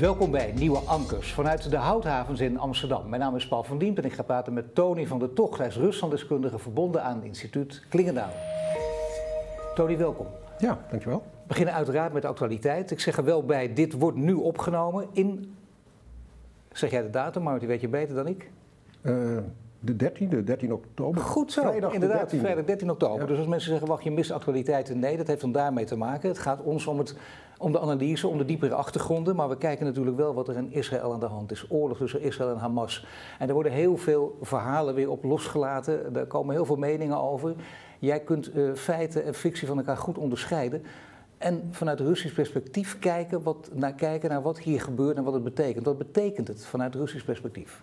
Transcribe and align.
Welkom 0.00 0.30
bij 0.30 0.52
Nieuwe 0.52 0.78
Ankers 0.78 1.32
vanuit 1.32 1.70
de 1.70 1.76
Houthavens 1.76 2.40
in 2.40 2.58
Amsterdam. 2.58 3.08
Mijn 3.08 3.20
naam 3.20 3.36
is 3.36 3.48
Paul 3.48 3.62
van 3.62 3.78
Diemt 3.78 3.98
en 3.98 4.04
ik 4.04 4.12
ga 4.12 4.22
praten 4.22 4.52
met 4.52 4.74
Tony 4.74 5.06
van 5.06 5.18
der 5.18 5.32
Tocht. 5.32 5.58
Hij 5.58 5.66
is 5.66 5.76
Ruslanddeskundige 5.76 6.58
verbonden 6.58 7.02
aan 7.02 7.16
het 7.16 7.24
instituut 7.24 7.82
Klingendaal. 7.88 8.30
Tony, 9.74 9.96
welkom. 9.96 10.26
Ja, 10.58 10.78
dankjewel. 10.90 11.18
We 11.18 11.46
beginnen 11.46 11.74
uiteraard 11.74 12.12
met 12.12 12.22
de 12.22 12.28
actualiteit. 12.28 12.90
Ik 12.90 13.00
zeg 13.00 13.16
er 13.16 13.24
wel 13.24 13.44
bij, 13.44 13.74
dit 13.74 13.92
wordt 13.92 14.16
nu 14.16 14.32
opgenomen 14.32 15.08
in... 15.12 15.54
Zeg 16.72 16.90
jij 16.90 17.02
de 17.02 17.10
datum, 17.10 17.42
maar 17.42 17.58
die 17.58 17.68
weet 17.68 17.80
je 17.80 17.88
beter 17.88 18.14
dan 18.14 18.26
ik? 18.26 18.50
Uh, 19.02 19.38
de 19.84 20.10
13e, 20.10 20.44
13 20.44 20.72
oktober. 20.72 21.20
Goed 21.22 21.52
zo, 21.52 21.60
Vrijdag 21.60 21.88
de 21.88 21.94
inderdaad, 21.94 22.34
13e. 22.34 22.38
vrijdag 22.38 22.64
13 22.64 22.90
oktober. 22.90 23.20
Ja. 23.20 23.26
Dus 23.26 23.38
als 23.38 23.46
mensen 23.46 23.70
zeggen, 23.70 23.88
wacht, 23.88 24.04
je 24.04 24.10
mist 24.10 24.30
actualiteiten. 24.30 24.98
Nee, 24.98 25.16
dat 25.16 25.26
heeft 25.26 25.40
dan 25.40 25.52
daarmee 25.52 25.84
te 25.84 25.96
maken. 25.96 26.28
Het 26.28 26.38
gaat 26.38 26.62
ons 26.62 26.86
om, 26.86 26.98
het, 26.98 27.16
om 27.58 27.72
de 27.72 27.80
analyse, 27.80 28.28
om 28.28 28.38
de 28.38 28.44
diepere 28.44 28.74
achtergronden. 28.74 29.36
Maar 29.36 29.48
we 29.48 29.58
kijken 29.58 29.86
natuurlijk 29.86 30.16
wel 30.16 30.34
wat 30.34 30.48
er 30.48 30.56
in 30.56 30.72
Israël 30.72 31.12
aan 31.12 31.20
de 31.20 31.26
hand 31.26 31.50
is. 31.50 31.66
Oorlog 31.68 31.96
tussen 31.96 32.20
Israël 32.20 32.50
en 32.50 32.56
Hamas. 32.56 33.06
En 33.38 33.48
er 33.48 33.54
worden 33.54 33.72
heel 33.72 33.96
veel 33.96 34.38
verhalen 34.40 34.94
weer 34.94 35.10
op 35.10 35.24
losgelaten. 35.24 36.16
Er 36.16 36.26
komen 36.26 36.54
heel 36.54 36.64
veel 36.64 36.76
meningen 36.76 37.20
over. 37.20 37.54
Jij 37.98 38.20
kunt 38.20 38.52
eh, 38.52 38.72
feiten 38.74 39.24
en 39.24 39.34
fictie 39.34 39.66
van 39.66 39.78
elkaar 39.78 39.96
goed 39.96 40.18
onderscheiden. 40.18 40.82
En 41.38 41.68
vanuit 41.70 42.00
Russisch 42.00 42.34
perspectief 42.34 42.98
kijken, 42.98 43.42
wat, 43.42 43.70
naar, 43.72 43.94
kijken 43.94 44.30
naar 44.30 44.42
wat 44.42 44.58
hier 44.58 44.80
gebeurt 44.80 45.16
en 45.16 45.24
wat 45.24 45.34
het 45.34 45.44
betekent. 45.44 45.84
Wat 45.84 45.98
betekent 45.98 46.48
het 46.48 46.66
vanuit 46.66 46.94
Russisch 46.94 47.24
perspectief? 47.24 47.82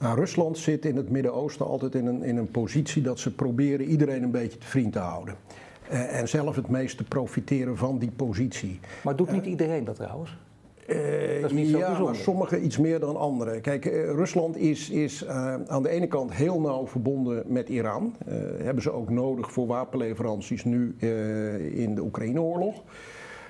Nou, 0.00 0.18
Rusland 0.18 0.58
zit 0.58 0.84
in 0.84 0.96
het 0.96 1.10
Midden-Oosten 1.10 1.66
altijd 1.66 1.94
in 1.94 2.06
een, 2.06 2.22
in 2.22 2.36
een 2.36 2.50
positie 2.50 3.02
dat 3.02 3.18
ze 3.18 3.34
proberen 3.34 3.86
iedereen 3.86 4.22
een 4.22 4.30
beetje 4.30 4.58
te 4.58 4.66
vriend 4.66 4.92
te 4.92 4.98
houden. 4.98 5.34
Eh, 5.88 6.18
en 6.20 6.28
zelf 6.28 6.56
het 6.56 6.68
meest 6.68 6.96
te 6.96 7.04
profiteren 7.04 7.76
van 7.76 7.98
die 7.98 8.10
positie. 8.10 8.80
Maar 9.02 9.16
doet 9.16 9.32
niet 9.32 9.46
iedereen 9.46 9.84
dat 9.84 9.94
trouwens? 9.96 10.36
Eh, 10.86 10.96
Dat 11.40 11.50
is 11.50 11.56
niet 11.56 11.68
zo 11.68 11.78
ja, 11.78 11.86
bijzonder. 11.86 12.12
maar 12.12 12.22
sommigen 12.22 12.64
iets 12.64 12.78
meer 12.78 13.00
dan 13.00 13.16
anderen. 13.16 13.60
Kijk, 13.60 13.86
eh, 13.86 14.04
Rusland 14.04 14.56
is, 14.56 14.90
is 14.90 15.24
eh, 15.24 15.54
aan 15.66 15.82
de 15.82 15.88
ene 15.88 16.06
kant 16.06 16.32
heel 16.32 16.60
nauw 16.60 16.86
verbonden 16.86 17.42
met 17.46 17.68
Iran. 17.68 18.14
Eh, 18.26 18.34
hebben 18.62 18.82
ze 18.82 18.90
ook 18.92 19.10
nodig 19.10 19.52
voor 19.52 19.66
wapenleveranties 19.66 20.64
nu 20.64 20.94
eh, 20.98 21.78
in 21.78 21.94
de 21.94 22.02
Oekraïne-oorlog. 22.02 22.82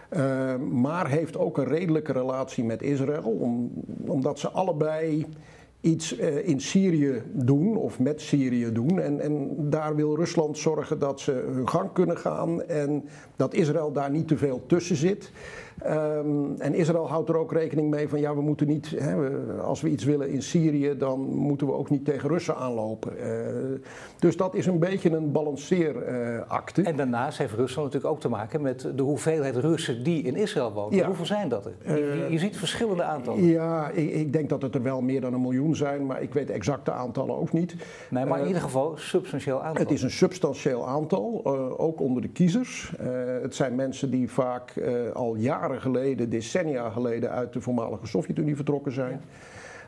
Eh, 0.08 0.56
maar 0.56 1.08
heeft 1.08 1.36
ook 1.36 1.58
een 1.58 1.64
redelijke 1.68 2.12
relatie 2.12 2.64
met 2.64 2.82
Israël, 2.82 3.22
om, 3.30 3.70
omdat 4.06 4.38
ze 4.38 4.48
allebei 4.50 5.26
iets 5.80 6.16
eh, 6.16 6.48
in 6.48 6.60
Syrië 6.60 7.22
doen 7.32 7.76
of 7.76 7.98
met 7.98 8.20
Syrië 8.20 8.72
doen. 8.72 9.00
En, 9.00 9.20
en 9.20 9.56
daar 9.70 9.96
wil 9.96 10.16
Rusland 10.16 10.58
zorgen 10.58 10.98
dat 10.98 11.20
ze 11.20 11.32
hun 11.32 11.68
gang 11.68 11.92
kunnen 11.92 12.18
gaan 12.18 12.62
en 12.62 13.04
dat 13.36 13.54
Israël 13.54 13.92
daar 13.92 14.10
niet 14.10 14.28
te 14.28 14.36
veel 14.36 14.66
tussen 14.66 14.96
zit. 14.96 15.32
Ehm, 15.82 16.52
en 16.58 16.74
Israël 16.74 17.08
houdt 17.08 17.28
er 17.28 17.36
ook 17.36 17.52
rekening 17.52 17.90
mee 17.90 18.08
van 18.08 18.20
ja, 18.20 18.34
we 18.34 18.40
moeten 18.40 18.66
niet, 18.66 18.90
hè, 18.98 19.16
we- 19.16 19.60
als 19.62 19.80
we 19.80 19.88
iets 19.88 20.04
willen 20.04 20.28
in 20.30 20.42
Syrië, 20.42 20.96
dan 20.98 21.20
moeten 21.20 21.66
we 21.66 21.72
ook 21.72 21.90
niet 21.90 22.04
tegen 22.04 22.28
Russen 22.28 22.56
aanlopen. 22.56 23.18
Eh, 23.18 23.80
dus 24.18 24.36
dat 24.36 24.54
is 24.54 24.66
een 24.66 24.78
beetje 24.78 25.10
een 25.10 25.32
balanceeracte. 25.32 26.82
En 26.82 26.96
daarnaast 26.96 27.38
heeft 27.38 27.54
Rusland 27.54 27.86
natuurlijk 27.86 28.14
ook 28.14 28.20
te 28.20 28.28
maken 28.28 28.62
met 28.62 28.88
de 28.96 29.02
hoeveelheid 29.02 29.56
Russen 29.56 30.02
die 30.04 30.22
in 30.22 30.36
Israël 30.36 30.72
wonen. 30.72 30.96
Ja. 30.98 31.06
Hoeveel 31.06 31.26
zijn 31.26 31.48
dat 31.48 31.64
er? 31.66 31.72
Je, 31.96 32.16
je- 32.24 32.26
je 32.32 32.38
ziet 32.38 32.56
verschillende 32.56 33.02
aantallen. 33.02 33.44
Ja, 33.44 33.88
ik, 33.90 34.10
ik 34.10 34.32
denk 34.32 34.48
dat 34.48 34.62
het 34.62 34.74
er 34.74 34.82
wel 34.82 35.00
meer 35.00 35.20
dan 35.20 35.32
een 35.32 35.40
miljoen 35.40 35.76
zijn, 35.76 36.06
maar 36.06 36.22
ik 36.22 36.32
weet 36.34 36.46
de 36.46 36.52
exacte 36.52 36.90
aantallen 36.92 37.36
ook 37.36 37.52
niet. 37.52 37.74
Nee, 38.10 38.24
maar 38.24 38.34
in 38.36 38.40
Eh, 38.42 38.46
ieder 38.46 38.62
geval 38.62 38.92
substantieel 38.96 39.62
aantal. 39.62 39.82
Het 39.82 39.92
is 39.92 40.02
een 40.02 40.10
substantieel 40.10 40.86
aantal, 40.88 41.40
eh, 41.44 41.80
ook 41.80 42.00
onder 42.00 42.22
de 42.22 42.28
kiezers. 42.28 42.92
Eh, 42.98 43.06
het 43.42 43.54
zijn 43.54 43.74
mensen 43.74 44.10
die 44.10 44.30
vaak 44.30 44.70
eh, 44.70 44.92
al 45.12 45.34
jaren 45.34 45.69
geleden, 45.78 46.30
decennia 46.30 46.90
geleden, 46.90 47.30
uit 47.30 47.52
de 47.52 47.60
voormalige 47.60 48.06
Sovjet-Unie 48.06 48.56
vertrokken 48.56 48.92
zijn. 48.92 49.20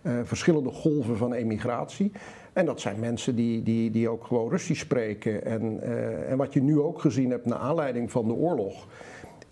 Eh, 0.02 0.12
verschillende 0.22 0.70
golven 0.70 1.16
van 1.16 1.32
emigratie. 1.32 2.12
En 2.52 2.66
dat 2.66 2.80
zijn 2.80 3.00
mensen 3.00 3.36
die, 3.36 3.62
die, 3.62 3.90
die 3.90 4.08
ook 4.08 4.24
gewoon 4.24 4.50
Russisch 4.50 4.80
spreken. 4.80 5.44
En, 5.44 5.80
eh, 5.82 6.30
en 6.30 6.36
wat 6.36 6.52
je 6.52 6.62
nu 6.62 6.80
ook 6.80 7.00
gezien 7.00 7.30
hebt 7.30 7.46
naar 7.46 7.58
aanleiding 7.58 8.10
van 8.10 8.26
de 8.26 8.34
oorlog. 8.34 8.86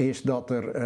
Is 0.00 0.22
dat 0.22 0.50
er, 0.50 0.68
eh, 0.68 0.82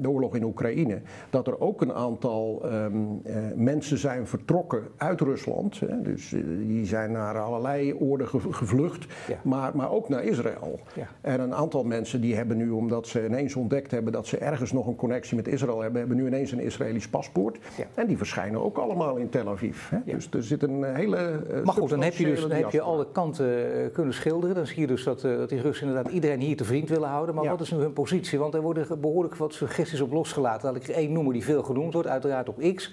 de 0.00 0.08
oorlog 0.10 0.34
in 0.36 0.44
Oekraïne, 0.44 1.00
dat 1.30 1.46
er 1.46 1.60
ook 1.60 1.80
een 1.80 1.92
aantal 1.92 2.60
ehm, 2.64 2.94
eh, 3.24 3.34
mensen 3.54 3.98
zijn 3.98 4.26
vertrokken 4.26 4.82
uit 4.96 5.20
Rusland. 5.20 5.80
Hè, 5.80 6.02
dus 6.02 6.32
eh, 6.32 6.40
die 6.58 6.86
zijn 6.86 7.12
naar 7.12 7.38
allerlei 7.38 7.94
oorden 7.94 8.28
ge- 8.28 8.52
gevlucht, 8.52 9.06
Ja. 9.28 9.36
maar, 9.42 9.76
maar 9.76 9.90
ook 9.90 10.08
naar 10.08 10.24
Israël. 10.24 10.80
Ja. 10.94 11.06
En 11.20 11.40
een 11.40 11.54
aantal 11.54 11.84
mensen 11.84 12.20
die 12.20 12.34
hebben 12.36 12.56
nu, 12.56 12.70
omdat 12.70 13.06
ze 13.06 13.24
ineens 13.26 13.54
ontdekt 13.56 13.90
hebben 13.90 14.12
dat 14.12 14.26
ze 14.26 14.36
ergens 14.38 14.72
nog 14.72 14.86
een 14.86 14.96
connectie 14.96 15.36
met 15.36 15.48
Israël 15.48 15.80
hebben, 15.80 15.98
hebben 15.98 16.16
nu 16.16 16.26
ineens 16.26 16.52
een 16.52 16.60
Israëlisch 16.60 17.08
paspoort. 17.08 17.58
Ja. 17.76 17.84
En 17.94 18.06
die 18.06 18.16
verschijnen 18.16 18.64
ook 18.64 18.76
allemaal 18.78 19.16
in 19.16 19.28
Tel 19.28 19.48
Aviv. 19.48 19.90
Hè. 19.90 19.98
Dus 20.04 20.28
er 20.30 20.42
zit 20.42 20.62
een 20.62 20.84
hele. 20.84 21.40
Maar 21.64 21.74
goed, 21.74 21.88
dan 21.90 22.02
heb 22.02 22.12
je 22.14 22.24
dus 22.24 22.40
dan 22.40 22.50
heb 22.50 22.70
je 22.70 22.80
alle 22.80 23.06
kanten 23.12 23.46
kunnen 23.92 24.14
schilderen. 24.14 24.54
Dan 24.54 24.66
zie 24.66 24.80
je 24.80 24.86
dus 24.86 25.04
dat, 25.04 25.20
dat 25.20 25.48
die 25.48 25.60
Russen 25.60 25.86
inderdaad 25.88 26.12
iedereen 26.12 26.40
hier 26.40 26.56
te 26.56 26.64
vriend 26.64 26.88
willen 26.88 27.08
houden. 27.08 27.34
Maar 27.34 27.44
wat 27.48 27.60
is 27.60 27.70
nu 27.70 27.78
hun 27.78 27.92
positie? 27.92 28.20
Want 28.30 28.54
er 28.54 28.62
worden 28.62 29.00
behoorlijk 29.00 29.36
wat 29.36 29.54
suggesties 29.54 30.00
op 30.00 30.12
losgelaten. 30.12 30.72
Laat 30.72 30.82
ik 30.82 30.88
er 30.88 30.94
één 30.94 31.12
noemen 31.12 31.32
die 31.32 31.44
veel 31.44 31.62
genoemd 31.62 31.92
wordt, 31.92 32.08
uiteraard 32.08 32.48
op 32.48 32.74
X. 32.74 32.92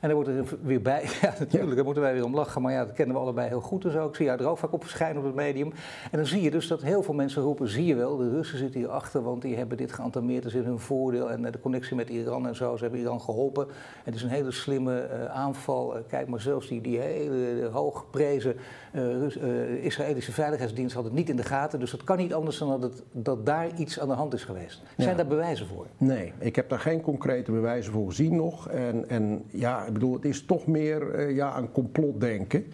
En 0.00 0.08
dan 0.08 0.24
wordt 0.24 0.28
er 0.28 0.58
weer 0.62 0.82
bij, 0.82 1.02
ja 1.22 1.34
natuurlijk, 1.38 1.74
daar 1.74 1.84
moeten 1.84 2.02
wij 2.02 2.12
weer 2.12 2.24
om 2.24 2.34
lachen, 2.34 2.62
maar 2.62 2.72
ja, 2.72 2.84
dat 2.84 2.94
kennen 2.94 3.16
we 3.16 3.22
allebei 3.22 3.48
heel 3.48 3.60
goed 3.60 3.84
en 3.84 3.90
zo. 3.90 4.06
Ik 4.06 4.14
zie 4.14 4.24
jou 4.24 4.38
er 4.38 4.48
ook 4.48 4.58
vaak 4.58 4.72
op 4.72 4.82
verschijnen 4.82 5.18
op 5.18 5.24
het 5.24 5.34
medium. 5.34 5.72
En 6.10 6.18
dan 6.18 6.26
zie 6.26 6.42
je 6.42 6.50
dus 6.50 6.66
dat 6.66 6.82
heel 6.82 7.02
veel 7.02 7.14
mensen 7.14 7.42
roepen, 7.42 7.68
zie 7.68 7.84
je 7.84 7.94
wel, 7.94 8.16
de 8.16 8.30
Russen 8.30 8.58
zitten 8.58 8.80
hierachter, 8.80 9.22
want 9.22 9.42
die 9.42 9.56
hebben 9.56 9.76
dit 9.76 9.92
geantameerd, 9.92 10.42
dat 10.42 10.52
is 10.52 10.58
in 10.58 10.64
hun 10.64 10.78
voordeel. 10.78 11.30
En 11.30 11.44
eh, 11.44 11.52
de 11.52 11.60
connectie 11.60 11.96
met 11.96 12.08
Iran 12.08 12.46
en 12.46 12.54
zo, 12.54 12.76
ze 12.76 12.82
hebben 12.82 13.00
Iran 13.00 13.20
geholpen. 13.20 13.66
Het 14.04 14.14
is 14.14 14.22
een 14.22 14.28
hele 14.28 14.50
slimme 14.50 15.00
eh, 15.00 15.24
aanval. 15.24 15.96
Eh, 15.96 16.02
kijk 16.08 16.28
maar, 16.28 16.40
zelfs 16.40 16.68
die, 16.68 16.80
die 16.80 16.98
hele 16.98 17.68
hooggeprezen 17.72 18.56
eh, 18.96 19.84
Israëlische 19.84 20.32
veiligheidsdienst 20.32 20.94
had 20.94 21.04
het 21.04 21.12
niet 21.12 21.28
in 21.28 21.36
de 21.36 21.42
gaten. 21.42 21.78
Dus 21.80 21.90
dat 21.90 22.04
kan 22.04 22.16
niet 22.16 22.34
anders 22.34 22.58
dan 22.58 22.68
dat, 22.68 22.82
het, 22.82 23.02
dat 23.12 23.46
daar 23.46 23.68
iets 23.76 24.00
aan 24.00 24.08
de 24.08 24.14
hand 24.14 24.34
is 24.34 24.44
geweest. 24.44 24.82
Zijn 24.96 25.08
Ja. 25.10 25.14
daar 25.16 25.26
bewijzen 25.26 25.66
voor? 25.66 25.86
Nee, 25.96 26.32
ik 26.38 26.56
heb 26.56 26.68
daar 26.68 26.78
geen 26.80 27.00
concrete 27.00 27.52
bewijzen 27.52 27.92
voor 27.92 28.06
gezien 28.08 28.36
nog. 28.36 28.68
En, 28.68 29.08
en 29.08 29.44
ja, 29.50 29.84
ik 29.84 29.92
bedoel, 29.92 30.12
het 30.14 30.24
is 30.24 30.44
toch 30.44 30.66
meer 30.66 31.10
eh, 31.14 31.34
ja, 31.34 31.58
een 31.58 31.72
complotdenken. 31.72 32.64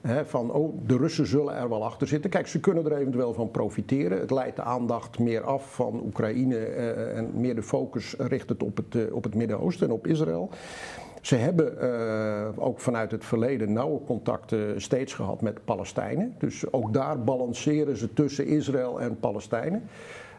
Hè, 0.00 0.26
van, 0.26 0.52
oh, 0.52 0.78
de 0.86 0.96
Russen 0.96 1.26
zullen 1.26 1.54
er 1.54 1.68
wel 1.68 1.84
achter 1.84 2.06
zitten. 2.06 2.30
Kijk, 2.30 2.46
ze 2.46 2.60
kunnen 2.60 2.84
er 2.84 2.96
eventueel 2.96 3.34
van 3.34 3.50
profiteren. 3.50 4.20
Het 4.20 4.30
leidt 4.30 4.56
de 4.56 4.62
aandacht 4.62 5.18
meer 5.18 5.42
af 5.42 5.74
van 5.74 6.02
Oekraïne 6.04 6.56
eh, 6.56 7.16
en 7.16 7.30
meer 7.34 7.54
de 7.54 7.62
focus 7.62 8.14
richt 8.18 8.48
het 8.48 8.62
op 8.62 8.76
het, 8.76 9.12
op 9.12 9.24
het 9.24 9.34
Midden-Oosten 9.34 9.86
en 9.86 9.92
op 9.92 10.06
Israël. 10.06 10.50
Ze 11.22 11.36
hebben 11.36 11.80
eh, 11.80 12.48
ook 12.56 12.80
vanuit 12.80 13.10
het 13.10 13.24
verleden 13.24 13.72
nauwe 13.72 14.00
contacten 14.06 14.80
steeds 14.80 15.14
gehad 15.14 15.40
met 15.40 15.64
Palestijnen. 15.64 16.34
Dus 16.38 16.72
ook 16.72 16.92
daar 16.92 17.24
balanceren 17.24 17.96
ze 17.96 18.12
tussen 18.12 18.46
Israël 18.46 19.00
en 19.00 19.16
Palestijnen. 19.20 19.82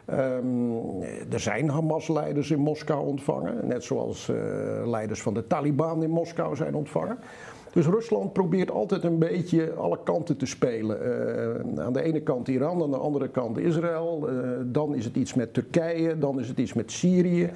Ehm, 0.04 1.02
er 1.30 1.40
zijn 1.40 1.68
Hamas-leiders 1.68 2.50
in 2.50 2.58
Moskou 2.58 3.06
ontvangen, 3.06 3.66
net 3.66 3.84
zoals 3.84 4.28
eh, 4.28 4.36
leiders 4.84 5.22
van 5.22 5.34
de 5.34 5.46
Taliban 5.46 6.02
in 6.02 6.10
Moskou 6.10 6.56
zijn 6.56 6.74
ontvangen. 6.74 7.18
Dus 7.72 7.86
Rusland 7.86 8.32
probeert 8.32 8.70
altijd 8.70 9.04
een 9.04 9.18
beetje 9.18 9.72
alle 9.72 9.98
kanten 10.04 10.36
te 10.36 10.46
spelen. 10.46 11.02
Eh, 11.76 11.84
aan 11.84 11.92
de 11.92 12.02
ene 12.02 12.20
kant 12.20 12.48
Iran, 12.48 12.82
aan 12.82 12.90
de 12.90 12.96
andere 12.96 13.28
kant 13.28 13.58
Israël. 13.58 14.28
Dan 14.66 14.94
is 14.94 15.04
het 15.04 15.16
iets 15.16 15.34
met 15.34 15.54
Turkije, 15.54 16.18
dan 16.18 16.40
is 16.40 16.48
het 16.48 16.58
iets 16.58 16.72
met 16.72 16.90
Syrië. 16.90 17.50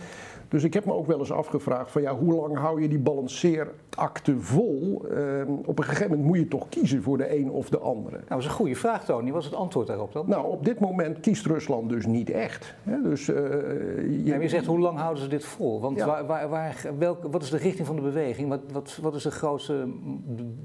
Dus 0.48 0.64
ik 0.64 0.74
heb 0.74 0.84
me 0.84 0.92
ook 0.92 1.06
wel 1.06 1.18
eens 1.18 1.32
afgevraagd 1.32 1.90
van 1.90 2.02
ja, 2.02 2.16
hoe 2.16 2.34
lang 2.34 2.56
hou 2.56 2.82
je 2.82 2.88
die 2.88 2.98
balanceerakte 2.98 4.40
vol? 4.40 5.04
Eh, 5.10 5.42
op 5.64 5.78
een 5.78 5.84
gegeven 5.84 6.10
moment 6.10 6.28
moet 6.28 6.38
je 6.38 6.48
toch 6.48 6.68
kiezen 6.68 7.02
voor 7.02 7.18
de 7.18 7.36
een 7.38 7.50
of 7.50 7.68
de 7.68 7.78
andere. 7.78 8.16
Nou, 8.16 8.28
dat 8.28 8.38
is 8.38 8.44
een 8.44 8.50
goede 8.50 8.74
vraag, 8.74 9.04
Tony. 9.04 9.30
Wat 9.30 9.40
is 9.40 9.46
het 9.46 9.56
antwoord 9.56 9.86
daarop 9.86 10.12
dan? 10.12 10.24
Nou, 10.28 10.46
op 10.46 10.64
dit 10.64 10.80
moment 10.80 11.20
kiest 11.20 11.46
Rusland 11.46 11.88
dus 11.88 12.06
niet 12.06 12.30
echt. 12.30 12.74
Hè? 12.82 13.02
Dus, 13.02 13.28
eh, 13.28 13.34
je, 13.36 14.20
Ja, 14.24 14.32
maar 14.32 14.42
je 14.42 14.48
zegt, 14.48 14.66
hoe 14.66 14.78
lang 14.78 14.98
houden 14.98 15.22
ze 15.22 15.28
dit 15.28 15.44
vol? 15.44 15.80
Want 15.80 15.96
Ja. 15.96 16.06
waar, 16.06 16.26
waar, 16.26 16.48
waar, 16.48 16.84
welk, 16.98 17.18
wat 17.30 17.42
is 17.42 17.50
de 17.50 17.56
richting 17.56 17.86
van 17.86 17.96
de 17.96 18.02
beweging? 18.02 18.48
Wat, 18.48 18.60
wat, 18.72 18.98
wat 19.02 19.14
is 19.14 19.22
de 19.22 19.30
grootste, 19.30 19.88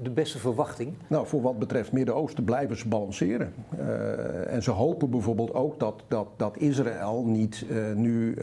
de, 0.02 0.10
beste 0.10 0.38
verwachting? 0.38 0.94
Nou, 1.06 1.26
voor 1.26 1.42
wat 1.42 1.58
betreft 1.58 1.92
Midden-Oosten 1.92 2.44
blijven 2.44 2.76
ze 2.76 2.88
balanceren. 2.88 3.54
Eh, 3.78 4.54
en 4.54 4.62
ze 4.62 4.70
hopen 4.70 5.10
bijvoorbeeld 5.10 5.54
ook 5.54 5.80
dat, 5.80 6.04
dat, 6.08 6.26
dat 6.36 6.56
Israël 6.56 7.24
niet 7.26 7.66
eh, 7.70 7.92
nu 7.94 8.36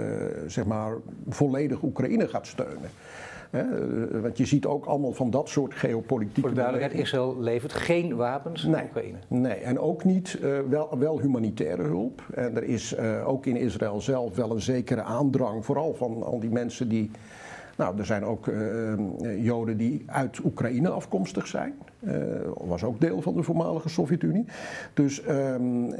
zeg 0.47 0.65
maar 0.65 0.93
volledig 1.33 1.81
Oekraïne 1.83 2.27
gaat 2.27 2.47
steunen. 2.47 2.89
Eh, 3.51 3.63
want 4.21 4.37
je 4.37 4.45
ziet 4.45 4.65
ook 4.65 4.85
allemaal 4.85 5.13
van 5.13 5.29
dat 5.29 5.49
soort 5.49 5.73
geopolitieke 5.73 6.39
Voor 6.39 6.49
de 6.49 6.55
duidelijkheid. 6.55 7.01
Israël 7.01 7.35
levert 7.39 7.73
geen 7.73 8.15
wapens 8.15 8.65
aan 8.65 8.71
Nee. 8.71 8.83
Oekraïne. 8.83 9.17
Nee, 9.27 9.53
en 9.53 9.79
ook 9.79 10.03
niet, 10.03 10.37
eh, 10.41 10.59
wel, 10.69 10.99
wel 10.99 11.19
humanitaire 11.19 11.83
hulp. 11.83 12.21
En 12.33 12.55
er 12.55 12.63
is 12.63 12.93
eh, 12.93 13.27
ook 13.27 13.45
in 13.45 13.55
Israël 13.55 14.01
zelf 14.01 14.35
wel 14.35 14.51
een 14.51 14.61
zekere 14.61 15.01
aandrang, 15.01 15.65
vooral 15.65 15.93
van 15.93 16.23
al 16.23 16.39
die 16.39 16.49
mensen 16.49 16.89
die 16.89 17.11
Nou, 17.77 17.97
er 17.97 18.05
zijn 18.05 18.25
ook 18.25 18.51
Joden 19.37 19.77
die 19.77 20.03
uit 20.05 20.39
Oekraïne 20.43 20.89
afkomstig 20.89 21.47
zijn. 21.47 21.73
Uh, 22.03 22.13
was 22.57 22.83
ook 22.83 23.01
deel 23.01 23.21
van 23.21 23.35
de 23.35 23.43
voormalige 23.43 23.89
Sovjet-Unie. 23.89 24.45
Dus 24.93 25.27
um, 25.29 25.93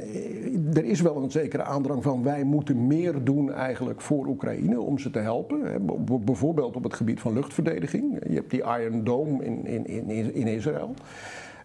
er 0.74 0.84
is 0.84 1.00
wel 1.00 1.16
een 1.16 1.30
zekere 1.30 1.62
aandrang 1.62 2.02
van 2.02 2.22
wij 2.22 2.44
moeten 2.44 2.86
meer 2.86 3.24
doen 3.24 3.52
eigenlijk 3.52 4.00
voor 4.00 4.26
Oekraïne 4.26 4.80
om 4.80 4.98
ze 4.98 5.10
te 5.10 5.18
helpen. 5.18 5.86
Bijvoorbeeld 6.24 6.76
op 6.76 6.82
het 6.82 6.94
gebied 6.94 7.20
van 7.20 7.32
luchtverdediging. 7.32 8.18
Je 8.28 8.34
hebt 8.34 8.50
die 8.50 8.62
Iron 8.80 9.04
Dome 9.04 9.44
in, 9.44 9.66
in, 9.66 9.86
in, 9.86 10.34
in 10.34 10.46
Israël. 10.46 10.94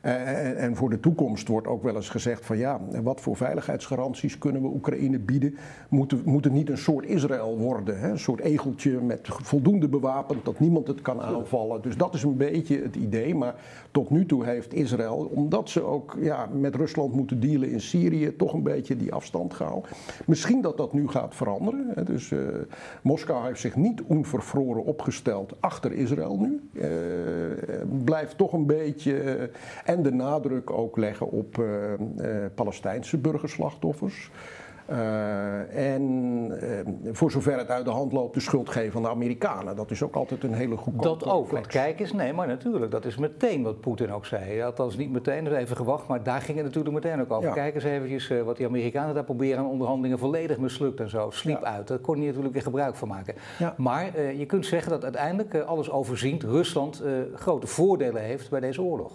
Uh, 0.06 0.64
en 0.64 0.76
voor 0.76 0.90
de 0.90 1.00
toekomst 1.00 1.48
wordt 1.48 1.68
ook 1.68 1.84
wel 1.84 1.96
eens 1.96 2.10
gezegd 2.10 2.46
van 2.46 2.58
ja, 2.58 2.80
wat 3.04 3.22
voor 3.22 3.36
veiligheidsgaranties 3.36 4.38
kunnen 4.38 4.62
we 4.62 4.68
Oekraïne 4.68 5.20
bieden? 5.20 5.56
Moet, 5.90 6.12
het 6.44 6.52
niet 6.52 6.70
een 6.70 6.78
soort 6.78 7.06
Israël 7.06 7.58
worden? 7.58 8.00
Hè? 8.00 8.10
Een 8.10 8.20
soort 8.20 8.40
egeltje 8.40 9.02
met 9.02 9.28
voldoende 9.28 9.88
bewapend 9.88 10.46
dat 10.46 10.60
niemand 10.60 10.88
het 10.88 11.02
kan 11.02 11.22
aanvallen. 11.22 11.82
Dus 11.82 11.98
dat 11.98 12.14
is 12.14 12.24
een 12.24 12.38
beetje 12.38 12.82
het 12.82 12.96
idee. 12.96 13.36
Maar 13.36 13.56
tot 13.92 14.10
nu 14.10 14.26
toe 14.26 14.46
heeft 14.46 14.74
Israël, 14.74 15.32
omdat 15.34 15.70
ze 15.70 15.82
ook 15.82 16.18
ja, 16.20 16.50
met 16.54 16.76
Rusland 16.76 17.14
moeten 17.14 17.40
dealen 17.40 17.72
in 17.72 17.82
Syrië, 17.82 18.36
toch 18.36 18.54
een 18.54 18.64
beetje 18.64 18.98
die 18.98 19.14
afstand 19.14 19.54
gehouden. 19.54 19.90
Misschien 20.26 20.62
dat 20.62 20.78
dat 20.78 20.94
nu 20.94 21.08
gaat 21.08 21.36
veranderen. 21.36 21.92
Hè? 21.96 22.04
Dus 22.04 22.32
Moskou 23.02 23.46
heeft 23.46 23.60
zich 23.60 23.76
niet 23.76 24.02
onvervroren 24.02 24.84
opgesteld 24.84 25.54
achter 25.60 25.92
Israël 25.92 26.38
nu. 26.38 26.70
Blijft 28.04 28.38
toch 28.38 28.54
een 28.54 28.66
beetje. 28.66 29.50
En 29.88 30.04
de 30.04 30.12
nadruk 30.12 30.72
ook 30.72 30.98
leggen 30.98 31.30
op 31.30 31.58
uh, 31.58 31.66
uh, 32.18 32.46
Palestijnse 32.56 33.18
burgerslachtoffers. 33.18 34.32
Uh, 34.90 35.94
en 35.94 36.52
voor 37.12 37.32
zover 37.32 37.58
het 37.58 37.70
uit 37.70 37.86
de 37.86 37.92
hand 37.92 38.12
loopt, 38.12 38.34
de 38.34 38.40
schuld 38.40 38.70
geven 38.70 38.98
aan 38.98 39.04
de 39.04 39.10
Amerikanen. 39.10 39.76
Dat 39.76 39.92
is 39.92 40.04
ook 40.04 40.16
altijd 40.16 40.44
een 40.44 40.54
hele 40.54 40.78
goede 40.78 41.02
Dat 41.02 41.26
ook. 41.26 41.52
Want 41.52 41.68
kijk 41.68 42.00
eens, 42.00 42.14
nee, 42.14 42.34
maar 42.34 42.48
natuurlijk, 42.48 42.92
dat 42.92 43.06
is 43.06 43.18
meteen 43.18 43.64
wat 43.64 43.82
Poetin 43.82 44.12
ook 44.12 44.26
zei. 44.26 44.62
Althans, 44.62 44.98
niet 44.98 45.12
meteen, 45.12 45.44
dus 45.44 45.54
even 45.54 45.76
gewacht, 45.76 46.08
maar 46.08 46.24
daar 46.24 46.42
ging 46.42 46.58
het 46.58 46.66
natuurlijk 46.66 46.94
meteen 46.94 47.22
ook 47.22 47.32
over. 47.32 47.48
Ja. 47.48 47.54
Kijk 47.54 47.76
eens 47.76 47.84
eventjes 47.84 48.34
wat 48.46 48.58
die 48.58 48.66
Amerikanen 48.66 49.14
daar 49.14 49.24
proberen 49.24 49.60
aan 49.60 49.70
onderhandelingen 49.70 50.20
volledig 50.20 50.58
mislukt 50.58 51.00
en 51.00 51.10
zo. 51.10 51.30
Sliep 51.30 51.62
ja. 51.62 51.76
uit. 51.76 51.88
Daar 51.88 52.00
kon 52.00 52.18
hij 52.18 52.26
natuurlijk 52.26 52.54
weer 52.54 52.64
gebruik 52.64 52.96
van 52.96 53.08
maken. 53.08 53.36
Ja. 53.60 53.74
Maar 53.78 54.22
je 54.22 54.46
kunt 54.46 54.66
zeggen 54.66 54.92
dat 54.92 55.04
uiteindelijk 55.04 55.56
alles 55.56 55.92
overziend 55.92 56.44
Rusland 56.44 57.04
grote 57.34 57.68
voordelen 57.68 58.22
heeft 58.22 58.50
bij 58.50 58.60
deze 58.60 58.82
oorlog. 58.82 59.12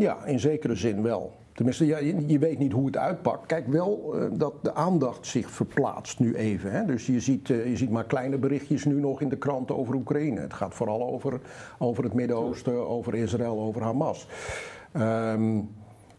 Ja, 0.00 0.24
in 0.24 0.40
zekere 0.40 0.74
zin 0.74 1.02
wel. 1.02 1.32
Tenminste, 1.52 1.86
ja, 1.86 1.98
je, 2.26 2.38
weet 2.38 2.58
niet 2.58 2.72
hoe 2.72 2.86
het 2.86 2.96
uitpakt. 2.96 3.46
Kijk 3.46 3.66
wel 3.66 4.12
uh, 4.14 4.24
dat 4.32 4.54
de 4.62 4.74
aandacht 4.74 5.26
zich 5.26 5.50
verplaatst 5.50 6.18
nu 6.18 6.34
even. 6.34 6.72
Hè? 6.72 6.84
Dus 6.84 7.06
je 7.06 7.20
ziet, 7.20 7.48
uh, 7.48 7.66
je 7.66 7.76
ziet 7.76 7.90
maar 7.90 8.04
kleine 8.04 8.38
berichtjes 8.38 8.84
nu 8.84 9.00
nog 9.00 9.20
in 9.20 9.28
de 9.28 9.36
kranten 9.36 9.76
over 9.76 9.94
Oekraïne. 9.94 10.40
Het 10.40 10.54
gaat 10.54 10.74
vooral 10.74 11.08
over, 11.08 11.40
over 11.78 12.04
het 12.04 12.14
Midden-Oosten, 12.14 12.88
over 12.88 13.14
Israël, 13.14 13.60
over 13.60 13.82
Hamas. 13.82 14.26
Um, 14.96 15.68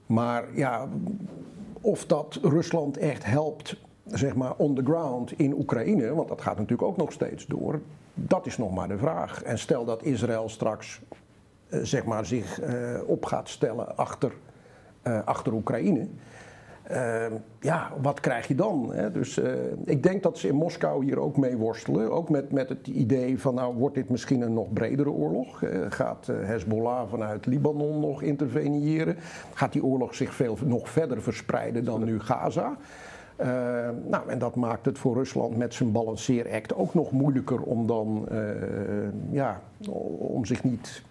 maar 0.05 0.45
ja, 0.55 0.87
of 1.81 2.05
dat 2.05 2.39
Rusland 2.41 2.97
echt 2.97 3.25
helpt, 3.25 3.75
zeg 4.05 4.35
maar, 4.35 4.53
on 4.57 4.75
the 4.75 4.83
ground 4.83 5.31
in 5.31 5.53
Oekraïne, 5.53 6.13
want 6.13 6.27
dat 6.27 6.41
gaat 6.41 6.57
natuurlijk 6.57 6.87
ook 6.87 6.97
nog 6.97 7.11
steeds 7.11 7.45
door, 7.45 7.81
dat 8.13 8.45
is 8.45 8.57
nog 8.57 8.73
maar 8.73 8.87
de 8.87 8.97
vraag. 8.97 9.43
En 9.43 9.59
stel 9.59 9.85
dat 9.85 10.03
Israël 10.03 10.49
straks 10.49 11.01
zeg 11.71 12.05
maar, 12.05 12.25
zich 12.25 12.61
uh, 12.61 12.99
op 13.05 13.25
gaat 13.25 13.49
stellen 13.49 13.97
achter, 13.97 14.31
uh, 15.03 15.19
achter 15.25 15.53
Oekraïne. 15.53 16.07
ja, 17.59 17.91
wat 18.01 18.19
krijg 18.19 18.47
je 18.47 18.55
dan? 18.55 18.93
Hè? 18.93 19.11
Dus 19.11 19.39
ik 19.85 20.03
denk 20.03 20.23
dat 20.23 20.37
ze 20.37 20.47
in 20.47 20.55
Moskou 20.55 21.05
hier 21.05 21.19
ook 21.19 21.37
mee 21.37 21.57
worstelen. 21.57 22.11
Ook 22.11 22.29
met, 22.29 22.51
met 22.51 22.69
het 22.69 22.87
idee 22.87 23.39
van, 23.39 23.53
nou, 23.53 23.75
wordt 23.75 23.95
dit 23.95 24.09
misschien 24.09 24.41
een 24.41 24.53
nog 24.53 24.73
bredere 24.73 25.09
oorlog? 25.09 25.63
gaat 25.89 26.27
Hezbollah 26.27 27.09
vanuit 27.09 27.45
Libanon 27.45 27.99
nog 27.99 28.21
interveneren? 28.21 29.15
Gaat 29.53 29.73
die 29.73 29.83
oorlog 29.83 30.15
zich 30.15 30.33
veel 30.33 30.57
nog 30.63 30.89
verder 30.89 31.21
verspreiden 31.21 31.85
dan 31.85 32.03
nu 32.03 32.19
Gaza? 32.19 32.77
Uh, 33.41 33.47
nou, 34.07 34.29
en 34.29 34.39
dat 34.39 34.55
maakt 34.55 34.85
het 34.85 34.97
voor 34.97 35.15
Rusland 35.15 35.57
met 35.57 35.73
zijn 35.73 35.91
balanceeract 35.91 36.75
ook 36.75 36.93
nog 36.93 37.11
moeilijker 37.11 37.61
om 37.61 37.87
dan, 37.87 38.27
ja, 39.31 39.61
om 39.89 40.45
zich 40.45 40.63
niet 40.63 41.03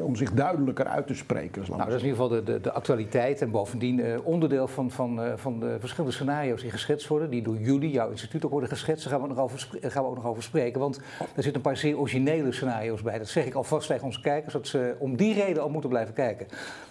om 0.00 0.16
zich 0.16 0.32
duidelijker 0.32 0.86
uit 0.86 1.06
te 1.06 1.14
spreken. 1.14 1.62
Nou, 1.68 1.78
dat 1.78 1.88
is 1.88 2.02
in 2.02 2.08
ieder 2.08 2.22
geval 2.22 2.28
de, 2.28 2.42
de, 2.42 2.60
de 2.60 2.72
actualiteit 2.72 3.40
en 3.40 3.50
bovendien 3.50 3.98
uh, 3.98 4.26
onderdeel 4.26 4.68
van, 4.68 4.90
van, 4.90 5.20
uh, 5.20 5.32
van 5.36 5.60
de 5.60 5.76
verschillende 5.80 6.12
scenario's 6.12 6.60
die 6.60 6.70
geschetst 6.70 7.08
worden, 7.08 7.30
die 7.30 7.42
door 7.42 7.56
jullie, 7.56 7.90
jouw 7.90 8.10
instituut 8.10 8.44
ook 8.44 8.50
worden 8.50 8.68
geschetst. 8.68 9.04
Daar 9.04 9.12
gaan 9.12 9.22
we, 9.22 9.28
nog 9.28 9.38
over, 9.38 9.68
gaan 9.80 10.02
we 10.02 10.08
ook 10.08 10.14
nog 10.14 10.26
over 10.26 10.42
spreken, 10.42 10.80
want 10.80 10.96
er 10.96 11.42
zitten 11.42 11.54
een 11.54 11.60
paar 11.60 11.76
zeer 11.76 11.98
originele 11.98 12.52
scenario's 12.52 13.02
bij. 13.02 13.18
Dat 13.18 13.28
zeg 13.28 13.44
ik 13.46 13.54
alvast 13.54 13.86
tegen 13.86 14.04
onze 14.04 14.20
kijkers, 14.20 14.52
dat 14.52 14.66
ze 14.66 14.94
om 14.98 15.16
die 15.16 15.34
reden 15.34 15.62
al 15.62 15.70
moeten 15.70 15.90
blijven 15.90 16.14
kijken. 16.14 16.46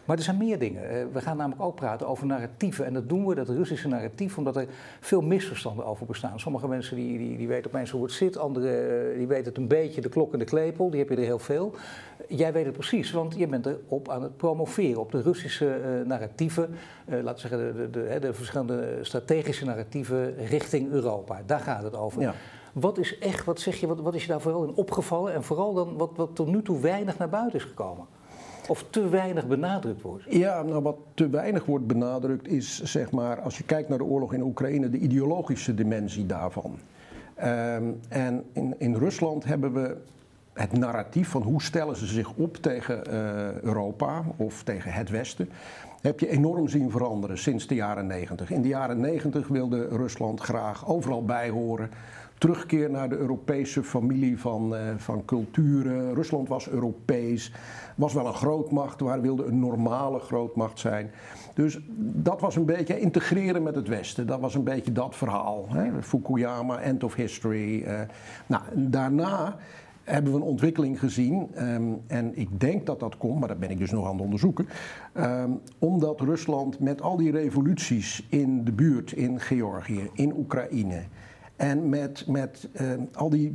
Maar 0.05 0.17
er 0.17 0.23
zijn 0.23 0.37
meer 0.37 0.59
dingen. 0.59 0.83
Uh, 0.83 1.03
we 1.13 1.21
gaan 1.21 1.37
namelijk 1.37 1.61
ook 1.61 1.75
praten 1.75 2.07
over 2.07 2.25
narratieven 2.25 2.85
en 2.85 2.93
dat 2.93 3.09
doen 3.09 3.25
we, 3.25 3.35
dat 3.35 3.49
Russische 3.49 3.87
narratief, 3.87 4.37
omdat 4.37 4.55
er 4.55 4.65
veel 4.99 5.21
misverstanden 5.21 5.85
over 5.85 6.05
bestaan. 6.05 6.39
Sommige 6.39 6.67
mensen 6.67 6.95
die, 6.95 7.17
die, 7.17 7.37
die 7.37 7.47
weten 7.47 7.71
opeens 7.71 7.89
hoe 7.89 8.03
het 8.03 8.11
zit, 8.11 8.37
anderen 8.37 9.17
die 9.17 9.27
weten 9.27 9.45
het 9.45 9.57
een 9.57 9.67
beetje, 9.67 10.01
de 10.01 10.09
klok 10.09 10.33
en 10.33 10.39
de 10.39 10.45
die 10.77 10.99
heb 10.99 11.09
je 11.09 11.15
er 11.15 11.23
heel 11.23 11.39
veel. 11.39 11.75
Jij 12.27 12.53
weet 12.53 12.65
het 12.65 12.73
precies, 12.73 13.11
want 13.11 13.35
je 13.37 13.47
bent 13.47 13.65
erop 13.65 14.09
aan 14.09 14.23
het 14.23 14.37
promoveren 14.37 14.99
op 14.99 15.11
de 15.11 15.21
Russische 15.21 15.65
uh, 15.65 16.07
narratieven, 16.07 16.69
uh, 16.69 17.23
laten 17.23 17.49
we 17.49 17.49
zeggen 17.49 17.73
de, 17.75 17.89
de, 17.89 18.07
de, 18.07 18.19
de, 18.19 18.33
verschillende 18.33 18.97
strategische 19.01 19.65
narratieven 19.65 20.35
richting 20.35 20.91
Europa. 20.91 21.41
Daar 21.45 21.59
gaat 21.59 21.83
het 21.83 21.95
over. 21.95 22.21
Ja. 22.21 22.33
Wat 22.73 22.97
is 22.97 23.17
echt, 23.17 23.45
wat 23.45 23.59
zeg 23.59 23.75
je, 23.75 23.87
wat, 23.87 23.99
wat 23.99 24.15
is 24.15 24.21
je 24.21 24.27
daar 24.27 24.41
vooral 24.41 24.63
in 24.63 24.73
opgevallen 24.75 25.33
en 25.33 25.43
vooral 25.43 25.73
dan 25.73 25.97
wat, 25.97 26.11
wat 26.15 26.35
tot 26.35 26.47
nu 26.47 26.61
toe 26.61 26.79
weinig 26.79 27.17
naar 27.17 27.29
buiten 27.29 27.59
is 27.59 27.65
gekomen? 27.65 28.05
Of 28.67 28.85
te 28.89 29.09
weinig 29.09 29.47
benadrukt 29.47 30.01
wordt? 30.01 30.23
Ja, 30.29 30.61
nou 30.61 30.81
wat 30.81 30.97
te 31.13 31.29
weinig 31.29 31.65
wordt 31.65 31.87
benadrukt 31.87 32.47
is, 32.47 32.81
zeg 32.83 33.11
maar, 33.11 33.41
als 33.41 33.57
je 33.57 33.63
kijkt 33.63 33.89
naar 33.89 33.97
de 33.97 34.03
oorlog 34.03 34.33
in 34.33 34.41
Oekraïne, 34.41 34.89
de 34.89 34.97
ideologische 34.97 35.73
dimensie 35.73 36.25
daarvan. 36.25 36.79
Um, 37.43 37.99
en 38.09 38.43
in, 38.53 38.75
in 38.77 38.95
Rusland 38.95 39.43
hebben 39.43 39.73
we 39.73 39.97
het 40.53 40.77
narratief 40.77 41.29
van 41.29 41.41
hoe 41.41 41.61
stellen 41.61 41.95
ze 41.95 42.05
zich 42.05 42.33
op 42.33 42.57
tegen 42.57 43.01
uh, 43.07 43.61
Europa 43.61 44.23
of 44.35 44.63
tegen 44.63 44.91
het 44.91 45.09
Westen, 45.09 45.49
heb 46.01 46.19
je 46.19 46.29
enorm 46.29 46.67
zien 46.67 46.91
veranderen 46.91 47.37
sinds 47.37 47.67
de 47.67 47.75
jaren 47.75 48.07
90. 48.07 48.51
In 48.51 48.61
de 48.61 48.67
jaren 48.67 48.99
90 48.99 49.47
wilde 49.47 49.87
Rusland 49.87 50.39
graag 50.39 50.87
overal 50.87 51.25
bij 51.25 51.49
horen. 51.49 51.89
Terugkeer 52.37 52.89
naar 52.89 53.09
de 53.09 53.17
Europese 53.17 53.83
familie 53.83 54.39
van, 54.39 54.73
uh, 54.73 54.79
van 54.97 55.25
culturen. 55.25 56.13
Rusland 56.13 56.47
was 56.47 56.69
Europees, 56.69 57.53
was 57.95 58.13
wel 58.13 58.27
een 58.27 58.33
grootmacht, 58.33 59.01
maar 59.01 59.21
wilde 59.21 59.45
een 59.45 59.59
normale 59.59 60.19
grootmacht 60.19 60.79
zijn. 60.79 61.11
Dus 61.53 61.79
dat 61.97 62.41
was 62.41 62.55
een 62.55 62.65
beetje 62.65 62.99
integreren 62.99 63.63
met 63.63 63.75
het 63.75 63.87
Westen. 63.87 64.27
Dat 64.27 64.39
was 64.39 64.55
een 64.55 64.63
beetje 64.63 64.91
dat 64.91 65.15
verhaal. 65.15 65.65
Hè? 65.69 66.03
Fukuyama, 66.03 66.79
end 66.79 67.03
of 67.03 67.15
history. 67.15 67.81
Uh, 67.81 67.99
nou, 68.47 68.63
daarna 68.75 69.57
hebben 70.11 70.31
we 70.31 70.37
een 70.37 70.45
ontwikkeling 70.45 70.99
gezien. 70.99 71.49
Um, 71.57 72.01
en 72.07 72.37
ik 72.37 72.59
denk 72.59 72.85
dat 72.85 72.99
dat 72.99 73.17
komt, 73.17 73.39
maar 73.39 73.47
dat 73.47 73.59
ben 73.59 73.69
ik 73.69 73.77
dus 73.77 73.91
nog 73.91 74.05
aan 74.05 74.13
het 74.13 74.21
onderzoeken. 74.21 74.67
Um, 75.17 75.59
omdat 75.79 76.21
Rusland 76.21 76.79
met 76.79 77.01
al 77.01 77.17
die 77.17 77.31
revoluties 77.31 78.27
in 78.29 78.63
de 78.63 78.71
buurt, 78.71 79.11
in 79.11 79.39
Georgië, 79.39 80.09
in 80.13 80.33
Oekraïne. 80.37 81.03
En 81.55 81.89
met, 81.89 82.27
met 82.27 82.69
uh, 82.81 82.87
al 83.13 83.29
die 83.29 83.51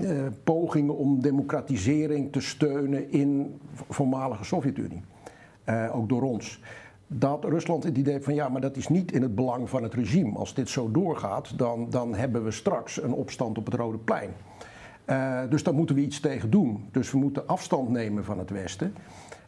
uh, 0.00 0.10
pogingen 0.44 0.96
om 0.96 1.20
democratisering 1.20 2.32
te 2.32 2.40
steunen 2.40 3.10
in 3.10 3.58
voormalige 3.88 4.44
Sovjet-Unie. 4.44 5.02
Uh, 5.68 5.96
ook 5.96 6.08
door 6.08 6.22
ons 6.22 6.60
dat 7.06 7.44
Rusland 7.44 7.84
het 7.84 7.98
idee 7.98 8.20
van 8.20 8.34
ja, 8.34 8.48
maar 8.48 8.60
dat 8.60 8.76
is 8.76 8.88
niet 8.88 9.12
in 9.12 9.22
het 9.22 9.34
belang 9.34 9.70
van 9.70 9.82
het 9.82 9.94
regime. 9.94 10.38
Als 10.38 10.54
dit 10.54 10.68
zo 10.68 10.90
doorgaat, 10.90 11.58
dan, 11.58 11.86
dan 11.90 12.14
hebben 12.14 12.44
we 12.44 12.50
straks 12.50 13.02
een 13.02 13.12
opstand 13.12 13.58
op 13.58 13.64
het 13.64 13.74
Rode 13.74 13.98
Plein. 13.98 14.30
Uh, 15.10 15.40
dus 15.48 15.62
daar 15.62 15.74
moeten 15.74 15.94
we 15.94 16.02
iets 16.02 16.20
tegen 16.20 16.50
doen. 16.50 16.88
Dus 16.90 17.10
we 17.10 17.18
moeten 17.18 17.46
afstand 17.46 17.88
nemen 17.88 18.24
van 18.24 18.38
het 18.38 18.50
Westen. 18.50 18.94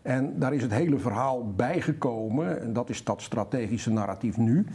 En 0.02 0.38
daar 0.38 0.54
is 0.54 0.62
het 0.62 0.72
hele 0.72 0.98
verhaal 0.98 1.52
bijgekomen, 1.52 2.60
en 2.60 2.72
dat 2.72 2.88
is 2.88 3.04
dat 3.04 3.22
strategische 3.22 3.90
narratief 3.90 4.36
nu. 4.36 4.66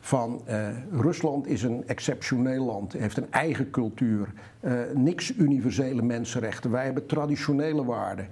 Van 0.00 0.42
uh, 0.48 0.68
Rusland 0.92 1.46
is 1.46 1.62
een 1.62 1.82
exceptioneel 1.86 2.64
land, 2.64 2.92
heeft 2.92 3.16
een 3.16 3.30
eigen 3.30 3.70
cultuur, 3.70 4.32
uh, 4.60 4.72
niks 4.94 5.36
universele 5.36 6.02
mensenrechten. 6.02 6.70
Wij 6.70 6.84
hebben 6.84 7.06
traditionele 7.06 7.84
waarden. 7.84 8.26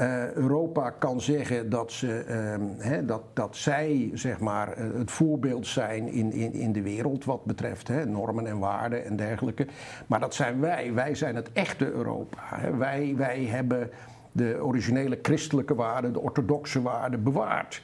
Uh, 0.00 0.32
Europa 0.32 0.90
kan 0.90 1.20
zeggen 1.20 1.70
dat, 1.70 1.92
ze, 1.92 2.24
uh, 2.28 2.66
hè, 2.78 3.04
dat, 3.04 3.22
dat 3.32 3.56
zij 3.56 4.10
zeg 4.14 4.38
maar, 4.38 4.78
uh, 4.78 4.98
het 4.98 5.10
voorbeeld 5.10 5.66
zijn 5.66 6.08
in, 6.08 6.32
in, 6.32 6.52
in 6.52 6.72
de 6.72 6.82
wereld 6.82 7.24
wat 7.24 7.44
betreft 7.44 7.88
hè, 7.88 8.06
normen 8.06 8.46
en 8.46 8.58
waarden 8.58 9.04
en 9.04 9.16
dergelijke. 9.16 9.66
Maar 10.06 10.20
dat 10.20 10.34
zijn 10.34 10.60
wij. 10.60 10.94
Wij 10.94 11.14
zijn 11.14 11.34
het 11.36 11.52
echte 11.52 11.90
Europa. 11.92 12.38
Hè. 12.42 12.76
Wij, 12.76 13.14
wij 13.16 13.44
hebben 13.44 13.90
de 14.32 14.58
originele 14.62 15.18
christelijke 15.22 15.74
waarden, 15.74 16.12
de 16.12 16.20
orthodoxe 16.20 16.82
waarden 16.82 17.22
bewaard. 17.22 17.82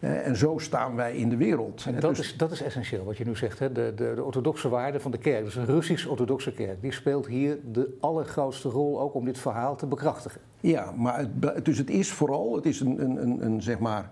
Eh, 0.00 0.26
en 0.26 0.36
zo 0.36 0.58
staan 0.58 0.96
wij 0.96 1.16
in 1.16 1.28
de 1.28 1.36
wereld. 1.36 1.84
En 1.86 2.00
dat, 2.00 2.16
dus, 2.16 2.26
is, 2.26 2.36
dat 2.36 2.50
is 2.50 2.62
essentieel 2.62 3.04
wat 3.04 3.16
je 3.16 3.24
nu 3.24 3.36
zegt. 3.36 3.58
Hè? 3.58 3.72
De, 3.72 3.92
de, 3.96 4.12
de, 4.14 4.24
orthodoxe 4.24 4.68
waarde 4.68 5.00
van 5.00 5.10
de 5.10 5.18
kerk, 5.18 5.44
dus 5.44 5.54
een 5.54 5.66
Russisch-orthodoxe 5.66 6.52
kerk, 6.52 6.82
die 6.82 6.92
speelt 6.92 7.26
hier 7.26 7.58
de 7.72 7.96
allergrootste 8.00 8.68
rol 8.68 9.00
ook 9.00 9.14
om 9.14 9.24
dit 9.24 9.38
verhaal 9.38 9.76
te 9.76 9.86
bekrachtigen. 9.86 10.40
Ja, 10.60 10.92
maar 10.96 11.18
het, 11.18 11.64
dus 11.64 11.78
het 11.78 11.90
is 11.90 12.12
vooral, 12.12 12.54
het 12.54 12.66
is 12.66 12.80
een, 12.80 13.02
een, 13.02 13.22
een, 13.22 13.44
een 13.44 13.62
zeg 13.62 13.78
maar. 13.78 14.10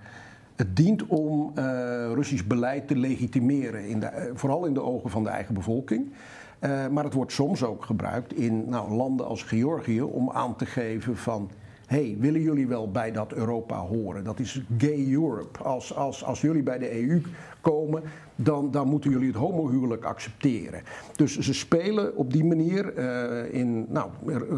Het 0.54 0.76
dient 0.76 1.06
om 1.06 1.52
uh, 1.58 1.64
Russisch 2.12 2.46
beleid 2.46 2.88
te 2.88 2.96
legitimeren, 2.96 3.88
in 3.88 4.00
de, 4.00 4.30
vooral 4.34 4.64
in 4.64 4.74
de 4.74 4.82
ogen 4.82 5.10
van 5.10 5.22
de 5.22 5.28
eigen 5.28 5.54
bevolking. 5.54 6.12
Uh, 6.60 6.86
maar 6.88 7.04
het 7.04 7.14
wordt 7.14 7.32
soms 7.32 7.64
ook 7.64 7.84
gebruikt 7.84 8.34
in 8.34 8.68
nou, 8.68 8.92
landen 8.92 9.26
als 9.26 9.42
Georgië 9.42 10.02
om 10.02 10.30
aan 10.30 10.56
te 10.56 10.66
geven 10.66 11.16
van 11.16 11.50
hey, 11.86 12.16
willen 12.18 12.40
jullie 12.40 12.66
wel 12.66 12.90
bij 12.90 13.12
dat 13.12 13.32
Europa 13.32 13.78
horen? 13.78 14.24
Dat 14.24 14.40
is 14.40 14.62
gay 14.78 15.12
Europe. 15.12 15.62
Als, 15.62 15.94
als, 15.94 16.24
als 16.24 16.40
jullie 16.40 16.62
bij 16.62 16.78
de 16.78 17.02
EU 17.02 17.22
komen, 17.60 18.02
dan, 18.36 18.70
dan 18.70 18.88
moeten 18.88 19.10
jullie 19.10 19.26
het 19.26 19.36
homohuwelijk 19.36 20.04
accepteren. 20.04 20.82
Dus 21.16 21.38
ze 21.38 21.54
spelen 21.54 22.16
op 22.16 22.32
die 22.32 22.44
manier 22.44 22.98
uh, 22.98 23.54
in 23.54 23.86
nou, 23.88 24.10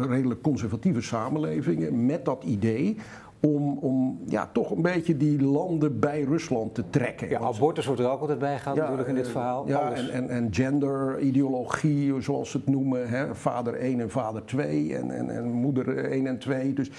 redelijk 0.09 0.41
conservatieve 0.41 1.01
samenlevingen 1.01 2.05
met 2.05 2.25
dat 2.25 2.43
idee 2.43 2.97
om, 3.39 3.77
om 3.77 4.19
ja, 4.25 4.49
toch 4.53 4.71
een 4.71 4.81
beetje 4.81 5.17
die 5.17 5.41
landen 5.41 5.99
bij 5.99 6.21
Rusland 6.21 6.75
te 6.75 6.83
trekken. 6.89 7.29
Ja, 7.29 7.39
abortus 7.39 7.85
wordt 7.85 8.01
er 8.01 8.09
ook 8.09 8.21
altijd 8.21 8.39
bij 8.39 8.59
gehaald 8.59 8.77
natuurlijk 8.77 9.07
in 9.07 9.15
dit 9.15 9.27
verhaal. 9.27 9.67
Ja, 9.67 9.91
en, 9.91 10.09
en, 10.09 10.29
en 10.29 10.47
genderideologie, 10.51 12.21
zoals 12.21 12.51
ze 12.51 12.57
het 12.57 12.67
noemen. 12.67 13.09
Hè? 13.09 13.35
Vader 13.35 13.73
1 13.73 13.99
en 13.99 14.09
vader 14.09 14.45
2 14.45 14.95
en, 14.95 15.11
en, 15.11 15.29
en 15.29 15.51
moeder 15.51 15.97
1 16.11 16.27
en 16.27 16.37
2. 16.37 16.73
Dus 16.73 16.91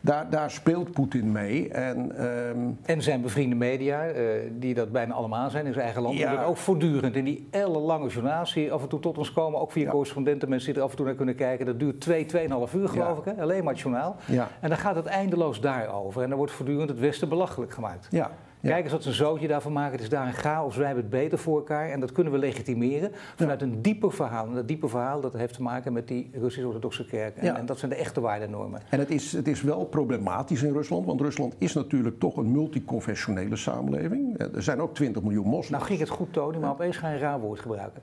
daar, 0.00 0.30
daar 0.30 0.50
speelt 0.50 0.90
Poetin 0.92 1.32
mee. 1.32 1.68
En, 1.68 2.26
um... 2.26 2.78
en 2.82 3.02
zijn 3.02 3.20
bevriende 3.20 3.56
media, 3.56 4.08
uh, 4.08 4.14
die 4.58 4.74
dat 4.74 4.92
bijna 4.92 5.14
allemaal 5.14 5.50
zijn 5.50 5.66
in 5.66 5.72
zijn 5.72 5.84
eigen 5.84 6.02
land, 6.02 6.18
ja. 6.18 6.44
ook 6.44 6.56
voortdurend 6.56 7.16
in 7.16 7.24
die 7.24 7.48
ellenlange 7.50 8.08
journaals 8.08 8.54
die 8.54 8.72
af 8.72 8.82
en 8.82 8.88
toe 8.88 9.00
tot 9.00 9.18
ons 9.18 9.32
komen, 9.32 9.60
ook 9.60 9.72
via 9.72 9.84
ja. 9.84 9.90
correspondenten, 9.90 10.48
mensen 10.48 10.68
die 10.68 10.78
er 10.78 10.84
af 10.84 10.90
en 10.90 10.96
toe 10.96 11.06
naar 11.06 11.14
kunnen 11.14 11.34
kijken. 11.34 11.66
Dat 11.66 11.78
duurt 11.78 12.00
2, 12.00 12.26
2,5 12.26 12.74
uur 12.74 12.88
geloof 12.88 13.18
ik, 13.18 13.24
hè? 13.24 13.42
alleen 13.42 13.64
maar 13.64 13.72
het 13.72 13.82
journaal. 13.82 14.16
En 14.60 14.68
dan 14.68 14.78
gaat 14.78 14.94
het 14.94 15.06
eindeloos 15.06 15.60
daar 15.60 15.79
over. 15.88 16.22
En 16.22 16.28
dan 16.28 16.38
wordt 16.38 16.52
voortdurend 16.52 16.88
het 16.88 16.98
Westen 16.98 17.28
belachelijk 17.28 17.72
gemaakt. 17.72 18.06
Ja. 18.10 18.30
Kijk 18.62 18.82
eens 18.82 18.92
wat 18.92 19.02
ze 19.02 19.08
een 19.08 19.14
zootje 19.14 19.48
daarvan 19.48 19.72
maken. 19.72 19.92
Het 19.92 20.00
is 20.00 20.08
daar 20.08 20.26
een 20.26 20.32
chaos. 20.32 20.76
Wij 20.76 20.86
hebben 20.86 21.04
het 21.04 21.12
beter 21.12 21.38
voor 21.38 21.56
elkaar. 21.56 21.90
En 21.90 22.00
dat 22.00 22.12
kunnen 22.12 22.32
we 22.32 22.38
legitimeren 22.38 23.10
vanuit 23.36 23.62
een 23.62 23.82
dieper 23.82 24.12
verhaal. 24.12 24.46
En 24.46 24.54
dat 24.54 24.68
diepe 24.68 24.88
verhaal 24.88 25.20
dat 25.20 25.32
heeft 25.32 25.54
te 25.54 25.62
maken 25.62 25.92
met 25.92 26.08
die 26.08 26.30
Russisch-Orthodoxe 26.32 27.04
kerk. 27.04 27.36
En, 27.36 27.56
en, 27.56 27.66
dat 27.66 27.78
zijn 27.78 27.90
de 27.90 27.96
echte 27.96 28.20
waardenormen. 28.20 28.80
En 28.88 28.98
het 28.98 29.10
is, 29.10 29.32
het 29.32 29.48
is 29.48 29.62
wel 29.62 29.84
problematisch 29.84 30.62
in 30.62 30.72
Rusland. 30.72 31.06
Want 31.06 31.20
Rusland 31.20 31.54
is 31.58 31.74
natuurlijk 31.74 32.18
toch 32.18 32.36
een 32.36 32.52
multiconfessionele 32.52 33.56
samenleving. 33.56 34.38
Er 34.54 34.62
zijn 34.62 34.80
ook 34.80 34.94
20 34.94 35.22
miljoen 35.22 35.46
moslims. 35.46 35.70
Nou 35.70 35.84
ging 35.84 35.98
het 35.98 36.08
goed, 36.08 36.32
Tony, 36.32 36.58
maar 36.58 36.70
opeens 36.70 36.96
ga 36.96 37.08
je 37.08 37.14
een 37.14 37.20
raar 37.20 37.40
woord 37.40 37.60
gebruiken. 37.60 38.02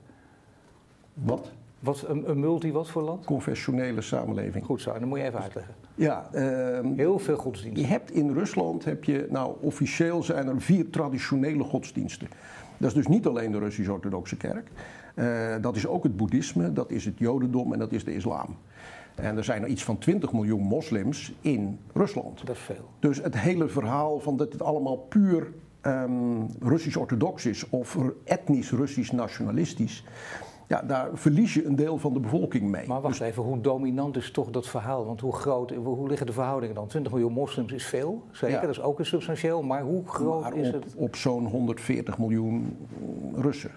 Wat? 1.14 1.52
Wat, 1.80 2.04
een, 2.06 2.30
een, 2.30 2.40
multi 2.40 2.72
wat 2.72 2.88
voor 2.88 3.02
land? 3.02 3.24
Confessionele 3.24 4.00
samenleving. 4.00 4.64
Goed 4.64 4.80
zo, 4.80 4.98
dan 4.98 5.08
moet 5.08 5.18
je 5.18 5.24
even 5.24 5.42
uitleggen. 5.42 5.74
Ja, 5.94 6.28
uh, 6.34 6.96
heel 6.96 7.18
veel 7.18 7.36
godsdiensten. 7.36 7.82
Je 7.82 7.88
hebt 7.88 8.10
in 8.10 8.32
Rusland, 8.32 8.84
heb 8.84 9.04
je, 9.04 9.26
nou 9.30 9.56
officieel 9.60 10.22
zijn 10.22 10.48
er 10.48 10.60
vier 10.60 10.90
traditionele 10.90 11.64
godsdiensten. 11.64 12.28
Dat 12.76 12.88
is 12.88 12.94
dus 12.94 13.06
niet 13.06 13.26
alleen 13.26 13.52
de 13.52 13.58
Russisch-Orthodoxe 13.58 14.36
Kerk. 14.36 14.70
Uh, 15.14 15.54
dat 15.60 15.76
is 15.76 15.86
ook 15.86 16.02
het 16.02 16.16
Boeddhisme, 16.16 16.72
dat 16.72 16.90
is 16.90 17.04
het 17.04 17.18
Jodendom 17.18 17.72
en 17.72 17.78
dat 17.78 17.92
is 17.92 18.04
de 18.04 18.14
islam. 18.14 18.56
En 19.14 19.36
er 19.36 19.44
zijn 19.44 19.62
er 19.62 19.68
iets 19.68 19.84
van 19.84 19.98
20 19.98 20.32
miljoen 20.32 20.62
moslims 20.62 21.32
in 21.40 21.78
Rusland. 21.94 22.46
Dat 22.46 22.56
is 22.56 22.62
veel. 22.62 22.88
Dus 22.98 23.22
het 23.22 23.38
hele 23.38 23.68
verhaal 23.68 24.20
van 24.20 24.36
dat 24.36 24.52
het 24.52 24.62
allemaal 24.62 24.96
puur 24.96 25.52
um, 25.82 26.46
Russisch-orthodox 26.60 27.46
is 27.46 27.68
of 27.70 27.98
etnisch 28.24 28.70
Russisch-nationalistisch 28.70 30.04
ja, 30.68 30.82
daar 30.82 31.08
verlies 31.12 31.54
je 31.54 31.64
een 31.64 31.76
deel 31.76 31.98
van 31.98 32.12
de 32.12 32.20
bevolking 32.20 32.70
mee. 32.70 32.86
Maar 32.86 33.00
wacht 33.00 33.18
dus- 33.18 33.28
even, 33.28 33.42
hoe 33.42 33.60
dominant 33.60 34.16
is 34.16 34.30
toch 34.30 34.50
dat 34.50 34.68
verhaal? 34.68 35.06
Want 35.06 35.20
hoe 35.20 35.34
groot, 35.34 35.70
hoe 35.70 36.08
liggen 36.08 36.26
de 36.26 36.32
verhoudingen 36.32 36.74
dan? 36.74 36.86
20 36.86 37.12
miljoen 37.12 37.32
moslims 37.32 37.72
is 37.72 37.86
veel, 37.86 38.22
zeker, 38.30 38.60
dat 38.60 38.70
is 38.70 38.80
ook 38.80 38.98
een 38.98 39.06
substantieel. 39.06 39.62
Maar 39.62 39.82
hoe 39.82 40.06
groot 40.06 40.42
maar 40.42 40.56
is 40.56 40.68
het? 40.68 40.94
Op 40.96 41.16
zo'n 41.16 41.46
140 41.46 42.18
miljoen 42.18 42.76
Russen. 43.34 43.70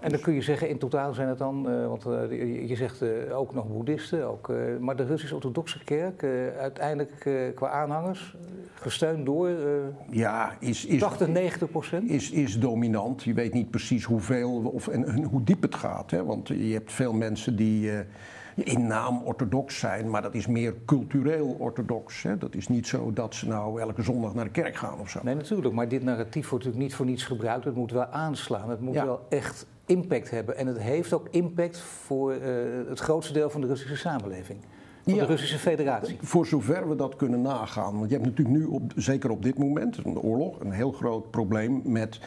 En 0.00 0.10
dan 0.10 0.20
kun 0.20 0.34
je 0.34 0.42
zeggen, 0.42 0.68
in 0.68 0.78
totaal 0.78 1.14
zijn 1.14 1.28
het 1.28 1.38
dan, 1.38 1.70
uh, 1.70 1.86
want 1.86 2.06
uh, 2.06 2.68
je 2.68 2.76
zegt 2.76 3.02
uh, 3.02 3.38
ook 3.38 3.54
nog 3.54 3.68
boeddhisten, 3.68 4.28
ook, 4.28 4.52
maar 4.80 4.96
de 4.96 5.04
Russisch-Orthodoxe 5.04 5.84
kerk, 5.84 6.24
uiteindelijk 6.58 7.28
qua 7.54 7.68
aanhangers, 7.68 8.36
gesteund 8.74 9.26
door 9.26 9.50
ja, 10.10 10.52
is, 10.58 10.86
is, 10.86 11.00
80, 11.00 11.28
90 11.28 11.70
procent? 11.70 12.10
Is, 12.10 12.30
is 12.30 12.58
dominant. 12.58 13.22
Je 13.22 13.34
weet 13.34 13.52
niet 13.52 13.70
precies 13.70 14.04
hoeveel 14.04 14.50
of, 14.50 14.88
en, 14.88 15.04
en 15.04 15.24
hoe 15.24 15.42
diep 15.42 15.62
het 15.62 15.74
gaat. 15.74 16.10
Hè? 16.10 16.19
Want 16.24 16.48
je 16.48 16.72
hebt 16.72 16.92
veel 16.92 17.12
mensen 17.12 17.56
die 17.56 17.92
uh, 17.92 17.98
in 18.54 18.86
naam 18.86 19.22
orthodox 19.24 19.78
zijn, 19.78 20.10
maar 20.10 20.22
dat 20.22 20.34
is 20.34 20.46
meer 20.46 20.74
cultureel 20.86 21.56
orthodox. 21.58 22.22
Hè? 22.22 22.38
Dat 22.38 22.54
is 22.54 22.68
niet 22.68 22.86
zo 22.86 23.12
dat 23.12 23.34
ze 23.34 23.48
nou 23.48 23.80
elke 23.80 24.02
zondag 24.02 24.34
naar 24.34 24.44
de 24.44 24.50
kerk 24.50 24.76
gaan 24.76 25.00
of 25.00 25.10
zo. 25.10 25.20
Nee, 25.22 25.34
natuurlijk. 25.34 25.74
Maar 25.74 25.88
dit 25.88 26.02
narratief 26.02 26.48
wordt 26.48 26.64
natuurlijk 26.64 26.90
niet 26.90 26.94
voor 26.94 27.06
niets 27.06 27.24
gebruikt. 27.24 27.64
Het 27.64 27.74
moet 27.74 27.92
wel 27.92 28.06
aanslaan. 28.06 28.70
Het 28.70 28.80
moet 28.80 28.94
ja. 28.94 29.04
wel 29.04 29.26
echt 29.28 29.66
impact 29.86 30.30
hebben. 30.30 30.56
En 30.56 30.66
het 30.66 30.78
heeft 30.78 31.12
ook 31.12 31.28
impact 31.30 31.78
voor 31.78 32.34
uh, 32.34 32.40
het 32.88 33.00
grootste 33.00 33.32
deel 33.32 33.50
van 33.50 33.60
de 33.60 33.66
Russische 33.66 33.96
samenleving. 33.96 34.58
Van 35.02 35.14
ja, 35.14 35.20
de 35.20 35.26
Russische 35.26 35.58
Federatie. 35.58 36.18
Voor 36.20 36.46
zover 36.46 36.88
we 36.88 36.96
dat 36.96 37.16
kunnen 37.16 37.42
nagaan. 37.42 37.98
Want 37.98 38.10
je 38.10 38.16
hebt 38.16 38.28
natuurlijk 38.28 38.58
nu, 38.58 38.64
op, 38.64 38.92
zeker 38.96 39.30
op 39.30 39.42
dit 39.42 39.58
moment, 39.58 40.04
de 40.04 40.22
oorlog, 40.22 40.60
een 40.60 40.70
heel 40.70 40.92
groot 40.92 41.30
probleem 41.30 41.80
met 41.84 42.20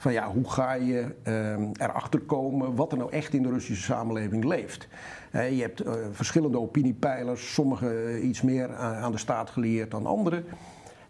van 0.00 0.12
ja, 0.12 0.30
hoe 0.30 0.50
ga 0.50 0.72
je 0.72 1.14
uh, 1.24 1.68
erachter 1.72 2.20
komen 2.20 2.74
wat 2.74 2.92
er 2.92 2.98
nou 2.98 3.10
echt 3.10 3.34
in 3.34 3.42
de 3.42 3.48
Russische 3.48 3.82
samenleving 3.82 4.44
leeft. 4.44 4.88
Je 5.32 5.60
hebt 5.60 5.86
uh, 5.86 5.92
verschillende 6.10 6.58
opiniepeilers, 6.58 7.52
sommige 7.52 8.20
iets 8.22 8.42
meer 8.42 8.74
aan, 8.74 8.94
aan 8.94 9.12
de 9.12 9.18
staat 9.18 9.50
geleerd 9.50 9.90
dan 9.90 10.06
anderen. 10.06 10.44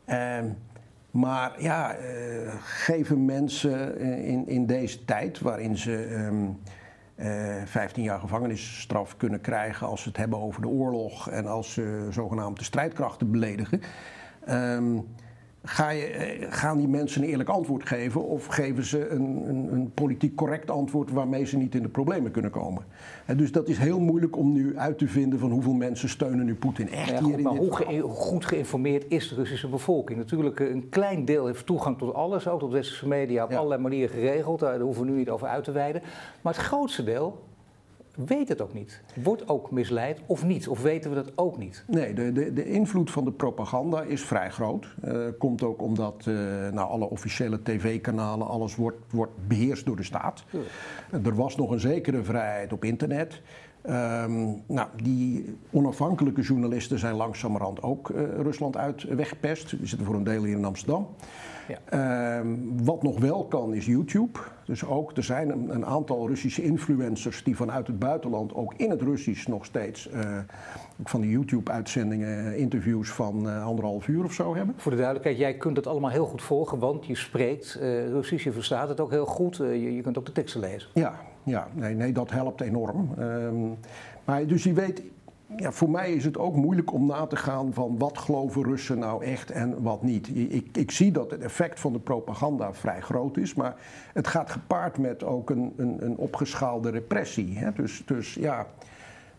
Ehm, 0.05 0.47
maar 1.11 1.63
ja, 1.63 1.95
eh, 1.95 2.55
geven 2.63 3.25
mensen 3.25 3.99
in, 4.25 4.49
in 4.49 4.67
deze 4.67 5.05
tijd 5.05 5.41
waarin 5.41 5.77
ze 5.77 6.15
um, 6.15 6.59
15 7.65 8.03
jaar 8.03 8.21
gevangenisstraf 8.21 9.17
kunnen 9.17 9.41
krijgen 9.41 9.87
als 9.87 10.03
ze 10.03 10.09
het 10.09 10.17
hebben 10.17 10.39
over 10.39 10.63
de 10.63 10.69
oorlog 10.69 11.31
en 11.31 11.47
als 11.47 11.73
ze 11.73 12.07
zogenaamd 12.11 12.59
de 12.59 12.65
strijdkrachten 12.65 13.31
beledigen. 13.31 13.81
Ga 15.65 15.91
je, 15.91 16.05
eh, 16.05 16.47
gaan 16.51 16.79
die 16.79 16.89
mensen 16.89 17.23
een 17.23 17.29
eerlijk 17.29 17.49
antwoord 17.49 17.87
geven 17.87 18.25
of 18.25 18.47
geven 18.47 18.85
ze 18.85 19.09
een, 19.09 19.49
een, 19.49 19.73
een, 19.73 19.91
politiek 19.95 20.35
correct 20.37 20.71
antwoord 20.71 21.11
waarmee 21.11 21.45
ze 21.45 21.57
niet 21.57 21.75
in 21.75 21.83
de 21.83 21.89
problemen 21.89 22.31
kunnen 22.31 22.51
komen? 22.51 22.85
En 23.27 23.37
dus 23.37 23.53
dat 23.53 23.69
is 23.69 23.79
heel 23.79 24.01
moeilijk 24.01 24.37
om 24.37 24.53
nu 24.53 24.79
uit 24.79 24.99
te 24.99 25.09
vinden 25.09 25.39
van 25.39 25.51
hoeveel 25.51 25.73
mensen 25.73 26.09
steunen 26.09 26.45
nu 26.45 26.55
Poetin 26.55 26.91
echt 26.91 27.11
ja, 27.11 27.17
goed, 27.17 27.27
hier 27.27 27.37
in 27.37 27.43
Maar 27.43 27.53
dit 27.53 27.63
hoe 27.63 27.77
ge 27.77 28.01
goed 28.01 28.45
geïnformeerd 28.45 29.05
is 29.09 29.29
de 29.29 29.35
Russische 29.35 29.69
bevolking? 29.69 30.19
Natuurlijk, 30.19 30.61
eh, 30.61 30.71
een 30.71 30.89
klein 30.89 31.25
deel 31.25 31.47
heeft 31.47 31.67
toegang 31.67 31.99
tot 31.99 32.15
alles, 32.15 32.49
ook 32.49 32.61
tot 32.61 32.73
westerse 32.73 33.09
media 33.09 33.45
op 33.45 33.51
ja. 33.51 33.57
allerlei 33.57 33.81
manieren 33.83 34.11
geregeld. 34.11 34.61
Daar 34.61 34.81
hoeven 34.81 35.05
we 35.05 35.11
nu 35.11 35.17
niet 35.17 35.31
over 35.31 35.49
uit 35.49 35.65
te 35.65 35.73
wijden. 35.73 36.03
Maar 36.41 36.55
het 36.55 36.63
grootste 36.63 37.05
deel 37.05 37.39
weet 38.15 38.49
het 38.49 38.61
ook 38.61 38.75
niet. 38.75 39.03
Wordt 39.23 39.49
ook 39.49 39.71
misleid 39.71 40.21
of 40.27 40.45
niet? 40.45 40.69
Of 40.69 40.83
weten 40.83 41.11
we 41.11 41.17
dat 41.17 41.33
ook 41.35 41.59
niet? 41.59 41.85
Nee, 41.87 42.15
de, 42.15 42.33
de, 42.33 42.53
de 42.53 42.65
invloed 42.65 43.11
van 43.11 43.25
de 43.25 43.33
propaganda 43.33 44.03
is 44.03 44.25
vrij 44.25 44.51
groot. 44.51 44.87
Uh, 45.05 45.27
komt 45.39 45.63
ook 45.63 45.83
omdat 45.83 46.25
uh, 46.29 46.35
nou, 46.73 46.91
alle 46.91 47.11
officiële 47.11 47.63
tv-kanalen, 47.63 48.47
alles 48.47 48.77
wordt, 48.77 48.99
wordt 49.11 49.33
beheerst 49.49 49.87
door 49.87 49.97
de 49.97 50.03
staat. 50.03 50.45
Er 51.25 51.35
was 51.35 51.57
nog 51.57 51.71
een 51.71 51.81
zekere 51.81 52.23
vrijheid 52.23 52.73
op 52.73 52.85
internet. 52.85 53.43
Um, 53.89 54.63
nou, 54.67 54.89
die 55.03 55.57
onafhankelijke 55.71 56.41
journalisten 56.41 56.99
zijn 56.99 57.15
langzamerhand 57.15 57.83
ook 57.83 58.09
Rusland 58.37 58.77
uit 58.77 59.03
weggepest. 59.03 59.71
Die 59.79 59.87
zitten 59.87 60.07
voor 60.07 60.17
een 60.17 60.25
deel 60.25 60.45
hier 60.45 60.57
in 60.57 60.65
Amsterdam. 60.65 61.09
Ja. 61.71 62.39
Um, 62.39 62.85
wat 62.85 63.03
nog 63.03 63.19
wel 63.19 63.45
kan 63.45 63.75
is 63.75 63.87
YouTube. 63.87 64.39
Dus 64.65 64.85
ook, 64.85 65.17
er 65.17 65.23
zijn 65.23 65.51
een, 65.51 65.75
een, 65.75 65.87
aantal 65.87 66.29
Russische 66.29 66.63
influencers 66.63 67.45
die 67.45 67.57
vanuit 67.57 67.87
het 67.87 67.99
buitenland 67.99 68.55
ook 68.55 68.75
in 68.77 68.91
het 68.91 69.03
Russisch 69.03 69.47
nog 69.47 69.65
steeds 69.65 70.09
uh, 70.15 70.39
van 71.05 71.21
die 71.21 71.31
YouTube-uitzendingen, 71.31 72.57
interviews 72.57 73.11
van 73.11 73.47
uh, 73.47 73.67
anderhalf 73.67 74.09
uur 74.09 74.25
of 74.25 74.33
zo 74.33 74.55
hebben. 74.55 74.75
Voor 74.79 74.91
de 74.91 74.97
duidelijkheid, 74.97 75.39
jij 75.39 75.55
kunt 75.55 75.77
het 75.77 75.87
allemaal 75.87 76.11
heel 76.11 76.27
goed 76.27 76.43
volgen, 76.43 76.79
want 76.79 77.07
je 77.07 77.15
spreekt 77.15 77.79
Russisch, 78.11 78.45
je 78.45 78.53
verstaat 78.53 78.89
het 78.89 79.01
ook 79.01 79.11
heel 79.11 79.27
goed, 79.27 79.57
je, 79.57 79.95
je, 79.95 80.03
kunt 80.03 80.19
ook 80.19 80.27
de 80.27 80.33
teksten 80.33 80.61
lezen. 80.61 80.91
Ja, 80.95 81.21
ja 81.43 81.69
nee, 81.75 81.95
nee 81.95 82.13
dat 82.13 82.31
helpt 82.31 82.61
enorm. 82.61 83.11
Um, 83.19 83.79
maar 84.25 84.47
dus 84.47 84.63
je 84.63 84.73
weet 84.73 85.03
ja, 85.57 85.73
voor 85.73 85.91
mij 85.91 86.13
is 86.13 86.25
het 86.25 86.39
ook 86.39 86.57
moeilijk 86.57 86.93
om 86.93 87.07
na 87.07 87.27
te 87.27 87.37
gaan 87.37 87.73
van 87.73 87.99
wat 87.99 88.19
geloven 88.19 88.63
Russen 88.63 88.99
nou 88.99 89.25
echt 89.25 89.51
en 89.51 89.83
wat 89.83 90.03
niet. 90.03 90.29
Ik, 90.37 90.69
ik 90.73 90.91
zie 90.91 91.13
dat 91.13 91.31
het 91.31 91.43
effect 91.43 91.81
van 91.81 91.93
de 91.93 91.99
propaganda 91.99 92.73
vrij 92.73 93.01
groot 93.01 93.37
is, 93.37 93.55
maar 93.55 93.75
het 94.13 94.27
gaat 94.27 94.51
gepaard 94.51 94.99
met 94.99 95.25
ook 95.25 95.51
een, 95.51 95.73
een, 95.77 96.05
een 96.05 96.17
opgeschaalde 96.17 96.91
repressie. 96.91 97.59
Hè? 97.59 97.73
Dus, 97.73 98.03
dus 98.07 98.35
ja, 98.35 98.67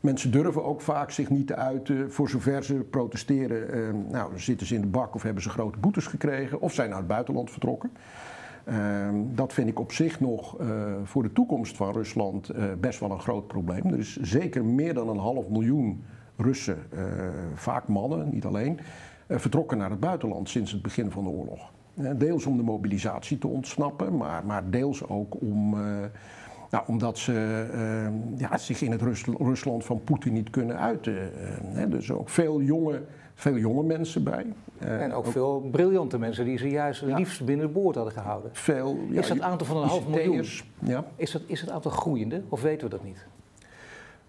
Mensen 0.02 0.32
durven 0.32 0.64
ook 0.64 0.82
vaak 0.82 1.12
zich 1.12 1.30
niet 1.30 1.48
te 1.48 1.56
uiten. 1.56 2.12
Voor 2.12 2.30
zover 2.30 2.64
ze 2.64 2.74
protesteren, 2.74 3.78
uh, 3.78 4.12
nou, 4.12 4.40
zitten 4.40 4.68
ze 4.68 4.76
in 4.76 4.82
de 4.82 4.88
bak 4.88 5.16
of 5.16 5.24
hebben 5.24 5.44
ze 5.44 5.50
grote 5.50 5.78
boetes 5.78 6.06
gekregen 6.06 6.62
of 6.62 6.74
zijn 6.74 6.90
naar 6.90 6.98
het 6.98 7.08
buitenland 7.08 7.52
vertrokken. 7.52 7.92
Ehm, 8.66 9.16
dat 9.36 9.54
vind 9.54 9.70
ik 9.70 9.80
op 9.80 9.92
zich 9.92 10.20
nog 10.20 10.62
uh, 10.62 10.68
voor 11.04 11.24
de 11.24 11.34
toekomst 11.34 11.78
van 11.78 11.92
Rusland 11.92 12.56
uh, 12.56 12.64
best 12.80 13.00
wel 13.00 13.12
een 13.12 13.20
groot 13.20 13.48
probleem. 13.48 13.86
Er 13.86 14.00
is 14.00 14.16
zeker 14.22 14.66
meer 14.66 14.94
dan 14.94 15.10
een 15.10 15.18
half 15.18 15.50
miljoen 15.50 16.04
Russen, 16.38 16.78
uh, 16.94 17.02
vaak 17.54 17.88
mannen, 17.88 18.30
niet 18.32 18.46
alleen, 18.46 18.80
vertrokken 19.28 19.78
naar 19.78 19.90
het 19.90 20.00
buitenland 20.00 20.50
sinds 20.50 20.72
het 20.72 20.82
begin 20.82 21.12
van 21.12 21.24
de 21.24 21.30
oorlog. 21.30 21.72
deels 22.18 22.46
om 22.46 22.58
de 22.58 22.64
mobilisatie 22.64 23.38
te 23.38 23.48
ontsnappen, 23.48 24.18
maar, 24.18 24.46
maar 24.46 24.70
deels 24.70 25.08
ook 25.08 25.42
om. 25.42 25.76
Nou, 26.70 26.84
omdat 26.88 27.18
ze 27.18 27.68
uh, 27.74 28.40
ja, 28.40 28.58
zich 28.58 28.82
in 28.82 28.92
het 28.92 29.02
Rusland 29.40 29.86
van 29.86 30.04
Poetin 30.04 30.34
niet 30.34 30.50
kunnen 30.50 30.78
uiten. 30.78 31.32
Dus 31.90 32.12
ook 32.12 32.30
veel 32.30 32.62
jonge, 32.62 33.02
veel 33.42 33.58
jonge 33.58 33.84
mensen 33.84 34.24
bij. 34.24 34.46
Uh, 34.84 35.02
en 35.02 35.14
ook, 35.14 35.26
ook, 35.26 35.32
veel 35.32 35.68
briljante 35.72 36.18
mensen 36.20 36.46
die 36.46 36.58
ze 36.58 36.70
juist 36.70 37.02
ja. 37.02 37.16
liefst 37.16 37.46
binnen 37.46 37.66
de 37.66 37.72
boord 37.72 37.96
hadden 37.96 38.14
gehouden. 38.14 38.50
Veel, 38.54 38.98
ja, 39.10 39.20
is 39.20 39.28
dat 39.28 39.42
aantal 39.42 39.68
van 39.68 39.78
een 39.78 39.88
half 39.88 40.08
miljoen, 40.08 40.46
ja. 40.80 41.06
is, 41.16 41.32
dat, 41.32 41.42
is 41.46 41.62
het 41.62 41.70
aantal 41.70 41.92
groeiende 41.92 42.42
of 42.50 42.62
weten 42.62 42.90
we 42.90 42.96
dat 42.96 43.04
niet? 43.04 43.26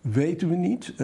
Weten 0.00 0.49
we 0.49 0.57
niet. 0.57 0.95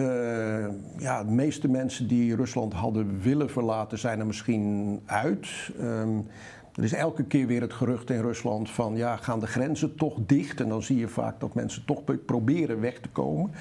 ja, 0.97 1.23
de 1.23 1.31
meeste 1.31 1.67
mensen 1.67 2.07
die 2.07 2.35
Rusland 2.35 2.73
hadden 2.73 3.19
willen 3.21 3.49
verlaten 3.49 3.97
zijn 3.97 4.19
er 4.19 4.25
misschien 4.25 5.01
uit. 5.05 5.47
Um, 5.81 6.27
er 6.75 6.83
is 6.83 6.93
elke 6.93 7.23
keer 7.23 7.47
weer 7.47 7.61
het 7.61 7.73
gerucht 7.73 8.09
in 8.09 8.21
Rusland 8.21 8.69
van 8.69 8.95
ja, 8.95 9.15
gaan 9.15 9.39
de 9.39 9.47
grenzen 9.47 9.95
toch 9.95 10.17
dicht? 10.25 10.61
En 10.61 10.69
dan 10.69 10.83
zie 10.83 10.97
je 10.97 11.07
vaak 11.07 11.39
dat 11.39 11.53
mensen 11.53 11.85
toch 11.85 12.01
proberen 12.25 12.79
weg 12.79 12.99
te 12.99 13.09
komen. 13.09 13.51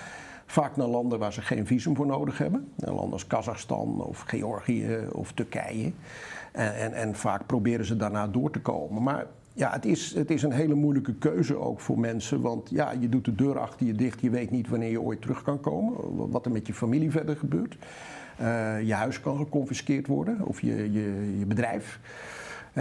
Vaak 0.51 0.77
naar 0.77 0.87
landen 0.87 1.19
waar 1.19 1.33
ze 1.33 1.43
geen 1.43 1.67
visum 1.67 1.97
voor 1.97 2.07
nodig 2.07 2.39
hebben. 2.39 2.73
Landen 2.77 3.13
als 3.13 3.27
Kazachstan 3.27 4.05
of 4.05 4.21
Georgië 4.21 4.99
of 5.13 5.33
Turkije. 5.33 5.93
En, 6.53 6.77
en, 6.77 6.93
en, 6.93 7.15
vaak 7.15 7.47
proberen 7.47 7.85
ze 7.85 7.97
daarna 7.97 8.27
door 8.27 8.51
te 8.51 8.61
komen. 8.61 9.03
Maar 9.03 9.27
ja, 9.53 9.73
het 9.73 9.85
is, 9.85 10.15
het 10.15 10.31
is 10.31 10.43
een 10.43 10.53
hele 10.53 10.75
moeilijke 10.75 11.15
keuze 11.15 11.57
ook 11.57 11.81
voor 11.81 11.99
mensen. 11.99 12.41
Want 12.41 12.71
ja, 12.71 12.93
je 13.01 13.09
doet 13.09 13.25
de 13.25 13.35
deur 13.35 13.59
achter 13.59 13.87
je 13.87 13.93
dicht. 13.95 14.21
Je 14.21 14.31
weet 14.31 14.51
niet 14.51 14.69
wanneer 14.69 14.91
je 14.91 15.01
ooit 15.01 15.21
terug 15.21 15.43
kan 15.43 15.61
komen. 15.61 16.31
Wat 16.31 16.45
er 16.45 16.53
met 16.53 16.67
je 16.67 16.75
familie 16.75 17.11
verder 17.11 17.37
gebeurt. 17.37 17.77
Uh, 18.41 18.83
je 18.83 18.95
huis 18.95 19.21
kan 19.21 19.37
geconfiskeerd 19.37 20.07
worden 20.07 20.47
of 20.47 20.61
je, 20.61 20.93
je, 20.93 21.35
je 21.39 21.47
bedrijf 21.47 22.01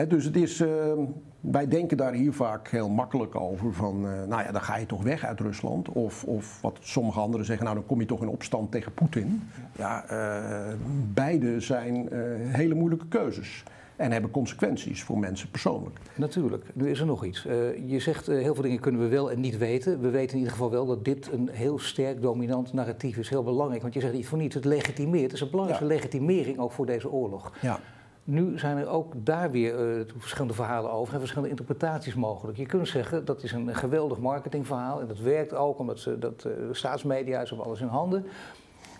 dus 0.06 0.26
het 0.26 0.36
is, 0.36 0.60
ehm, 0.60 1.00
wij 1.40 1.68
denken 1.68 1.98
daar 1.98 2.14
hier 2.14 2.34
vaak 2.34 2.68
heel 2.68 2.90
makkelijk 2.90 3.36
over. 3.36 3.74
Van, 3.74 4.06
uh, 4.06 4.24
nou 4.28 4.44
ja, 4.44 4.52
dan 4.52 4.62
ga 4.62 4.78
je 4.78 4.86
toch 4.86 5.04
weg 5.04 5.26
uit 5.26 5.40
Rusland. 5.40 5.90
Of, 5.90 6.24
of 6.24 6.62
wat 6.62 6.78
sommige 6.82 7.20
anderen 7.20 7.46
zeggen, 7.46 7.66
nou 7.66 7.78
dan 7.78 7.86
kom 7.86 8.00
je 8.00 8.06
toch 8.06 8.22
in 8.22 8.28
opstand 8.28 8.72
tegen 8.72 8.94
Poetin. 8.94 9.42
Ja, 9.78 10.12
uh, 10.12 10.74
beide 11.14 11.60
zijn 11.60 12.10
hele 12.52 12.74
moeilijke 12.74 13.08
keuzes. 13.08 13.64
En 13.96 14.12
hebben 14.12 14.32
consequenties 14.32 15.04
voor 15.04 15.18
mensen 15.20 15.50
persoonlijk. 15.50 16.00
Natuurlijk. 16.16 16.66
Nu 16.74 16.90
is 16.90 17.00
er 17.00 17.06
nog 17.06 17.26
iets. 17.26 17.44
je 17.86 18.00
zegt 18.00 18.28
heel 18.28 18.54
veel 18.54 18.64
dingen 18.64 18.80
kunnen 18.80 19.02
we 19.02 19.08
wel 19.08 19.32
en 19.32 19.40
niet 19.40 19.58
weten. 19.58 20.02
We 20.02 20.10
weten 20.10 20.32
in 20.32 20.38
ieder 20.38 20.52
geval 20.52 20.72
wel 20.72 20.86
dat 20.86 21.06
dit 21.06 21.32
een 21.32 21.50
heel 21.52 21.80
sterk 21.80 22.22
dominant 22.22 22.74
narratief 22.74 23.18
is. 23.18 23.30
Heel 23.30 23.44
belangrijk. 23.44 23.82
Want 23.82 23.94
je 23.94 24.00
zegt 24.00 24.14
niet 24.14 24.28
voor 24.28 24.38
niets, 24.38 24.56
het 24.56 24.66
legitimeert. 24.66 25.24
Het 25.24 25.34
is 25.34 25.42
een 25.42 25.50
belangrijke 25.50 25.86
legitimering 25.86 26.60
ook 26.60 26.72
voor 26.72 26.86
deze 26.86 27.12
oorlog. 27.12 27.54
Ja. 27.62 27.80
Nu 28.30 28.60
zijn 28.60 28.78
er 28.78 28.88
ook 28.88 29.14
daar 29.18 29.52
weer 29.52 29.98
uh, 29.98 30.06
verschillende 30.18 30.54
verhalen 30.54 30.92
over 30.92 31.14
en 31.14 31.20
verschillende 31.20 31.50
interpretaties 31.50 32.16
mogelijk. 32.16 32.58
Je 32.58 32.66
kunt 32.66 32.88
zeggen 32.88 33.26
dat 33.26 33.44
is 33.44 33.52
een 33.52 33.76
geweldig 33.76 34.20
marketingverhaal 34.20 35.02
en 35.02 35.08
dat 35.08 35.20
werkt 35.20 35.54
ook 35.54 35.80
omdat 35.80 36.00
ze, 36.00 36.20
dat, 36.20 36.46
uh, 36.48 36.54
staatsmedia 36.72 37.42
is 37.42 37.52
op 37.52 37.60
alles 37.60 37.82
in 37.82 37.88
handen. 37.88 38.26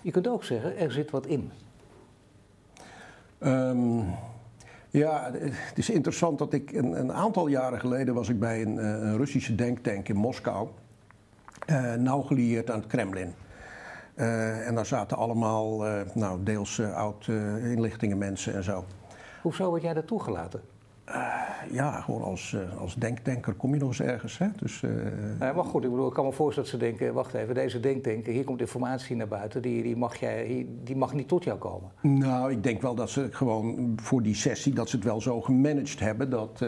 Je 0.02 0.12
kunt 0.12 0.28
ook 0.28 0.44
zeggen 0.44 0.78
er 0.78 0.92
zit 0.92 1.12
wat 1.12 1.26
in. 1.26 1.52
Um, 3.40 4.06
ja, 4.90 5.32
het 5.34 5.78
is 5.78 5.90
interessant 5.90 6.38
dat 6.38 6.54
ik 6.54 6.72
een, 6.72 7.00
een, 7.00 7.14
aantal 7.14 7.48
jaren 7.48 7.80
geleden 7.80 8.14
was 8.14 8.30
ik 8.30 8.40
bij 8.40 8.62
een, 8.62 8.80
eh, 8.80 8.86
een 8.86 9.18
Russische 9.18 9.56
denktank 9.56 10.10
in 10.10 10.16
Moskou, 10.16 10.68
uh, 11.70 11.94
nauw 11.94 12.22
gelieerd 12.22 12.72
aan 12.72 12.80
het 12.80 12.88
Kremlin. 12.88 13.34
Uh, 14.16 14.68
en 14.68 14.76
daar 14.76 14.86
zaten 14.86 15.18
allemaal, 15.18 15.84
nou, 16.14 16.44
deels 16.44 16.82
oud-inlichtingenmensen 16.82 18.54
en 18.54 18.64
zo. 18.64 18.86
Hoezo 19.48 19.70
word 19.70 19.82
jij 19.82 19.94
daar 19.94 20.06
toegelaten? 20.06 20.62
Uh, 21.10 21.16
ja, 21.72 22.02
gewoon 22.02 22.24
als, 22.24 22.52
uh, 22.52 22.80
als 22.80 22.96
denkdenker 22.96 23.54
kom 23.54 23.74
je 23.74 23.80
nog 23.80 23.88
eens 23.88 24.02
ergens. 24.02 24.38
Hè? 24.38 24.48
Dus, 24.60 24.82
uh... 24.82 24.92
maar 25.40 25.64
goed, 25.64 25.84
ik 25.84 25.90
bedoel, 25.90 26.08
ik 26.08 26.14
kan 26.14 26.26
me 26.26 26.32
voorstellen 26.32 26.70
dat 26.70 26.80
ze 26.80 26.86
denken: 26.86 27.14
wacht 27.14 27.34
even, 27.34 27.56
deze 27.56 27.80
denkdenker, 27.80 28.34
hier 28.34 28.44
komt 28.44 28.60
informatie 28.60 29.16
naar 29.16 29.28
buiten, 29.28 29.62
die, 29.62 29.84
die, 29.84 29.96
mag, 29.96 30.16
jij, 30.16 30.68
die 30.84 30.96
mag 30.96 31.14
niet 31.14 31.28
tot 31.28 31.44
jou 31.44 31.58
komen. 31.58 31.92
Nou, 32.02 32.52
ik 32.52 32.64
denk 32.64 32.82
wel 32.82 32.96
dat 32.96 33.10
ze 33.10 33.28
gewoon 33.32 33.94
voor 33.96 34.22
die 34.22 34.36
sessie, 34.36 34.74
dat 34.74 34.90
ze 34.90 34.96
het 34.96 35.06
wel 35.06 35.22
zo 35.22 35.42
gemanaged 35.42 36.00
hebben 36.00 36.30
dat. 36.30 36.66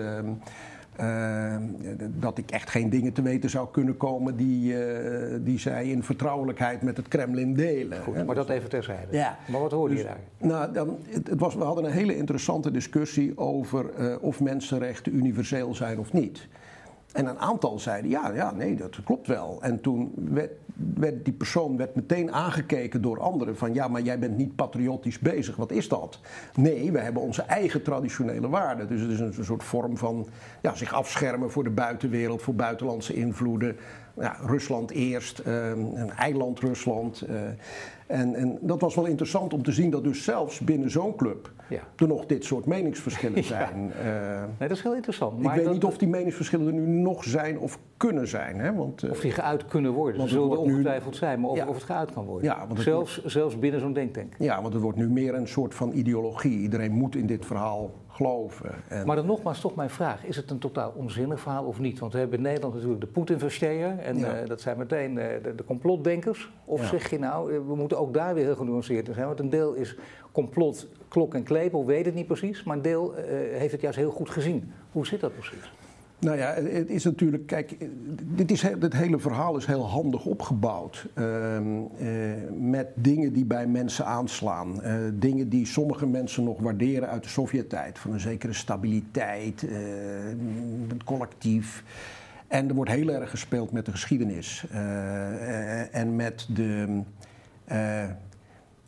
Ehm, 1.00 1.64
uh, 1.82 1.92
dat 2.20 2.38
ik 2.38 2.52
echt 2.52 2.70
geen 2.70 2.90
dingen 2.90 3.14
te 3.14 3.22
weten 3.22 3.50
zou 3.50 3.68
kunnen 3.72 3.98
komen 3.98 4.36
die, 4.36 4.74
uh, 4.74 5.38
die 5.42 5.60
zij 5.60 5.88
in 5.88 6.04
vertrouwelijkheid 6.04 6.82
met 6.82 6.98
het 6.98 7.08
Kremlin 7.08 7.54
delen. 7.54 8.02
Goed, 8.02 8.26
maar 8.26 8.36
dat 8.36 8.50
even 8.50 8.70
terzijde. 8.70 9.18
Ja. 9.18 9.38
Maar 9.48 9.62
wat 9.62 9.72
hoorde 9.72 9.94
dus, 9.94 10.04
je 10.04 10.10
daar? 10.10 10.20
Nou, 10.38 10.74
dan, 10.74 10.98
het, 11.10 11.30
was, 11.38 11.56
we 11.56 11.64
hadden 11.64 11.86
een 11.86 11.92
hele 11.92 12.16
interessante 12.16 12.72
discussie 12.72 13.38
over 13.38 13.86
uh, 14.00 14.16
of 14.22 14.40
mensenrechten 14.40 15.16
universeel 15.16 15.76
zijn 15.76 16.00
of 16.00 16.14
niet. 16.14 16.48
En 17.12 17.26
een 17.26 17.40
aantal 17.40 17.80
zeiden 17.80 18.10
ja, 18.10 18.32
ja, 18.34 18.52
nee, 18.52 18.76
dat 18.76 19.04
klopt 19.04 19.28
wel. 19.28 19.58
En 19.62 19.82
toen 19.82 20.12
werd, 20.16 20.52
die 21.24 21.34
persoon 21.34 21.78
werd 21.78 21.96
meteen 21.96 22.32
aangekeken 22.32 23.02
door 23.02 23.20
anderen 23.20 23.58
van 23.58 23.74
ja, 23.74 23.88
maar 23.88 24.02
jij 24.02 24.20
bent 24.20 24.38
niet 24.38 24.56
patriotisch 24.56 25.20
bezig. 25.20 25.56
Wat 25.56 25.72
is 25.72 25.88
dat? 25.88 26.20
Nee, 26.56 26.92
we 26.92 27.00
hebben 27.00 27.22
onze 27.22 27.42
eigen 27.42 27.82
traditionele 27.82 28.50
waarden. 28.50 28.88
Dus 28.88 29.02
het 29.02 29.10
is 29.10 29.20
een, 29.20 29.44
soort 29.44 29.64
vorm 29.64 29.98
van 29.98 30.28
ja, 30.62 30.76
zich 30.76 30.94
afschermen 30.94 31.52
voor 31.52 31.64
de 31.64 31.70
buitenwereld, 31.70 32.42
voor 32.42 32.56
buitenlandse 32.56 33.14
invloeden. 33.14 33.78
Ja, 34.20 34.38
Rusland 34.46 34.92
eerst, 34.92 35.40
ehm, 35.40 35.80
een 35.80 36.12
eiland 36.12 36.60
Rusland. 36.60 37.24
Uh, 37.30 37.36
en, 38.08 38.36
en, 38.36 38.58
dat 38.62 38.82
was 38.82 38.96
wel 38.96 39.06
interessant 39.06 39.54
om 39.54 39.64
te 39.64 39.72
zien 39.72 39.90
dat 39.90 40.04
dus 40.04 40.24
zelfs 40.24 40.60
binnen 40.60 40.92
zo'n 40.92 41.16
club 41.16 41.52
ja. 41.70 41.82
er 41.96 42.08
nog 42.08 42.26
dit 42.26 42.46
soort 42.46 42.66
meningsverschillen 42.66 43.44
zijn. 43.56 43.92
Ja. 44.04 44.40
Uh, 44.40 44.44
nee, 44.60 44.68
dat 44.68 44.78
is 44.78 44.84
heel 44.84 44.96
interessant. 44.96 45.42
Maar 45.42 45.58
ik 45.58 45.64
weet 45.64 45.74
niet 45.74 45.84
of 45.84 45.98
die 45.98 46.08
meningsverschillen 46.08 46.68
er 46.68 46.74
nu 46.74 46.86
nog 46.88 47.24
zijn 47.24 47.60
of 47.60 47.80
kunnen 47.98 48.28
zijn. 48.28 48.60
Hè? 48.60 48.74
Want, 48.74 49.04
uh, 49.04 49.12
of 49.12 49.20
die 49.20 49.32
geuit 49.32 49.66
kunnen 49.66 49.92
worden. 49.92 50.22
Ze 50.22 50.28
zullen 50.28 50.58
ongetwijfeld 50.58 51.12
nu... 51.12 51.18
zijn, 51.18 51.40
maar 51.40 51.50
of, 51.50 51.58
ja. 51.58 51.68
of, 51.68 51.76
het 51.76 51.84
geuit 51.84 52.12
kan 52.12 52.26
worden. 52.26 52.50
Ja, 52.50 52.68
want 52.68 52.80
zelfs, 52.80 53.26
zelfs 53.26 53.60
binnen 53.60 53.80
zo'n 53.80 53.94
denktank. 53.94 54.34
Ja, 54.38 54.62
want 54.62 54.74
het 54.74 54.84
wordt 54.84 54.98
nu 54.98 55.10
meer 55.10 55.34
een 55.34 55.48
soort 55.48 55.76
van 55.76 55.92
ideologie. 55.92 56.60
Iedereen 56.60 56.92
moet 56.92 57.16
in 57.16 57.26
dit 57.26 57.46
verhaal 57.46 57.92
geloven. 58.20 58.72
En... 58.88 59.06
Maar 59.06 59.16
dan 59.16 59.26
nogmaals 59.26 59.60
toch 59.60 59.76
mijn 59.76 59.90
vraag. 59.90 60.26
Is 60.26 60.36
het 60.36 60.52
een 60.52 60.58
totaal 60.58 60.94
onzinnig 60.96 61.40
verhaal 61.40 61.64
of 61.64 61.80
niet? 61.80 62.00
Want 62.00 62.14
we 62.14 62.20
hebben 62.20 62.38
in 62.38 62.44
Nederland 62.44 62.74
natuurlijk 62.74 63.02
de 63.02 63.08
Poetin-versteer. 63.08 64.00
En 64.00 64.18
uh, 64.18 64.32
dat 64.46 64.62
zijn 64.62 64.78
meteen 64.78 65.12
uh, 65.12 65.26
de, 65.44 65.56
de, 65.56 65.66
complotdenkers. 65.66 66.52
Of 66.66 66.86
zeg 66.86 67.10
je 67.10 67.20
nou, 67.20 67.60
we 67.68 67.76
moeten 67.76 68.00
ook 68.00 68.14
daar 68.14 68.34
weer 68.34 68.46
heel 68.46 68.56
genuanceerd 68.56 69.08
in 69.08 69.14
zijn. 69.14 69.26
Want 69.26 69.40
een 69.40 69.50
deel 69.50 69.74
is 69.74 69.96
complot, 70.32 70.88
klok 71.08 71.34
en 71.34 71.44
klepel, 71.44 71.86
weet 71.86 72.06
het 72.06 72.16
niet 72.16 72.28
precies. 72.28 72.64
Maar 72.64 72.76
een 72.76 72.82
deel 72.82 73.14
uh, 73.18 73.24
heeft 73.34 73.72
het 73.72 73.82
juist 73.82 73.98
heel 73.98 74.12
goed 74.12 74.30
gezien. 74.30 74.74
Hoe 74.92 75.06
zit 75.06 75.20
dat 75.20 75.34
precies? 75.34 75.72
Nou 76.20 76.38
ja, 76.38 76.54
het 76.54 76.90
is 76.90 77.04
natuurlijk, 77.04 77.48
kijk, 77.48 77.76
dit, 78.26 78.52
is, 78.52 78.66
dit 78.80 78.94
hele 78.94 79.20
verhaal 79.20 79.58
is 79.58 79.66
heel 79.66 79.88
handig 79.88 80.26
opgebouwd. 80.26 81.08
Uh, 81.16 81.56
uh, 81.56 81.82
met 82.60 82.88
dingen 82.96 83.34
die 83.34 83.46
bij 83.46 83.68
mensen 83.68 84.06
aanslaan. 84.06 84.80
Uh, 84.84 84.94
dingen 85.14 85.50
die 85.50 85.66
sommige 85.66 86.08
mensen 86.08 86.44
nog 86.44 86.60
waarderen 86.60 87.10
uit 87.10 87.24
de 87.24 87.30
Sovjet-tijd. 87.30 88.00
Van 88.00 88.14
een 88.14 88.20
zekere 88.20 88.54
stabiliteit, 88.54 89.62
het 90.88 91.04
collectief. 91.04 91.84
En 92.48 92.70
er 92.70 92.76
wordt 92.76 92.92
heel 92.92 93.10
erg 93.10 93.30
gespeeld 93.30 93.72
met 93.72 93.86
de 93.86 93.92
geschiedenis. 93.92 94.66
en 95.92 96.16
met 96.16 96.48
de. 96.54 97.02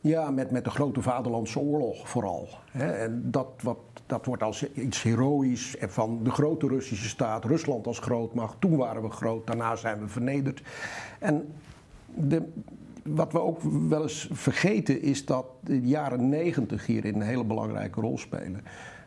ja, 0.01 0.31
met, 0.31 0.51
met 0.51 0.63
de 0.63 0.69
grote 0.69 1.01
Vaderlandse 1.01 1.59
oorlog 1.59 2.09
vooral. 2.09 2.47
Hè? 2.71 2.91
En 2.91 3.21
dat 3.31 3.47
wat 3.61 3.77
dat 4.11 4.25
wordt 4.25 4.43
als 4.43 4.71
iets 4.73 5.03
heroïs 5.03 5.75
van 5.79 6.19
de 6.23 6.29
grote 6.29 6.67
Russische 6.67 7.09
staat, 7.09 7.45
Rusland 7.45 7.87
als 7.87 7.99
grootmacht. 7.99 8.55
Toen 8.59 8.77
waren 8.77 9.01
we 9.01 9.09
groot, 9.09 9.47
daarna 9.47 9.75
zijn 9.75 9.99
we 9.99 10.07
vernederd. 10.07 10.61
En 11.19 11.47
de, 12.13 12.43
wat 13.03 13.31
we 13.31 13.39
ook 13.39 13.59
wel 13.89 14.01
eens 14.01 14.29
vergeten 14.31 15.01
is 15.01 15.25
dat 15.25 15.45
de 15.59 15.81
jaren 15.81 16.29
negentig 16.29 16.85
hierin 16.85 17.15
een 17.15 17.21
hele 17.21 17.43
belangrijke 17.43 18.01
rol 18.01 18.17
spelen. 18.17 18.61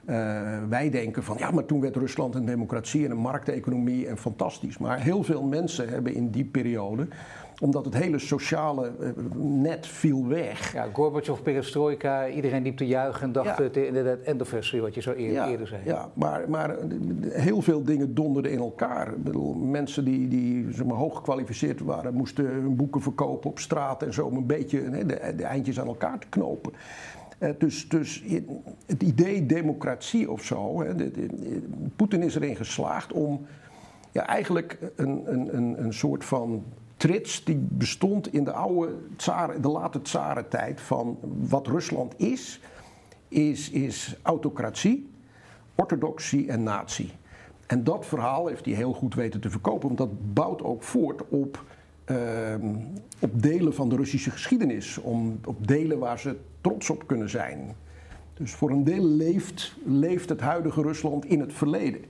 Uh, 0.07 0.59
wij 0.69 0.91
denken 0.91 1.23
van 1.23 1.37
ja, 1.39 1.51
maar 1.51 1.65
toen 1.65 1.81
werd 1.81 1.97
Rusland 1.97 2.35
een 2.35 2.45
democratie 2.45 3.05
en 3.05 3.11
een 3.11 3.17
markteconomie 3.17 4.07
en 4.07 4.19
fantastisch. 4.19 4.79
Maar 4.79 5.01
heel 5.01 5.23
veel 5.23 5.43
mensen 5.43 5.89
hebben 5.89 6.15
in 6.15 6.31
die 6.31 6.45
periode 6.45 7.09
omdat 7.61 7.85
het 7.85 7.95
hele 7.95 8.19
sociale 8.19 8.93
eh, 9.01 9.09
net 9.43 9.87
viel 9.87 10.27
weg. 10.27 10.73
Ja, 10.73 10.89
Gorbachev, 10.93 11.43
perestroika, 11.43 12.29
iedereen 12.29 12.63
liep 12.63 12.77
te 12.77 12.87
juichen 12.87 13.23
en 13.23 13.33
dacht 13.33 13.59
ja. 13.59 13.63
het 13.63 13.77
inderdaad 13.77 14.27
anniversary, 14.27 14.83
wat 14.83 14.95
je 14.95 15.01
zo 15.01 15.13
eerder, 15.13 15.49
eerder 15.49 15.67
zei. 15.67 15.81
Ja, 15.85 16.11
maar, 16.15 16.51
maar 16.51 16.77
heel 17.29 17.63
veel 17.63 17.83
dingen 17.83 18.15
donderden 18.15 18.53
in 18.53 18.59
elkaar. 18.59 19.09
Ik 19.09 19.23
bedoel, 19.23 19.55
mensen 19.55 20.05
die, 20.05 20.29
die 20.29 20.73
zeg 20.73 20.87
maar, 20.87 20.97
hoog 20.97 21.17
gekwalificeerd 21.17 21.81
waren, 21.81 22.15
moesten 22.15 22.45
hun 22.45 22.77
boeken 22.77 23.01
verkopen 23.01 23.51
op 23.51 23.59
straat 23.59 24.03
en 24.03 24.13
zo 24.13 24.27
om 24.27 24.37
een 24.37 24.47
beetje 24.47 24.91
de, 24.91 25.35
de 25.37 25.45
eindjes 25.45 25.81
aan 25.81 25.87
elkaar 25.87 26.19
te 26.19 26.27
knopen. 26.29 26.73
Uh, 27.39 27.49
dus, 27.59 27.89
dus 27.89 28.25
het 28.87 29.03
idee 29.03 29.47
democratie 29.47 30.31
of 30.31 30.45
zo, 30.45 30.85
Poetin 31.97 32.23
is 32.23 32.35
erin 32.35 32.57
geslaagd 32.57 33.13
om 33.13 33.47
ja, 34.13 34.27
eigenlijk 34.27 34.79
een, 34.97 35.23
een, 35.33 35.57
een, 35.57 35.85
een 35.85 35.93
soort 35.93 36.25
van 36.25 36.65
trits 36.97 37.45
die 37.45 37.57
bestond 37.57 38.33
in 38.33 38.45
de 38.45 38.53
oude 38.53 38.95
tsaren, 39.17 39.63
de 39.63 39.69
late 39.69 40.03
tsarentijd 40.03 40.81
van 40.81 41.19
wat 41.49 41.67
Rusland 41.67 42.15
is, 42.17 42.61
is, 43.29 43.71
is 43.71 44.17
autocratie, 44.23 45.11
orthodoxie 45.75 46.49
en 46.49 46.63
natie. 46.63 47.13
En 47.67 47.85
dat 47.85 48.07
verhaal 48.07 48.47
heeft 48.47 48.65
hij 48.65 48.75
heel 48.75 48.93
goed 48.93 49.15
weten 49.15 49.41
te 49.41 49.51
verkopen, 49.51 49.87
want 49.87 49.99
dat 49.99 50.35
bouwt 50.35 50.63
ook 50.63 50.83
voort 50.83 51.29
op, 51.29 51.65
ehm, 52.05 52.75
op 53.21 53.43
delen 53.43 53.75
van 53.75 53.89
de 53.89 53.97
Russische 53.97 54.31
geschiedenis, 54.31 54.99
om, 54.99 55.39
op 55.45 55.67
delen 55.67 55.99
waar 55.99 56.19
ze 56.19 56.37
trots 56.61 56.91
op 56.91 57.07
kunnen 57.07 57.31
zijn. 57.31 57.75
Dus 58.35 58.53
voor 58.53 58.71
een 58.71 58.85
deel 58.85 59.05
leeft, 59.05 59.77
leeft 59.85 60.29
het 60.29 60.41
huidige 60.41 60.83
Rusland 60.83 61.25
in 61.25 61.41
het 61.41 61.53
verleden. 61.53 62.05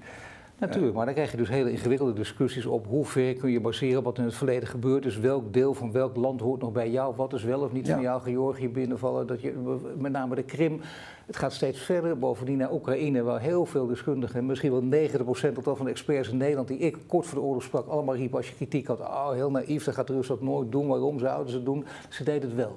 Natuurlijk, 0.59 0.95
maar 0.95 1.05
dan 1.05 1.15
krijg 1.15 1.31
je 1.31 1.37
dus 1.37 1.49
hele 1.49 1.71
ingewikkelde 1.71 2.13
discussies 2.13 2.67
op 2.67 2.87
hoe 2.87 3.05
ver 3.05 3.35
kun 3.35 3.51
je 3.51 3.61
baseren 3.61 4.03
wat 4.03 4.19
in 4.19 4.25
het 4.25 4.35
verleden 4.35 4.69
gebeurd 4.69 5.05
is. 5.05 5.19
Welk 5.19 5.53
deel 5.53 5.75
van 5.75 5.93
welk 5.93 6.17
land 6.17 6.41
hoort 6.41 6.61
nog 6.61 6.73
bij 6.73 6.91
jou? 6.91 7.15
Wat 7.17 7.33
is 7.33 7.43
wel 7.43 7.61
of 7.61 7.73
niet 7.73 7.89
van 7.89 8.01
jou 8.01 8.23
Georgië 8.23 8.69
binnenvallen? 8.69 9.27
Dat 9.27 9.41
je, 9.41 9.77
met 9.99 10.13
name 10.13 10.35
de 10.35 10.43
Krim. 10.43 10.81
Het 11.27 11.37
gaat 11.37 11.53
steeds 11.53 11.79
verder. 11.79 12.19
Bovendien 12.19 12.59
naar 12.59 12.73
Oekraïne, 12.73 13.23
waar 13.23 13.41
heel 13.41 13.67
veel 13.67 13.87
deskundigen, 13.87 14.47
misschien 14.47 14.71
wel 14.71 15.09
90% 15.09 15.53
tot 15.53 15.77
van 15.77 15.85
de 15.85 15.91
experts 15.91 16.29
in 16.29 16.37
Nederland 16.37 16.69
die 16.69 16.79
ik 16.79 16.99
kort 17.07 17.27
voor 17.27 17.39
de 17.39 17.45
oorlog 17.45 17.63
sprak, 17.63 17.87
allemaal 17.87 18.15
riepen 18.15 18.37
als 18.37 18.49
je 18.49 18.55
kritiek 18.55 18.87
had. 18.87 19.01
Oh, 19.01 19.31
heel 19.31 19.51
naïef, 19.51 19.85
dat 19.85 19.95
gaat 19.95 20.09
Rusland 20.09 20.41
nooit 20.41 20.73
doen. 20.73 20.87
Waarom 20.87 21.19
zouden 21.19 21.51
ze 21.51 21.57
het 21.57 21.65
doen? 21.67 21.85
Ze 22.09 22.25
deden 22.25 22.49
het 22.49 22.55
wel 22.55 22.77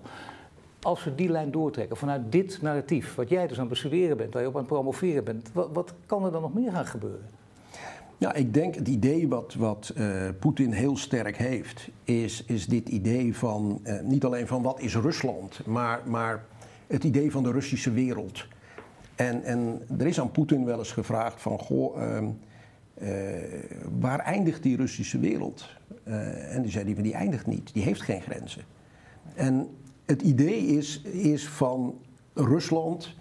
als 0.82 1.04
we 1.04 1.16
die 1.16 1.30
lijn 1.30 1.52
doortrekken 1.52 1.98
vanuit 1.98 2.32
dit 2.32 2.62
narratief, 2.62 3.16
wat 3.16 3.30
jij 3.30 3.48
dus 3.48 3.56
aan 3.56 3.63
het 3.63 3.70
bestuderen 3.70 4.18
bent, 4.18 4.34
waar 4.34 4.42
je 4.42 4.48
op 4.48 4.54
aan 4.54 4.60
het 4.60 4.70
promoveren 4.70 5.24
bent, 5.24 5.50
wat, 5.54 5.70
wat 5.74 5.94
kan 6.06 6.26
er 6.26 6.32
dan 6.32 6.42
nog 6.42 6.54
meer 6.54 6.72
gaan 6.72 6.86
gebeuren? 6.86 7.37
Ja, 8.19 8.34
ik 8.34 8.53
denk 8.53 8.75
het 8.75 8.88
idee 8.88 9.27
wat, 9.27 9.53
wat 9.53 9.93
uh, 9.97 10.30
Poetin 10.39 10.71
heel 10.71 10.97
sterk 10.97 11.38
heeft, 11.38 11.89
is, 12.03 12.43
is 12.47 12.65
dit 12.65 12.89
idee 12.89 13.36
van 13.36 13.82
uh, 13.84 13.99
niet 14.01 14.25
alleen 14.25 14.47
van 14.47 14.62
wat 14.62 14.80
is 14.80 14.95
Rusland, 14.95 15.65
maar, 15.65 16.01
maar 16.06 16.45
het 16.88 17.03
idee 17.03 17.32
van 17.32 17.43
de 17.43 17.51
Russische 17.51 17.91
wereld. 17.91 18.45
En, 19.15 19.43
en 19.43 19.82
er 19.97 20.08
is 20.08 20.19
aan 20.19 20.32
Poetin 20.32 20.65
wel 20.65 20.77
eens 20.77 20.91
gevraagd 20.91 21.41
van, 21.41 21.60
goh, 21.60 21.97
uh, 22.01 23.08
waar 23.99 24.19
eindigt 24.19 24.63
die 24.63 24.77
Russische 24.77 25.19
wereld? 25.19 25.75
en 26.49 26.62
die 26.62 26.71
zei 26.71 26.86
die, 26.86 27.01
die 27.01 27.13
eindigt 27.13 27.47
niet, 27.47 27.73
die 27.73 27.84
heeft 27.84 28.01
geen 28.01 28.21
grenzen. 28.21 28.63
En 29.36 29.69
het 30.06 30.21
idee 30.21 30.65
is, 30.65 31.01
is 31.01 31.47
van 31.47 31.99
Rusland 32.34 33.15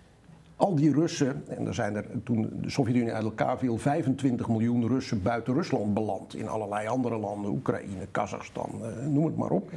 al 0.56 0.74
die 0.74 0.92
Russen, 0.92 1.42
en 1.48 1.66
er 1.66 1.74
zijn 1.74 1.96
er 1.96 2.04
toen 2.24 2.50
de 2.60 2.70
Sovjet-Unie 2.70 3.12
uit 3.12 3.24
elkaar 3.24 3.58
viel, 3.58 3.78
25 3.78 4.48
miljoen 4.48 4.88
Russen 4.88 5.22
buiten 5.22 5.54
Rusland 5.54 5.94
beland. 5.94 6.34
In 6.34 6.48
allerlei 6.48 6.86
andere 6.86 7.18
landen, 7.18 7.50
Oekraïne, 7.50 8.06
Kazachstan, 8.10 8.70
eh, 8.82 9.06
noem 9.06 9.24
het 9.24 9.36
maar 9.36 9.50
op. 9.50 9.70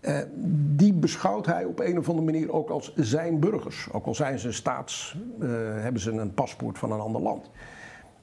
Uh, 0.00 0.18
die 0.76 0.92
beschouwt 0.92 1.46
hij 1.46 1.64
op 1.64 1.80
een 1.80 1.98
of 1.98 2.08
andere 2.08 2.26
manier 2.32 2.52
ook 2.52 2.70
als 2.70 2.94
zijn 2.94 3.40
burgers. 3.40 3.88
Ook 3.92 4.06
al 4.06 4.14
zijn 4.14 4.38
ze 4.38 4.52
staats, 4.52 5.16
uh, 5.38 5.48
hebben 5.58 6.00
ze 6.00 6.10
een 6.10 6.34
paspoort 6.34 6.78
van 6.78 6.92
een 6.92 7.00
ander 7.00 7.22
land. 7.22 7.50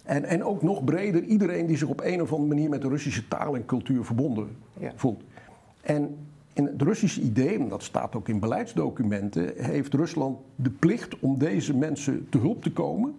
En, 0.03 0.23
en 0.23 0.43
ook 0.43 0.61
nog 0.61 0.83
breder, 0.83 1.23
iedereen 1.23 1.65
die 1.65 1.77
zich 1.77 1.87
op 1.87 2.01
een 2.01 2.21
of 2.21 2.31
andere 2.31 2.49
manier 2.49 2.69
met 2.69 2.81
de 2.81 2.87
Russische 2.87 3.27
taal 3.27 3.55
en 3.55 3.65
cultuur 3.65 4.05
verbonden 4.05 4.49
ja. 4.79 4.91
voelt. 4.95 5.23
En 5.81 6.17
in 6.59 6.65
het 6.65 6.81
Russische 6.81 7.21
idee, 7.21 7.59
en 7.59 7.69
dat 7.69 7.83
staat 7.83 8.15
ook 8.15 8.29
in 8.29 8.39
beleidsdocumenten, 8.39 9.53
heeft 9.55 9.93
Rusland 9.93 10.37
de 10.55 10.69
plicht 10.69 11.19
om 11.19 11.37
deze 11.37 11.75
mensen 11.75 12.27
te 12.29 12.37
hulp 12.37 12.63
te 12.63 12.71
komen 12.71 13.15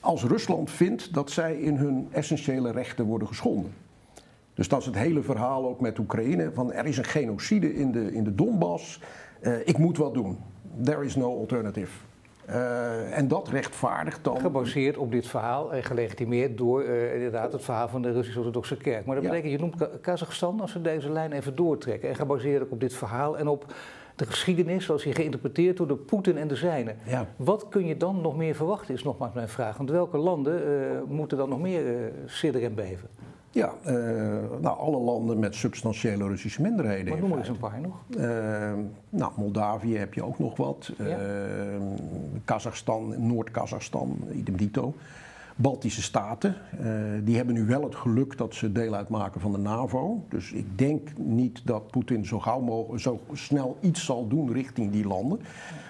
als 0.00 0.24
Rusland 0.24 0.70
vindt 0.70 1.14
dat 1.14 1.30
zij 1.30 1.56
in 1.56 1.76
hun 1.76 2.08
essentiële 2.10 2.70
rechten 2.70 3.04
worden 3.04 3.28
geschonden. 3.28 3.72
Dus 4.54 4.68
dat 4.68 4.80
is 4.80 4.86
het 4.86 4.94
hele 4.94 5.22
verhaal 5.22 5.68
ook 5.68 5.80
met 5.80 5.98
Oekraïne, 5.98 6.50
van 6.54 6.72
er 6.72 6.86
is 6.86 6.98
een 6.98 7.04
genocide 7.04 7.74
in 7.74 7.92
de, 7.92 8.12
in 8.12 8.24
de 8.24 8.34
Donbass, 8.34 9.00
uh, 9.42 9.58
ik 9.64 9.78
moet 9.78 9.96
wat 9.96 10.14
doen. 10.14 10.38
There 10.82 11.04
is 11.04 11.16
no 11.16 11.38
alternative. 11.38 11.90
Uh, 12.50 13.18
en 13.18 13.28
dat 13.28 13.48
rechtvaardigt 13.48 14.24
dan. 14.24 14.40
Gebaseerd 14.40 14.96
op 14.96 15.12
dit 15.12 15.26
verhaal 15.26 15.72
en 15.72 15.84
gelegitimeerd 15.84 16.58
door 16.58 16.82
uh, 16.82 17.14
inderdaad 17.14 17.52
het 17.52 17.64
verhaal 17.64 17.88
van 17.88 18.02
de 18.02 18.12
Russisch-Orthodoxe 18.12 18.76
Kerk. 18.76 19.04
Maar 19.04 19.14
dat 19.14 19.24
ja. 19.24 19.30
betekent, 19.30 19.52
je 19.52 19.58
noemt 19.58 20.00
Kazachstan, 20.00 20.60
als 20.60 20.72
we 20.72 20.80
deze 20.80 21.10
lijn 21.10 21.32
even 21.32 21.56
doortrekken. 21.56 22.08
En 22.08 22.14
gebaseerd 22.14 22.68
op 22.68 22.80
dit 22.80 22.94
verhaal 22.94 23.38
en 23.38 23.48
op 23.48 23.74
de 24.16 24.26
geschiedenis 24.26 24.84
zoals 24.84 25.02
die 25.02 25.14
geïnterpreteerd 25.14 25.78
wordt 25.78 25.92
door 25.92 26.02
Poetin 26.02 26.36
en 26.36 26.48
de 26.48 26.56
zijnen. 26.56 26.96
Ja. 27.06 27.26
Wat 27.36 27.68
kun 27.68 27.86
je 27.86 27.96
dan 27.96 28.20
nog 28.20 28.36
meer 28.36 28.54
verwachten, 28.54 28.94
is 28.94 29.02
nogmaals 29.02 29.32
mijn 29.32 29.48
vraag. 29.48 29.76
Want 29.76 29.90
welke 29.90 30.18
landen 30.18 30.68
uh, 30.68 31.02
moeten 31.08 31.38
dan 31.38 31.48
nog 31.48 31.60
meer 31.60 31.86
uh, 31.86 31.96
sidderen 32.26 32.68
en 32.68 32.74
beven? 32.74 33.08
Ja, 33.52 33.72
uh, 33.86 33.92
nou, 34.60 34.78
alle 34.78 34.98
landen 34.98 35.38
met 35.38 35.54
substantiële 35.54 36.28
Russische 36.28 36.62
minderheden. 36.62 37.12
Maar 37.12 37.20
noem 37.20 37.32
er 37.32 37.38
eens 37.38 37.48
een 37.48 37.58
paar 37.58 37.80
nog. 37.80 37.94
Uh, 38.08 38.72
nou, 39.10 39.32
Moldavië 39.36 39.96
heb 39.96 40.14
je 40.14 40.24
ook 40.24 40.38
nog 40.38 40.56
wat. 40.56 40.92
Ja. 40.98 41.06
Uh, 41.06 41.16
Kazachstan, 42.44 43.26
Noord-Kazachstan, 43.26 44.18
idem 44.32 44.56
dito. 44.56 44.94
Baltische 45.56 46.02
staten, 46.02 46.54
die 47.24 47.36
hebben 47.36 47.54
nu 47.54 47.66
wel 47.66 47.82
het 47.82 47.94
geluk 47.94 48.38
dat 48.38 48.54
ze 48.54 48.72
deel 48.72 48.94
uitmaken 48.94 49.40
van 49.40 49.52
de 49.52 49.58
NAVO. 49.58 50.24
Dus 50.28 50.52
ik 50.52 50.78
denk 50.78 51.08
niet 51.18 51.66
dat 51.66 51.90
Poetin 51.90 52.26
zo 52.26 52.38
gauw 52.38 52.60
mogelijk, 52.60 53.02
zo 53.02 53.20
snel 53.32 53.76
iets 53.80 54.04
zal 54.04 54.28
doen 54.28 54.52
richting 54.52 54.92
die 54.92 55.06
landen. 55.06 55.40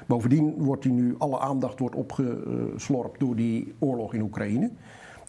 Bovendien 0.06 0.54
wordt 0.58 0.84
hij 0.84 0.92
nu, 0.92 1.14
alle 1.18 1.38
aandacht 1.38 1.78
wordt 1.78 1.94
opgeslorpt 1.94 3.20
door 3.20 3.36
die 3.36 3.74
oorlog 3.78 4.14
in 4.14 4.22
Oekraïne. 4.22 4.70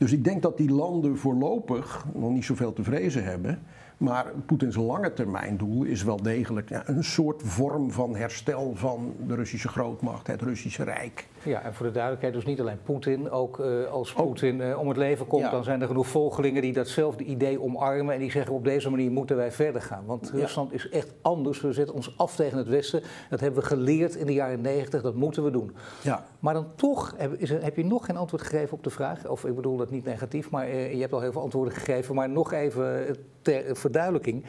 Dus 0.02 0.12
ik 0.12 0.24
denk 0.24 0.42
dat 0.42 0.58
die 0.58 0.72
landen 0.72 1.18
voorlopig 1.18 2.06
nog 2.14 2.32
niet 2.32 2.46
zoveel 2.46 2.74
te 2.74 2.84
vrezen 2.84 3.24
hebben. 3.24 3.60
Maar 3.98 4.26
Poetins 4.46 4.76
lange 4.76 5.14
termijn 5.14 5.58
doel 5.58 5.84
is 5.84 6.04
wel 6.04 6.22
degelijk 6.22 6.70
ja, 6.70 6.84
een 6.86 7.04
soort 7.04 7.42
vorm 7.46 7.92
van 7.92 8.16
herstel 8.16 8.72
van 8.76 9.14
de 9.28 9.36
Russische 9.36 9.68
grootmacht, 9.68 10.28
het 10.28 10.42
Russische 10.42 10.84
Rijk. 10.84 11.28
Ja, 11.44 11.62
en 11.62 11.74
voor 11.74 11.86
de 11.86 11.92
duidelijkheid, 11.92 12.34
dus 12.34 12.46
niet 12.46 12.60
alleen 12.60 12.82
Poetin, 12.84 13.30
ook 13.30 13.60
uh, 13.60 13.92
als 13.92 14.14
Poetin 14.14 14.60
uh, 14.60 14.80
om 14.80 14.88
het 14.88 14.98
leven 14.98 15.28
komt, 15.28 15.44
ja. 15.44 15.52
dan 15.52 15.64
zijn 15.64 15.82
er 15.82 15.88
genoeg 15.88 16.08
volgelingen 16.08 16.62
die 16.62 16.74
datzelfde 16.74 17.24
idee 17.24 17.62
omarmen 17.62 18.14
en 18.14 18.20
die 18.20 18.32
zeggen 18.32 18.54
op 18.54 18.64
deze 18.64 18.90
manier 18.90 19.12
moeten 19.12 19.36
wij 19.36 19.52
verder 19.52 19.82
gaan. 19.82 20.06
Want 20.06 20.32
ja. 20.34 20.40
Rusland 20.40 20.74
is 20.74 20.90
echt 20.90 21.14
anders, 21.22 21.62
we 21.62 21.74
zetten 21.74 21.96
ons 21.96 22.18
af 22.18 22.36
tegen 22.36 22.58
het 22.58 22.68
Westen, 22.68 23.02
dat 23.30 23.40
hebben 23.40 23.60
we 23.62 23.68
geleerd 23.68 24.16
in 24.16 24.26
de 24.26 24.34
jaren 24.34 24.62
negentig, 24.62 25.02
dat 25.02 25.16
moeten 25.16 25.44
we 25.44 25.52
doen. 25.52 25.76
Ja. 26.02 26.26
Maar 26.40 26.54
dan 26.54 26.68
toch 26.76 27.14
heb, 27.18 27.34
is 27.34 27.50
er, 27.50 27.64
heb, 27.64 27.76
je 27.76 27.86
nog 27.86 28.06
geen 28.06 28.18
antwoord 28.18 28.44
gegeven 28.44 28.78
op 28.78 28.84
de 28.84 28.90
vraag, 28.90 29.28
of 29.28 29.46
ik 29.46 29.56
bedoel 29.56 29.78
dat 29.78 29.92
niet 29.92 30.06
negatief, 30.06 30.50
maar 30.50 30.70
uh, 30.70 30.94
je 30.94 31.00
hebt 31.00 31.14
al 31.14 31.22
heel 31.22 31.32
veel 31.32 31.42
antwoorden 31.42 31.74
gegeven, 31.74 32.16
maar 32.16 32.30
nog 32.30 32.52
even 32.52 33.16
ter 33.42 33.76
verduidelijking. 33.76 34.46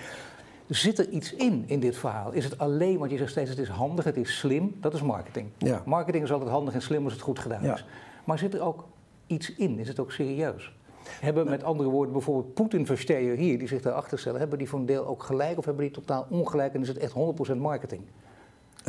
Zit 0.74 0.98
er 0.98 1.08
iets 1.08 1.34
in, 1.34 1.64
in 1.66 1.80
dit 1.80 1.96
verhaal? 1.96 2.32
Is 2.32 2.44
het 2.44 2.58
alleen, 2.58 2.98
want 2.98 3.10
je 3.10 3.16
zegt 3.16 3.30
steeds 3.30 3.50
het 3.50 3.58
is 3.58 3.68
handig, 3.68 4.04
het 4.04 4.16
is 4.16 4.38
slim, 4.38 4.76
dat 4.80 4.94
is 4.94 5.02
marketing. 5.02 5.48
Ja. 5.58 5.82
Marketing 5.86 6.24
is 6.24 6.32
altijd 6.32 6.50
handig 6.50 6.74
en 6.74 6.82
slim 6.82 7.04
als 7.04 7.12
het 7.12 7.22
goed 7.22 7.38
gedaan 7.38 7.62
ja. 7.62 7.74
is. 7.74 7.84
Maar 8.24 8.38
zit 8.38 8.54
er 8.54 8.60
ook 8.60 8.84
iets 9.26 9.54
in? 9.54 9.78
Is 9.78 9.88
het 9.88 10.00
ook 10.00 10.12
serieus? 10.12 10.72
Hebben 11.20 11.48
met 11.48 11.64
andere 11.64 11.88
woorden 11.88 12.12
bijvoorbeeld 12.12 12.54
Poetin-versteer 12.54 13.36
hier, 13.36 13.58
die 13.58 13.68
zich 13.68 13.82
daarachter 13.82 14.18
stellen, 14.18 14.40
hebben 14.40 14.58
die 14.58 14.68
voor 14.68 14.78
een 14.78 14.86
deel 14.86 15.06
ook 15.06 15.22
gelijk 15.22 15.58
of 15.58 15.64
hebben 15.64 15.84
die 15.84 15.92
totaal 15.92 16.26
ongelijk 16.30 16.74
en 16.74 16.80
is 16.80 16.88
het 16.88 16.98
echt 16.98 17.14
100% 17.52 17.56
marketing? 17.56 18.02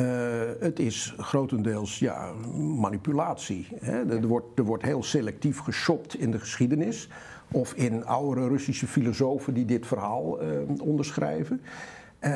Uh, 0.00 0.06
het 0.60 0.78
is 0.78 1.14
grotendeels 1.18 1.98
ja, 1.98 2.32
manipulatie. 2.56 3.68
Hè. 3.80 4.10
Er, 4.10 4.26
wordt, 4.26 4.58
er 4.58 4.64
wordt 4.64 4.82
heel 4.82 5.02
selectief 5.02 5.58
geshopt 5.58 6.18
in 6.18 6.30
de 6.30 6.38
geschiedenis 6.38 7.08
of 7.52 7.74
in 7.74 8.06
oudere 8.06 8.48
Russische 8.48 8.86
filosofen 8.86 9.54
die 9.54 9.64
dit 9.64 9.86
verhaal 9.86 10.42
uh, 10.42 10.48
onderschrijven. 10.80 11.60
Uh, 12.20 12.30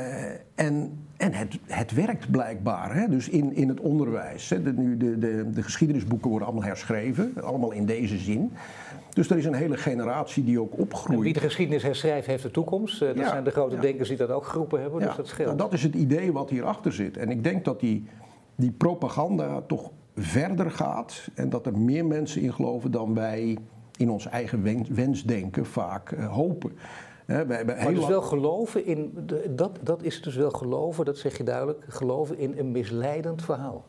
en 0.58 0.92
en 1.18 1.32
het, 1.32 1.58
het 1.66 1.92
werkt 1.92 2.30
blijkbaar. 2.30 2.94
Hè? 2.94 3.08
Dus 3.08 3.28
in, 3.28 3.54
in 3.54 3.68
het 3.68 3.80
onderwijs. 3.80 4.50
Hè? 4.50 4.62
De, 4.62 4.72
nu 4.72 4.96
de, 4.96 5.18
de, 5.18 5.50
de 5.50 5.62
geschiedenisboeken 5.62 6.30
worden 6.30 6.48
allemaal 6.48 6.66
herschreven, 6.66 7.32
allemaal 7.42 7.72
in 7.72 7.86
deze 7.86 8.18
zin. 8.18 8.52
Dus 9.12 9.30
er 9.30 9.36
is 9.36 9.44
een 9.44 9.54
hele 9.54 9.76
generatie 9.76 10.44
die 10.44 10.60
ook 10.60 10.78
opgroeit. 10.78 11.18
En 11.18 11.24
wie 11.24 11.32
de 11.32 11.40
geschiedenis 11.40 11.82
herschrijft, 11.82 12.26
heeft 12.26 12.42
de 12.42 12.50
toekomst. 12.50 13.00
Dat 13.00 13.16
ja, 13.16 13.28
zijn 13.28 13.44
de 13.44 13.50
grote 13.50 13.74
ja. 13.74 13.80
denkers 13.80 14.08
die 14.08 14.16
dat 14.16 14.30
ook 14.30 14.44
geroepen 14.44 14.80
hebben. 14.80 15.00
Ja. 15.00 15.06
Dus 15.06 15.16
dat 15.16 15.26
scheelt. 15.26 15.46
Nou, 15.46 15.58
dat 15.58 15.72
is 15.72 15.82
het 15.82 15.94
idee 15.94 16.32
wat 16.32 16.50
hierachter 16.50 16.92
zit. 16.92 17.16
En 17.16 17.30
ik 17.30 17.44
denk 17.44 17.64
dat 17.64 17.80
die, 17.80 18.06
die 18.54 18.70
propaganda 18.70 19.60
toch 19.60 19.90
verder 20.16 20.70
gaat. 20.70 21.28
En 21.34 21.50
dat 21.50 21.66
er 21.66 21.78
meer 21.78 22.06
mensen 22.06 22.42
in 22.42 22.52
geloven 22.52 22.90
dan 22.90 23.14
wij 23.14 23.58
in 23.96 24.10
ons 24.10 24.26
eigen 24.26 24.62
wensdenken 24.94 25.66
vaak 25.66 26.10
uh, 26.10 26.34
hopen. 26.34 26.72
Hè, 27.28 27.46
we 27.46 27.54
hebben 27.54 27.76
Maar 27.76 27.86
dus 27.88 27.96
lang- 27.98 28.08
wel 28.08 28.22
geloven 28.22 28.86
in, 28.86 29.12
de- 29.26 29.52
dat, 29.54 29.78
dat 29.82 30.02
is 30.02 30.22
dus 30.22 30.36
wel 30.36 30.50
geloven, 30.50 31.04
dat 31.04 31.18
zeg 31.18 31.36
je 31.36 31.42
duidelijk, 31.44 31.84
geloven 31.88 32.38
in 32.38 32.54
een 32.58 32.70
misleidend 32.70 33.42
verhaal. 33.44 33.84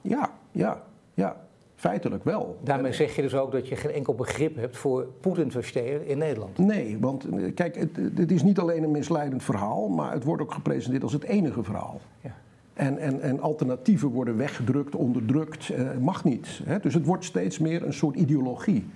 Ja, 0.00 0.30
ja, 0.50 0.82
ja, 1.14 1.36
feitelijk 1.74 2.24
wel. 2.24 2.58
Daarmee 2.62 2.92
zeg 2.92 3.16
je 3.16 3.22
dus 3.22 3.34
ook 3.34 3.52
dat 3.52 3.68
je 3.68 3.76
geen 3.76 3.90
enkel 3.90 4.14
begrip 4.14 4.56
hebt 4.56 4.76
voor 4.76 5.06
Poetin 5.20 5.50
verstehen 5.50 6.06
in 6.06 6.18
Nederland. 6.18 6.58
Nee, 6.58 6.98
want 7.00 7.24
eh, 7.24 7.54
kijk, 7.54 7.76
het, 7.76 7.90
het 8.14 8.30
is 8.32 8.42
niet 8.42 8.58
alleen 8.58 8.82
een 8.82 8.90
misleidend 8.90 9.42
verhaal, 9.42 9.88
maar 9.88 10.12
het 10.12 10.24
wordt 10.24 10.42
ook 10.42 10.52
gepresenteerd 10.52 11.02
als 11.02 11.12
het 11.12 11.24
enige 11.24 11.62
verhaal. 11.62 12.00
Ja. 12.20 12.34
En, 12.74 12.98
en, 12.98 13.20
en 13.20 13.40
alternatieven 13.40 14.08
worden 14.08 14.36
weggedrukt, 14.36 14.94
onderdrukt, 14.94 15.68
eh, 15.68 15.96
mag 16.00 16.24
niet. 16.24 16.60
Hè? 16.64 16.78
Dus 16.78 16.94
het 16.94 17.04
wordt 17.06 17.24
steeds 17.24 17.58
meer 17.58 17.86
een 17.86 17.92
soort 17.92 18.16
ideologie 18.16 18.86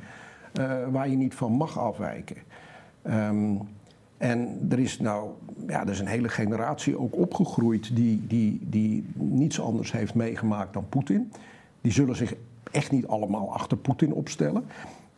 eh, 0.52 0.70
waar 0.90 1.08
je 1.08 1.16
niet 1.16 1.34
van 1.34 1.52
mag 1.52 1.78
afwijken. 1.78 2.36
Ehm, 3.02 3.54
en 4.16 4.66
er 4.70 4.78
is 4.78 4.98
nou, 4.98 5.30
ja, 5.66 5.80
er 5.82 5.90
is 5.90 6.00
een 6.00 6.06
hele 6.06 6.28
generatie 6.28 6.98
ook 6.98 7.16
opgegroeid 7.16 7.96
die, 7.96 8.26
die, 8.26 8.60
die 8.62 9.04
niets 9.14 9.60
anders 9.60 9.92
heeft 9.92 10.14
meegemaakt 10.14 10.72
dan 10.72 10.88
Poetin. 10.88 11.32
Die 11.80 11.92
zullen 11.92 12.16
zich 12.16 12.34
echt 12.70 12.90
niet 12.90 13.06
allemaal 13.06 13.52
achter 13.54 13.76
Poetin 13.76 14.12
opstellen. 14.12 14.64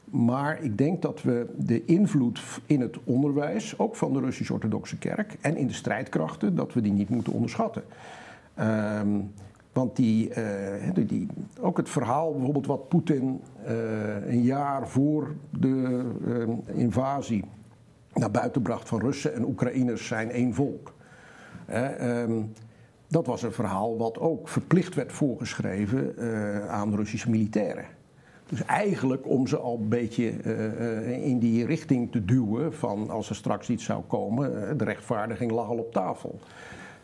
Maar 0.05 0.63
ik 0.63 0.79
denk 0.79 1.03
dat 1.03 1.23
we 1.23 1.47
de 1.59 1.85
invloed 1.85 2.41
in 2.67 2.81
het 2.81 2.99
onderwijs, 3.05 3.79
ook 3.79 3.97
van 3.97 4.13
de 4.13 4.21
Russisch-Orthodoxe 4.21 4.99
Kerk 4.99 5.37
en 5.41 5.57
in 5.57 5.67
de 5.67 5.73
strijdkrachten, 5.73 6.55
dat 6.55 6.73
we 6.73 6.81
die 6.81 6.93
niet 6.93 7.09
moeten 7.09 7.33
onderschatten. 7.33 7.83
Ehm, 8.55 9.09
want 9.73 9.97
die, 9.97 10.31
eh, 10.31 10.95
die, 10.95 11.07
die- 11.07 11.29
ook 11.61 11.77
het 11.77 11.89
verhaal, 11.89 12.33
bijvoorbeeld 12.33 12.67
wat 12.67 12.89
Poetin 12.89 13.41
eh, 13.65 13.75
een 14.27 14.43
jaar 14.43 14.89
voor 14.89 15.35
de 15.51 16.03
eh, 16.27 16.79
invasie 16.81 17.45
naar 18.15 18.31
buiten 18.31 18.63
bracht 18.63 18.89
van 18.89 19.01
Russen 19.01 19.35
en 19.35 19.45
Oekraïners 19.45 20.07
zijn 20.07 20.31
één 20.31 20.55
volk. 20.55 20.93
Hè, 21.67 21.87
ehm, 21.87 22.43
dat 23.09 23.27
was 23.27 23.43
een 23.43 23.53
verhaal 23.53 23.99
wat 23.99 24.19
ook 24.19 24.49
verplicht 24.49 24.95
werd 24.95 25.13
voorgeschreven 25.13 26.19
eh, 26.19 26.69
aan 26.69 26.95
Russische 26.95 27.31
militairen. 27.31 27.85
Dus 28.47 28.65
eigenlijk 28.65 29.29
om 29.29 29.47
ze 29.47 29.59
al 29.59 29.79
een 29.79 29.89
beetje 29.89 30.31
eh, 30.31 30.67
eh, 31.07 31.27
in 31.27 31.39
die 31.39 31.67
richting 31.67 32.13
te 32.13 32.25
duwen 32.25 32.75
van 32.75 33.11
als 33.11 33.29
er 33.29 33.37
straks 33.37 33.71
iets 33.71 33.85
zou 33.85 34.03
komen, 34.03 34.79
de 34.79 34.85
rechtvaardiging 34.85 35.51
lag 35.51 35.69
al 35.69 35.79
op 35.79 35.93
tafel. 35.93 36.39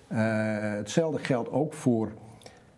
Hetzelfde 0.08 1.18
geldt 1.18 1.50
ook 1.50 1.72
voor. 1.72 2.12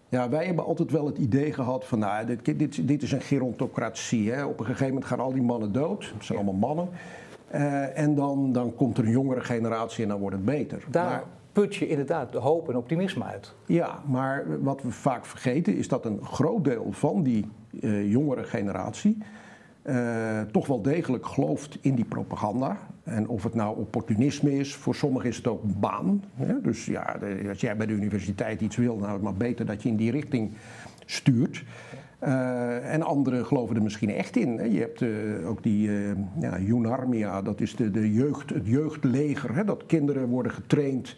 Ja, 0.09 0.29
wij 0.29 0.47
hebben 0.47 0.64
altijd 0.64 0.90
wel 0.90 1.07
het 1.07 1.18
idee 1.18 1.53
gehad 1.53 1.85
van, 1.85 1.99
nou, 1.99 2.27
dit, 2.27 2.59
dit, 2.59 2.88
dit 2.88 3.03
is 3.03 3.12
een 3.12 3.21
gerontocratie. 3.21 4.33
Hè. 4.33 4.45
Op 4.45 4.59
een 4.59 4.66
gegeven 4.66 4.87
moment 4.87 5.05
gaan 5.05 5.21
al 5.21 5.33
die 5.33 5.42
mannen 5.42 5.73
dood. 5.73 6.12
Het 6.14 6.25
zijn 6.25 6.38
allemaal 6.38 6.68
mannen. 6.68 6.88
Eh, 7.53 7.99
en 7.99 8.15
dan, 8.15 8.53
dan 8.53 8.75
komt 8.75 8.99
er 8.99 9.05
een 9.05 9.11
jongere 9.11 9.41
generatie 9.41 10.03
en 10.03 10.09
dan 10.09 10.21
wordt 10.21 10.37
het 10.37 10.45
beter. 10.45 10.85
Daar 10.91 11.05
Maar- 11.05 11.25
put 11.53 11.75
je 11.75 11.88
inderdaad 11.88 12.33
de 12.33 12.38
hoop 12.38 12.69
en 12.69 12.77
optimisme 12.77 13.25
uit. 13.25 13.55
ja, 13.67 14.03
maar 14.07 14.45
wat 14.62 14.83
we 14.83 14.91
vaak 14.91 15.27
vergeten 15.27 15.77
is 15.77 15.88
dat 15.88 16.05
een 16.05 16.25
groot 16.25 16.65
deel 16.65 16.87
van 16.91 17.23
die 17.23 17.47
eh, 17.81 18.11
jongere 18.11 18.45
generatie 18.45 19.19
eh, 19.83 20.41
toch 20.53 20.67
wel 20.67 20.83
degelijk 20.83 21.27
gelooft 21.27 21.79
in 21.81 21.95
die 21.95 22.05
propaganda. 22.05 22.77
En 23.05 23.29
of 23.29 23.43
het 23.43 23.55
nou 23.55 23.79
opportunisme 23.79 24.59
is, 24.59 24.75
voor 24.75 24.95
sommigen 24.95 25.29
is 25.29 25.37
het 25.37 25.47
ook 25.47 25.62
een 25.62 25.77
baan. 25.81 26.25
Hè? 26.35 26.61
Dus 26.61 26.87
ja, 26.87 27.17
de- 27.21 27.45
als 27.49 27.61
jij 27.61 27.77
bij 27.77 27.87
de 27.87 27.93
universiteit 27.93 28.61
iets 28.61 28.77
wil, 28.77 28.97
nou, 28.97 29.12
het 29.12 29.23
maar 29.23 29.35
beter 29.35 29.67
dat 29.67 29.83
je 29.83 29.88
in 29.88 29.97
die 29.97 30.11
richting 30.11 30.51
stuurt. 31.07 31.65
Eh, 32.23 32.93
en 32.93 33.03
anderen 33.03 33.47
geloven 33.47 33.77
er 33.77 33.83
misschien 33.83 34.11
echt 34.11 34.37
in. 34.37 34.59
Hè. 34.59 34.65
Je 34.65 34.81
hebt 34.81 35.03
eh, 35.03 35.49
ook 35.49 35.63
die 35.63 35.89
eh 35.89 36.11
ja, 36.41 36.59
Junarmia, 36.59 37.43
dat 37.43 37.61
is 37.61 37.77
de, 37.77 37.91
de 37.91 38.13
jeugd, 38.13 38.51
het 38.51 38.67
jeugdleger. 38.67 39.55
Hè, 39.55 39.65
dat 39.65 39.87
kinderen 39.87 40.29
worden 40.29 40.53
getraind 40.53 41.17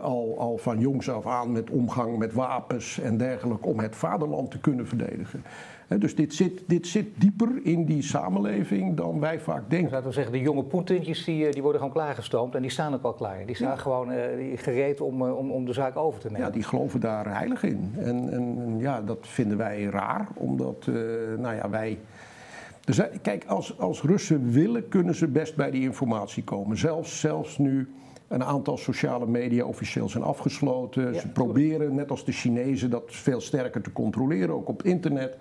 al, 0.00 0.34
al 0.38 0.58
van 0.58 0.78
jongs 0.78 1.10
af 1.10 1.26
aan 1.26 1.52
met 1.52 1.70
omgang 1.70 2.18
met 2.18 2.32
wapens 2.32 3.00
en 3.00 3.16
dergelijke 3.16 3.66
om 3.66 3.78
het 3.78 3.96
vaderland 3.96 4.50
te 4.50 4.60
kunnen 4.60 4.86
verdedigen. 4.86 5.42
Dus 5.88 6.14
dit 6.14 6.34
zit, 6.34 6.62
dit 6.66 6.86
zit 6.86 7.06
dieper 7.14 7.48
in 7.62 7.84
die 7.84 8.02
samenleving 8.02 8.96
dan 8.96 9.20
wij 9.20 9.40
vaak 9.40 9.70
denken. 9.70 9.90
Laten 9.90 10.06
we 10.06 10.12
zeggen, 10.12 10.32
de 10.32 10.40
jonge 10.40 10.62
Poetintjes 10.62 11.24
die, 11.24 11.46
eh, 11.46 11.52
die 11.52 11.62
worden 11.62 11.80
gewoon 11.80 11.96
klaargestoomd 11.96 12.54
en 12.54 12.62
die 12.62 12.70
staan 12.70 12.94
ook 12.94 13.02
al 13.02 13.12
klaar. 13.12 13.46
Die 13.46 13.54
staan 13.54 13.78
gewoon 13.78 14.10
eh, 14.10 14.58
gereed 14.58 15.00
om, 15.00 15.26
eh, 15.26 15.36
om, 15.36 15.50
om 15.50 15.64
de 15.64 15.72
zaak 15.72 15.96
over 15.96 16.20
te 16.20 16.26
nemen. 16.26 16.46
Ja, 16.46 16.50
die 16.50 16.62
geloven 16.62 17.00
daar 17.00 17.36
heilig 17.36 17.62
in. 17.62 17.92
En, 17.98 18.32
en, 18.32 18.58
en 18.58 18.78
ja, 18.78 19.02
dat 19.02 19.18
vinden 19.20 19.56
wij 19.56 19.84
raar, 19.84 20.28
omdat, 20.34 20.86
nou 21.38 21.54
ja, 21.54 21.70
wij... 21.70 21.98
Zijn, 22.84 23.20
kijk, 23.22 23.44
als, 23.46 23.78
als 23.78 24.02
Russen 24.02 24.50
willen, 24.50 24.88
kunnen 24.88 25.14
ze 25.14 25.26
best 25.26 25.56
bij 25.56 25.70
die 25.70 25.82
informatie 25.82 26.44
komen. 26.44 26.78
Zelfs, 26.78 27.20
zelfs 27.20 27.58
nu 27.58 27.88
een 28.28 28.44
aantal 28.44 28.76
sociale 28.76 29.26
media 29.26 29.64
officieel 29.64 30.08
zijn 30.08 30.24
afgesloten. 30.24 31.14
ze 31.14 31.28
proberen, 31.28 31.94
net 31.94 32.10
als 32.10 32.24
de 32.24 32.32
Chinezen, 32.32 32.90
dat 32.90 33.02
veel 33.06 33.40
sterker 33.40 33.80
te 33.80 33.92
controleren, 33.92 34.54
ook 34.54 34.68
op 34.68 34.82
internet. 34.82 35.36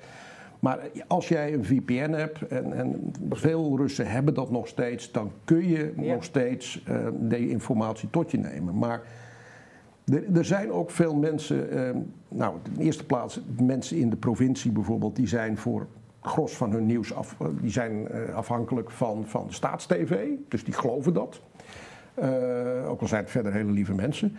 Maar 0.66 0.80
als 1.08 1.28
jij 1.28 1.54
een 1.54 1.66
VPN 1.66 2.12
hebt, 2.12 2.48
en, 2.48 2.74
en 2.74 3.12
veel 3.30 3.78
Russen 3.78 4.08
hebben 4.08 4.34
dat 4.34 4.52
nog 4.52 4.68
steeds, 4.68 5.12
dan 5.12 5.32
kun 5.44 5.68
je 5.68 5.94
Ja. 5.98 6.14
nog 6.14 6.24
steeds 6.24 6.84
eh, 6.86 7.08
die 7.14 7.50
informatie 7.50 8.10
tot 8.10 8.32
je 8.32 8.38
nemen. 8.38 8.78
Maar 8.78 9.02
er, 10.06 10.24
er 10.38 10.46
zijn 10.46 10.72
ook 10.72 10.92
veel 10.92 11.16
mensen, 11.16 11.70
eh, 11.72 11.96
nou 12.28 12.56
in 12.78 12.86
eerste 12.86 13.06
plaats 13.06 13.42
mensen 13.62 13.98
in 13.98 14.10
de 14.10 14.16
provincie 14.16 14.72
bijvoorbeeld, 14.72 15.16
die 15.16 15.28
zijn 15.28 15.58
voor 15.58 15.88
gros 16.22 16.56
van 16.58 16.72
hun 16.72 16.86
nieuws 16.86 17.14
af, 17.14 17.36
eh, 17.40 17.48
die 17.62 17.72
zijn 17.72 18.08
eh, 18.08 18.36
afhankelijk 18.36 18.92
van, 18.92 19.24
van 19.28 19.46
staatstv, 19.50 20.28
dus 20.48 20.64
die 20.64 20.74
geloven 20.74 21.14
dat. 21.14 21.42
Eh, 22.14 22.90
ook 22.90 23.02
al 23.02 23.08
zijn 23.08 23.22
het 23.22 23.32
verder 23.32 23.54
hele 23.54 23.72
lieve 23.72 23.94
mensen. 23.94 24.36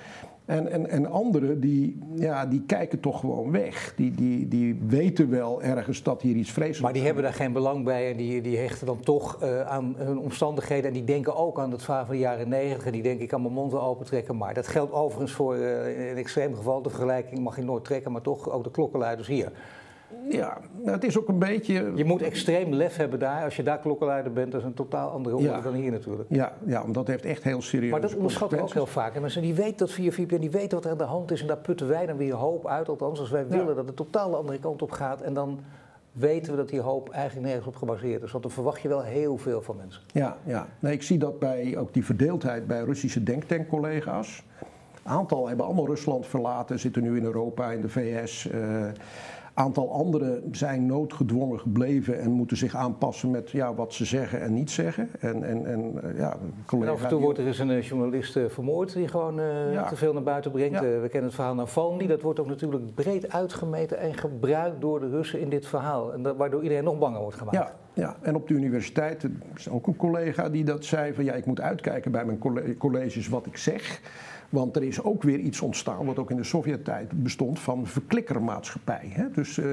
En, 0.47 0.71
en, 0.71 0.89
en 0.89 1.11
anderen 1.11 1.61
die, 1.61 1.99
ja, 2.15 2.47
die 2.47 2.63
kijken 2.67 3.01
toch 3.01 3.21
gewoon 3.21 3.51
weg. 3.51 3.93
Die, 3.97 4.11
die, 4.11 4.49
die 4.49 4.81
weten 4.87 5.31
wel 5.31 5.63
ergens 5.63 6.03
dat 6.03 6.23
hier 6.23 6.35
iets 6.35 6.51
vreselijks 6.51 6.81
Maar 6.81 6.93
die 6.93 7.03
hebben 7.03 7.23
daar 7.23 7.33
geen 7.33 7.53
belang 7.53 7.85
bij 7.85 8.11
en 8.11 8.17
die, 8.17 8.41
die 8.41 8.59
hechten 8.59 8.87
dan 8.87 9.01
toch 9.01 9.43
eh, 9.43 9.61
aan 9.61 9.95
hun 9.97 10.19
omstandigheden. 10.19 10.85
En 10.85 10.93
die 10.93 11.05
denken 11.05 11.37
ook 11.37 11.59
aan 11.59 11.71
het 11.71 11.83
verhaal 11.83 12.05
van 12.05 12.15
de 12.15 12.21
jaren 12.21 12.49
negentig. 12.49 12.87
En 12.87 12.93
die 12.93 13.03
denken, 13.03 13.23
ik 13.23 13.29
kan 13.29 13.43
mijn 13.43 13.55
mond 13.55 13.73
wel 13.73 13.83
open 13.83 14.07
trekken. 14.07 14.37
Maar 14.37 14.55
dat 14.55 14.69
geldt 14.69 14.93
overigens 14.93 15.33
voor, 15.33 15.55
eh, 15.55 16.01
in 16.01 16.11
een 16.11 16.17
extreem 16.17 16.55
geval, 16.55 16.83
de 16.83 16.91
vergelijking 16.91 17.41
mag 17.41 17.57
je 17.57 17.63
nooit 17.63 17.85
trekken. 17.85 18.13
Maar 18.13 18.23
toch 18.23 18.51
ook 18.51 18.65
de 18.65 18.71
klokkenluiders 18.71 19.29
hier. 19.29 19.53
Ja, 20.31 20.59
nou, 20.79 20.91
het 20.91 21.05
is 21.05 21.19
ook 21.19 21.29
een 21.29 21.39
beetje. 21.39 21.93
Je 21.95 22.05
moet 22.05 22.23
extreem 22.23 22.73
lef 22.73 22.97
hebben 22.97 23.19
daar. 23.19 23.45
Als 23.45 23.57
je 23.57 23.63
daar 23.63 23.79
klokkenluider 23.79 24.33
bent, 24.33 24.53
dat 24.53 24.61
is 24.61 24.67
een 24.67 24.75
totaal 24.75 25.11
andere 25.11 25.35
orde 25.37 25.49
Ja. 25.49 25.61
dan 25.61 25.75
hier 25.75 25.91
natuurlijk. 25.91 26.29
Ja, 26.31 26.53
ja, 26.67 26.83
want 26.83 26.95
dat 26.95 27.07
heeft 27.07 27.25
echt 27.25 27.43
heel 27.43 27.63
serieus. 27.63 27.91
Maar 27.91 28.01
dat 28.01 28.15
onderschatten 28.15 28.59
we 28.59 28.65
ook 28.65 28.73
heel 28.73 28.87
vaak. 28.87 29.15
En 29.15 29.21
mensen 29.21 29.43
die 29.43 29.55
weten 29.55 29.77
dat 29.77 29.91
via 29.93 30.11
VPN, 30.11 30.39
die 30.39 30.51
weten 30.51 30.71
wat 30.77 30.85
er 30.85 30.91
aan 30.91 30.99
de 30.99 31.05
hand 31.05 31.31
is. 31.31 31.41
En 31.41 31.47
daar 31.47 31.57
putten 31.57 31.89
wij 31.89 32.07
dan 32.07 32.17
weer 32.17 32.35
hoop 32.35 32.67
uit. 32.67 32.89
Althans, 32.89 33.21
als 33.21 33.31
wij 33.31 33.43
Ja. 33.43 33.57
willen 33.57 33.77
dat 33.77 33.87
het 33.87 33.97
totaal 33.97 34.31
de 34.31 34.37
andere 34.37 34.59
kant 34.59 34.83
op 34.83 34.91
gaat. 34.91 35.21
En 35.21 35.35
dan 35.35 35.61
weten 36.13 36.51
we 36.53 36.59
dat 36.59 36.69
die 36.69 36.81
hoop 36.81 37.11
eigenlijk 37.11 37.47
nergens 37.47 37.67
op 37.67 37.77
gebaseerd 37.77 38.23
is. 38.23 38.31
Want 38.31 38.43
dan 38.43 38.53
verwacht 38.53 38.81
je 38.81 38.89
wel 38.89 39.03
heel 39.03 39.37
veel 39.39 39.63
van 39.63 39.77
mensen. 39.77 40.03
Ja, 40.13 40.37
ja. 40.45 40.67
Nee, 40.79 40.93
ik 40.93 41.03
zie 41.03 41.19
dat 41.19 41.39
bij 41.39 41.77
ook 41.79 41.93
die 41.95 42.05
verdeeldheid 42.05 42.67
bij 42.67 42.81
Russische 42.83 43.23
denktankcollega's. 43.23 44.45
Een 45.05 45.13
aantal 45.13 45.49
hebben 45.49 45.67
allemaal 45.67 45.87
Rusland 45.87 46.27
verlaten, 46.27 46.79
zitten 46.79 47.03
nu 47.03 47.17
in 47.17 47.25
Europa, 47.25 47.71
in 47.71 47.81
de 47.81 47.89
VS. 47.89 48.49
Een 48.53 48.95
aantal 49.57 49.93
anderen 49.93 50.43
zijn 50.53 50.87
noodgedwongen 50.87 51.61
gebleven 51.61 52.21
en 52.21 52.31
moeten 52.31 52.57
zich 52.57 52.75
aanpassen 52.75 53.31
met 53.31 53.51
ja, 53.51 53.75
wat 53.75 53.93
ze 53.93 54.05
zeggen 54.05 54.41
en 54.41 54.55
niet 54.55 54.71
zeggen. 54.71 55.09
En, 55.21 55.43
en, 55.43 55.67
en 55.67 56.03
eh, 56.03 56.19
ja, 56.19 56.33
een 56.33 56.39
En 56.41 56.65
collega 56.67 56.93
af 56.93 57.03
en 57.03 57.09
toe 57.09 57.21
wordt 57.21 57.39
er 57.39 57.47
eens 57.47 57.59
een 57.59 57.71
eh, 57.71 57.83
journalist 57.83 58.37
eh, 58.37 58.45
vermoord 58.49 58.93
die 58.93 59.09
gewoon 59.09 59.35
Ja. 59.73 59.85
te 59.89 59.97
veel 59.97 60.13
naar 60.13 60.23
buiten 60.23 60.51
brengt. 60.51 60.75
Ja. 60.75 60.81
We 60.81 61.09
kennen 61.09 61.25
het 61.25 61.35
verhaal 61.35 61.55
naar 61.55 61.65
Navalny. 61.65 62.07
Dat 62.07 62.23
wordt 62.23 62.41
ook 62.41 62.47
natuurlijk 62.47 62.95
breed 62.95 63.33
uitgemeten 63.33 63.99
en 63.99 64.15
gebruikt 64.15 64.81
door 64.81 65.01
de 65.01 65.09
Russen 65.09 65.41
in 65.41 65.49
dit 65.49 65.67
verhaal. 65.67 66.13
En 66.13 66.23
dat- 66.23 66.37
waardoor 66.37 66.63
iedereen 66.63 66.85
nog 66.85 66.99
banger 66.99 67.21
wordt 67.21 67.37
gemaakt. 67.37 67.57
Ja, 67.57 67.73
ja, 67.97 68.17
en 68.23 68.35
op 68.35 68.49
de 68.49 68.55
universiteit 68.55 69.23
er 69.23 69.31
is 69.57 69.69
ook 69.69 69.87
een 69.87 69.97
collega 69.97 70.49
die 70.49 70.65
dat 70.65 70.85
zei 70.85 71.15
van 71.15 71.25
ja, 71.25 71.33
ik 71.33 71.47
moet 71.47 71.61
uitkijken 71.61 72.11
bij 72.11 72.25
mijn 72.25 72.39
colle- 72.39 72.77
colleges 72.77 73.29
wat 73.29 73.47
ik 73.47 73.57
zeg. 73.57 74.01
Want 74.49 74.77
er 74.77 74.83
is 74.83 75.03
ook 75.03 75.23
weer 75.23 75.39
iets 75.39 75.61
ontstaan, 75.61 76.07
wat 76.07 76.19
ook 76.19 76.31
in 76.31 76.37
de 76.37 76.45
Sovjet-tijd 76.45 77.23
bestond, 77.23 77.59
van 77.59 77.87
verklikkermaatschappij. 77.87 79.09
Hè? 79.09 79.31
Dus, 79.31 79.59
eh, 79.59 79.67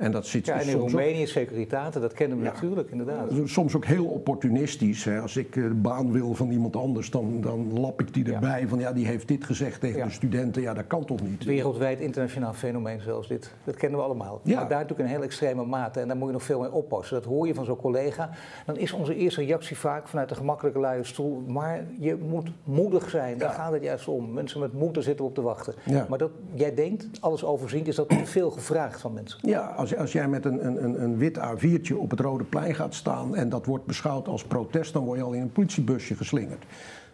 en 0.00 0.12
dat 0.12 0.26
zit 0.26 0.46
Ja, 0.46 0.54
en 0.54 0.60
in 0.60 0.66
soms 0.70 0.82
ook- 0.82 0.90
Roemenië 0.90 1.26
Securitate, 1.26 2.00
dat 2.00 2.12
kennen 2.12 2.38
we 2.38 2.44
Ja. 2.44 2.52
natuurlijk 2.52 2.90
inderdaad. 2.90 3.30
Soms 3.44 3.76
ook 3.76 3.84
heel 3.84 4.04
opportunistisch. 4.06 5.04
Hè. 5.04 5.20
Als 5.20 5.36
ik 5.36 5.56
eh, 5.56 5.62
de 5.62 5.74
baan 5.74 6.12
wil 6.12 6.34
van 6.34 6.50
iemand 6.50 6.76
anders, 6.76 7.10
dan, 7.10 7.40
dan 7.40 7.80
lap 7.80 8.00
ik 8.00 8.14
die 8.14 8.26
Ja. 8.26 8.32
erbij. 8.32 8.68
Van 8.68 8.78
ja, 8.78 8.92
die 8.92 9.06
heeft 9.06 9.28
dit 9.28 9.44
gezegd 9.44 9.80
tegen 9.80 10.04
de 10.06 10.12
studenten. 10.12 10.62
Ja, 10.62 10.74
dat 10.74 10.86
kan 10.86 11.04
toch 11.04 11.22
niet? 11.22 11.44
Wereldwijd 11.44 12.00
internationaal 12.00 12.52
fenomeen 12.52 13.00
zelfs 13.00 13.28
dit. 13.28 13.54
Dat 13.64 13.76
kennen 13.76 13.98
we 13.98 14.04
allemaal. 14.04 14.40
Ja. 14.44 14.54
Maar 14.54 14.68
daar 14.68 14.80
natuurlijk 14.80 15.08
in 15.08 15.14
heel 15.14 15.24
extreme 15.24 15.64
mate. 15.64 16.00
En 16.00 16.08
daar 16.08 16.16
moet 16.16 16.26
je 16.26 16.32
nog 16.32 16.42
veel 16.42 16.60
mee 16.60 16.72
oppassen. 16.72 17.14
Dat 17.16 17.24
hoor 17.24 17.46
je 17.46 17.54
van 17.54 17.64
zo'n 17.64 17.76
collega. 17.76 18.30
Dan 18.66 18.76
is 18.76 18.92
onze 18.92 19.14
eerste 19.14 19.44
reactie 19.44 19.78
vaak 19.78 20.08
vanuit 20.08 20.28
de 20.28 20.34
gemakkelijke 20.34 20.80
luie 20.80 21.04
stoel. 21.04 21.42
Maar 21.46 21.84
je 21.98 22.16
moet 22.28 22.48
moedig 22.64 23.10
zijn. 23.10 23.38
Daar 23.38 23.50
gaat 23.52 23.72
het 23.72 23.82
juist 23.82 24.08
om. 24.08 24.32
Mensen 24.32 24.60
met 24.60 24.72
moed, 24.72 24.96
zitten 25.00 25.24
op 25.24 25.34
te 25.34 25.42
wachten. 25.42 25.74
Maar 26.08 26.18
dat 26.18 26.30
jij 26.54 26.74
denkt, 26.74 27.06
alles 27.20 27.44
overziend, 27.44 27.88
is 27.88 27.94
dat 27.96 28.08
te 28.08 28.26
veel 28.26 28.50
gevraagd 28.50 29.00
van 29.00 29.12
mensen. 29.12 29.38
Ja, 29.42 29.60
als 29.76 29.89
als, 29.90 30.00
als 30.00 30.12
jij 30.12 30.28
met 30.28 30.44
een, 30.44 30.66
een, 30.66 31.02
een 31.02 31.18
wit 31.18 31.38
A4'tje 31.38 31.96
op 31.96 32.10
het 32.10 32.20
Rode 32.20 32.44
Plein 32.44 32.74
gaat 32.74 32.94
staan 32.94 33.36
en 33.36 33.48
dat 33.48 33.66
wordt 33.66 33.86
beschouwd 33.86 34.28
als 34.28 34.44
protest, 34.44 34.92
dan 34.92 35.04
word 35.04 35.18
je 35.18 35.24
al 35.24 35.32
in 35.32 35.40
een 35.40 35.52
politiebusje 35.52 36.14
geslingerd. 36.14 36.64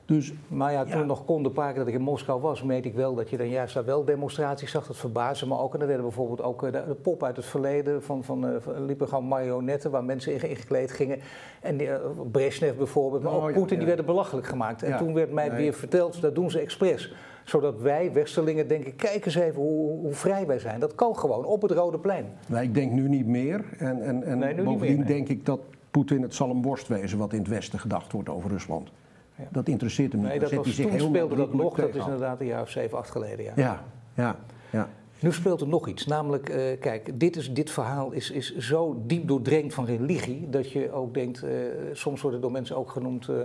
Dus, 0.05 0.33
maar 0.49 0.73
ja, 0.73 0.85
toen 0.85 1.07
nog 1.07 1.25
kon 1.25 1.43
de 1.43 1.51
paar 1.51 1.69
keer 1.69 1.79
dat 1.79 1.89
ik 1.89 1.95
in 1.95 2.01
Moskou 2.01 2.41
was, 2.41 2.63
meet 2.63 2.85
ik 2.85 2.95
wel 2.95 3.15
dat 3.15 3.31
je 3.31 3.37
dan 3.37 3.49
juist 3.49 3.75
daar 3.75 3.85
wel 3.85 4.05
demonstraties 4.05 4.71
zag. 4.71 4.87
Dat 4.87 4.97
verbaasde 4.97 5.47
me 5.47 5.59
ook. 5.59 5.75
En 5.75 5.81
er 5.81 5.87
werden 5.87 6.05
bijvoorbeeld 6.05 6.43
ook 6.43 6.61
de, 6.61 6.71
de 6.71 6.95
pop 6.95 7.23
uit 7.23 7.37
het 7.37 7.45
verleden, 7.45 8.03
van, 8.03 8.25
van, 8.25 8.59
van 8.61 8.85
liepen 8.85 9.09
gewoon 9.09 9.29
marionetten 9.29 9.91
waar 9.91 10.05
mensen 10.05 10.33
in 10.33 10.49
ingekleed 10.49 10.91
gingen. 10.91 11.19
En 11.61 11.77
die, 11.77 11.89
Brezhnev 12.31 12.75
bijvoorbeeld, 12.77 13.23
maar 13.23 13.33
ook 13.33 13.53
Poetin, 13.53 13.79
die 13.79 13.87
werden 13.87 14.05
belachelijk 14.05 14.47
gemaakt. 14.47 14.83
En 14.83 14.99
toen 14.99 15.15
werd 15.15 15.33
mij 15.33 15.51
weer 15.51 15.73
verteld, 15.73 16.21
dat 16.21 16.35
doen 16.35 16.51
ze 16.51 16.59
expres 16.59 17.13
zodat 17.47 17.81
wij, 17.81 18.13
Westerlingen, 18.13 18.69
denken: 18.69 18.97
kijk 18.97 19.27
eens 19.27 19.35
even 19.35 19.63
hoe, 19.63 19.99
hoe, 20.01 20.13
vrij 20.13 20.47
wij 20.47 20.59
zijn. 20.59 20.81
Dat 20.81 20.95
kan 20.95 21.17
gewoon 21.17 21.45
op 21.45 21.63
het 21.63 21.71
Rode 21.71 21.99
Plein. 21.99 22.27
Nou, 22.49 22.63
ik 22.63 22.75
denk 22.75 22.93
nu 22.93 23.09
niet 23.09 23.27
meer. 23.27 23.65
En, 23.79 24.03
en, 24.03 24.23
en 24.23 24.39
nee, 24.39 24.63
bovendien 24.63 24.97
meer, 24.97 25.07
denk 25.07 25.29
ik 25.29 25.47
dat 25.47 25.61
Poetin 25.91 26.23
het 26.23 26.35
zal 26.35 26.51
een 26.51 26.63
worst 26.63 26.89
wezen 26.89 27.19
wat 27.19 27.33
in 27.33 27.39
het 27.39 27.49
Westen 27.49 27.79
gedacht 27.79 28.13
wordt 28.13 28.29
over 28.29 28.51
Rusland. 28.51 28.91
Ja. 29.35 29.45
Dat 29.51 29.69
interesseert 29.69 30.13
hem 30.13 30.21
niet. 30.21 30.31
Nee, 30.31 30.39
dat 30.39 30.53
was, 30.53 30.75
toen 30.75 30.91
heel 30.91 31.07
speelde 31.07 31.37
dat 31.37 31.55
nog, 31.55 31.77
dat 31.77 31.95
is 31.95 32.05
inderdaad 32.05 32.41
een 32.41 32.47
jaar 32.47 32.63
of 32.63 32.71
zeven, 32.71 32.99
acht 32.99 33.11
geleden. 33.11 33.45
Ja, 33.45 33.53
ja, 33.57 33.85
ja. 34.15 34.37
ja. 34.71 34.89
Nu 35.21 35.33
speelt 35.33 35.61
er 35.61 35.69
nog 35.69 35.89
iets, 35.89 36.07
namelijk, 36.07 36.49
uh, 36.49 36.57
kijk, 36.81 37.21
dit, 37.21 37.37
is, 37.37 37.53
dit 37.53 37.71
verhaal 37.71 38.13
is, 38.13 38.31
is 38.31 38.57
zo 38.57 39.03
diep 39.07 39.29
doordrenkt 39.29 39.75
van 39.75 39.85
religie, 39.85 40.51
dat 40.51 40.71
je 40.71 40.93
ook 40.93 41.15
denkt, 41.15 41.45
uh, 41.45 41.51
soms 41.93 42.21
worden 42.21 42.41
door 42.41 42.53
mensen 42.53 42.77
ook 42.77 42.91
genoemd 42.91 43.29
uh, 43.29 43.37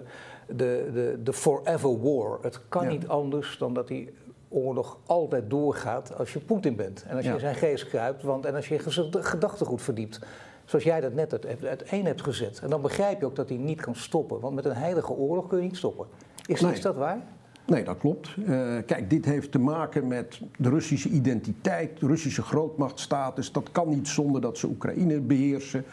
de, 0.55 0.89
de, 0.93 1.19
de 1.23 1.33
forever 1.33 2.01
war. 2.01 2.37
Het 2.41 2.59
kan 2.69 2.87
niet 2.87 3.07
anders 3.07 3.57
dan 3.57 3.73
dat 3.73 3.87
die 3.87 4.13
oorlog 4.49 4.97
altijd 5.05 5.49
doorgaat 5.49 6.17
als 6.17 6.33
je 6.33 6.39
Poetin 6.39 6.75
bent. 6.75 7.03
En 7.07 7.15
als 7.15 7.25
je 7.25 7.39
zijn 7.39 7.55
geest 7.55 7.87
kruipt, 7.87 8.23
want, 8.23 8.45
en 8.45 8.55
als 8.55 8.67
je 8.67 8.73
je 8.73 9.21
gedachtegoed 9.23 9.81
verdiept. 9.81 10.19
Zoals 10.65 10.85
jij 10.85 11.01
dat 11.01 11.13
net 11.13 11.45
uiteen 11.65 12.05
hebt 12.05 12.21
gezet. 12.21 12.59
En 12.59 12.69
dan 12.69 12.81
begrijp 12.81 13.19
je 13.19 13.25
ook 13.25 13.35
dat 13.35 13.49
hij 13.49 13.57
niet 13.57 13.81
kan 13.81 13.95
stoppen. 13.95 14.39
Want 14.39 14.55
met 14.55 14.65
een 14.65 14.75
heilige 14.75 15.13
oorlog 15.13 15.47
kun 15.47 15.57
je 15.57 15.63
niet 15.63 15.77
stoppen. 15.77 16.07
Is, 16.45 16.61
is 16.61 16.81
dat 16.81 16.95
waar? 16.95 17.21
Nee, 17.65 17.83
dat 17.83 17.97
klopt. 17.97 18.35
Uh, 18.37 18.77
kijk, 18.85 19.09
dit 19.09 19.25
heeft 19.25 19.51
te 19.51 19.59
maken 19.59 20.07
met 20.07 20.41
de 20.57 20.69
Russische 20.69 21.09
identiteit, 21.09 21.99
de 21.99 22.07
Russische 22.07 22.41
grootmachtstatus. 22.41 23.51
Dat 23.51 23.71
kan 23.71 23.89
niet 23.89 24.07
zonder 24.07 24.41
dat 24.41 24.57
ze 24.57 24.67
Oekraïne 24.67 25.19
beheersen. 25.19 25.85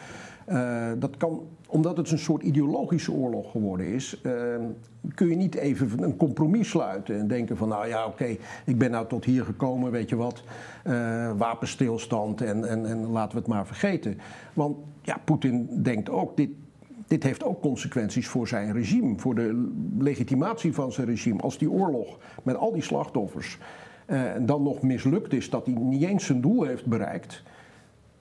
Uh, 0.49 0.91
dat 0.99 1.17
kan, 1.17 1.41
omdat 1.67 1.97
het 1.97 2.11
een 2.11 2.19
soort 2.19 2.43
ideologische 2.43 3.13
oorlog 3.13 3.51
geworden 3.51 3.87
is, 3.87 4.21
uh, 4.23 4.33
kun 5.15 5.29
je 5.29 5.37
niet 5.37 5.55
even 5.55 6.03
een 6.03 6.17
compromis 6.17 6.69
sluiten 6.69 7.19
en 7.19 7.29
denken 7.29 7.57
van 7.57 7.69
nou 7.69 7.89
ja 7.89 8.07
oké, 8.07 8.37
ik 8.65 8.79
ben 8.79 8.91
nou 8.91 9.07
tot 9.07 9.25
hier 9.25 9.45
gekomen, 9.45 9.91
weet 9.91 10.09
je 10.09 10.17
wat, 10.17 10.43
wapenstilstand 11.37 12.41
en, 12.41 12.65
en, 12.65 12.87
en 12.87 13.07
laten 13.07 13.33
we 13.33 13.39
het 13.39 13.49
maar 13.49 13.67
vergeten. 13.67 14.19
Want 14.55 14.77
ja, 15.03 15.21
Poetin 15.25 15.83
denkt 15.83 16.11
ook, 16.11 16.37
dit, 16.37 16.51
dit 17.07 17.23
heeft 17.23 17.45
ook 17.45 17.61
consequenties 17.61 18.29
voor 18.29 18.49
zijn 18.49 18.73
regime, 18.73 19.19
voor 19.19 19.35
de 19.35 19.71
legitimatie 19.99 20.75
van 20.75 20.93
zijn 20.93 21.07
regime. 21.07 21.41
Als 21.41 21.59
die 21.59 21.71
oorlog 21.71 22.19
met 22.43 22.57
al 22.57 22.73
die 22.73 22.83
slachtoffers 22.83 23.59
uh, 24.07 24.23
dan 24.41 24.63
nog 24.63 24.83
mislukt 24.83 25.33
is, 25.33 25.51
dat 25.51 25.67
hij 25.67 25.75
niet 25.75 26.03
eens 26.03 26.25
zijn 26.25 26.41
doel 26.41 26.63
heeft 26.63 26.87
bereikt. 26.87 27.43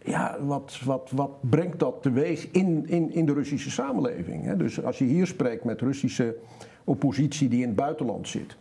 Ja, 0.08 0.38
wat, 0.42 0.82
wat, 0.86 1.12
wat 1.16 1.32
brengt 1.50 1.80
dat 1.80 2.02
teweeg 2.02 2.52
in, 2.52 2.88
in, 2.88 3.12
in 3.14 3.26
de 3.26 3.34
Russische 3.34 3.72
samenleving? 3.72 4.44
Hè? 4.44 4.58
Dus 4.58 4.84
als 4.84 4.98
je 4.98 5.06
hier 5.06 5.28
spreekt 5.28 5.64
met 5.64 5.82
Russische 5.82 6.36
oppositie 6.84 7.50
die 7.50 7.62
in 7.62 7.68
het 7.68 7.76
buitenland 7.76 8.28
zit 8.28 8.58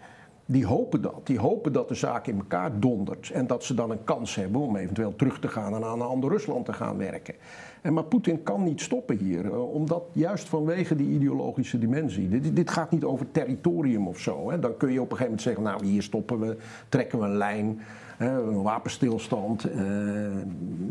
die 0.47 0.67
hopen 0.67 1.03
dat. 1.03 1.21
Die 1.25 1.39
hopen 1.39 1.73
dat 1.73 1.89
de 1.89 1.95
zaak 1.95 2.27
in 2.27 2.37
elkaar 2.37 2.81
dondert. 2.81 3.31
En 3.31 3.47
dat 3.47 3.65
ze 3.65 3.75
dan 3.75 3.91
een 3.91 4.05
kans 4.05 4.35
hebben 4.35 4.61
om 4.61 4.77
eventueel 4.77 5.17
terug 5.17 5.39
te 5.39 5.49
gaan 5.49 5.75
en 5.75 5.85
aan 5.85 6.01
een 6.01 6.07
ander 6.07 6.31
Rusland 6.31 6.65
te 6.65 6.73
gaan 6.73 6.97
werken. 6.97 7.35
En 7.83 7.93
maar 7.93 8.05
Poetin 8.05 8.43
kan 8.43 8.63
niet 8.63 8.81
stoppen 8.81 9.19
hier. 9.19 9.45
Eh, 9.45 9.73
omdat 9.73 10.03
juist 10.13 10.49
vanwege 10.49 10.97
die 10.97 11.09
ideologische 11.09 11.79
dimensie. 11.79 12.29
Dit, 12.29 12.57
dit 12.57 12.71
gaat 12.71 12.91
niet 12.91 13.05
over 13.05 13.31
territorium 13.31 14.09
of 14.09 14.19
zo. 14.19 14.51
Hè. 14.51 14.59
Dan 14.59 14.77
kun 14.77 14.93
je 14.93 15.01
op 15.01 15.11
een 15.11 15.17
gegeven 15.17 15.25
moment 15.25 15.43
zeggen: 15.43 15.63
Nou, 15.63 15.85
hier 15.85 16.03
stoppen 16.03 16.41
we, 16.41 16.57
trekken 16.89 17.19
we 17.19 17.25
een 17.25 17.37
lijn. 17.37 17.81
Een 18.19 18.63
wapenstilstand. 18.63 19.67
Uh, 19.71 20.27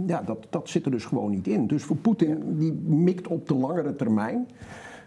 ja, 0.07 0.21
dat, 0.21 0.47
dat 0.49 0.69
zit 0.69 0.85
er 0.85 0.91
dus 0.91 1.05
gewoon 1.05 1.31
niet 1.31 1.47
in. 1.47 1.67
Dus 1.67 1.83
voor 1.83 1.95
Poetin, 1.95 2.57
die 2.57 2.73
mikt 2.73 3.27
op 3.27 3.47
de 3.47 3.55
langere 3.55 3.95
termijn. 3.95 4.47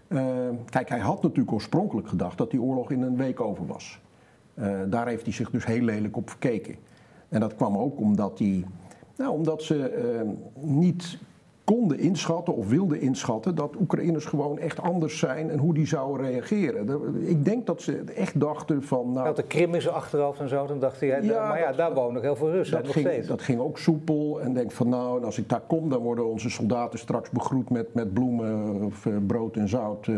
Uh, 0.09 0.23
kijk, 0.71 0.89
hij 0.89 0.99
had 0.99 1.23
natuurlijk 1.23 1.53
oorspronkelijk 1.53 2.09
gedacht 2.09 2.39
dat 2.39 2.51
die 2.51 2.63
oorlog 2.63 2.91
in 2.91 3.03
een 3.03 3.17
week 3.17 3.41
over 3.41 3.67
was. 3.67 4.01
Uh, 4.55 4.79
daar 4.87 5.07
heeft 5.07 5.25
hij 5.25 5.33
zich 5.33 5.51
dus 5.51 5.67
heel 5.67 5.83
lelijk 5.83 6.17
op 6.17 6.29
verkeken. 6.31 6.75
En 7.29 7.41
dat 7.41 7.55
kwam 7.55 7.77
ook 7.77 7.99
omdat, 8.01 8.39
hij, 8.39 8.65
nou, 9.17 9.33
omdat 9.33 9.63
ze 9.63 10.13
uh, 10.15 10.31
niet 10.65 11.19
konden 11.75 11.99
inschatten 11.99 12.55
of 12.55 12.69
wilden 12.69 13.01
inschatten 13.01 13.55
dat 13.55 13.77
Oekraïners 13.81 14.25
gewoon 14.25 14.59
echt 14.59 14.81
anders 14.81 15.19
zijn 15.19 15.51
en 15.51 15.59
hoe 15.59 15.75
die 15.75 15.87
zouden 15.87 16.27
reageren. 16.27 17.01
Ik 17.29 17.45
denk 17.45 17.67
dat 17.67 17.83
ze 17.83 18.03
echt 18.15 18.41
dachten 18.41 18.83
van. 18.83 19.13
Nou, 19.13 19.25
dat 19.25 19.37
de 19.37 19.43
Krim 19.43 19.75
is 19.75 19.89
achteraf 19.89 20.41
en 20.41 20.49
zo, 20.49 20.67
dan 20.67 20.79
dacht 20.79 21.01
hij, 21.01 21.23
ja, 21.23 21.49
maar 21.49 21.59
ja, 21.59 21.73
daar 21.73 21.95
wonen 21.95 22.13
nog 22.13 22.23
heel 22.23 22.37
veel 22.37 22.51
Russen. 22.51 22.77
Dat, 22.77 22.85
nog 22.85 22.93
ging, 22.93 23.07
steeds. 23.07 23.27
dat 23.27 23.43
ging 23.43 23.61
ook 23.61 23.79
soepel 23.79 24.41
en 24.41 24.55
denk 24.55 24.73
van 24.73 24.89
nou, 24.89 25.25
als 25.25 25.39
ik 25.39 25.49
daar 25.49 25.63
kom, 25.67 25.89
dan 25.89 26.01
worden 26.01 26.27
onze 26.27 26.51
soldaten 26.51 26.99
straks 26.99 27.31
begroet 27.31 27.71
met, 27.71 27.95
met 27.95 28.13
bloemen 28.13 28.83
of 28.83 29.05
uh, 29.05 29.17
brood 29.27 29.57
en 29.57 29.69
zout. 29.69 30.07
Uh, 30.07 30.17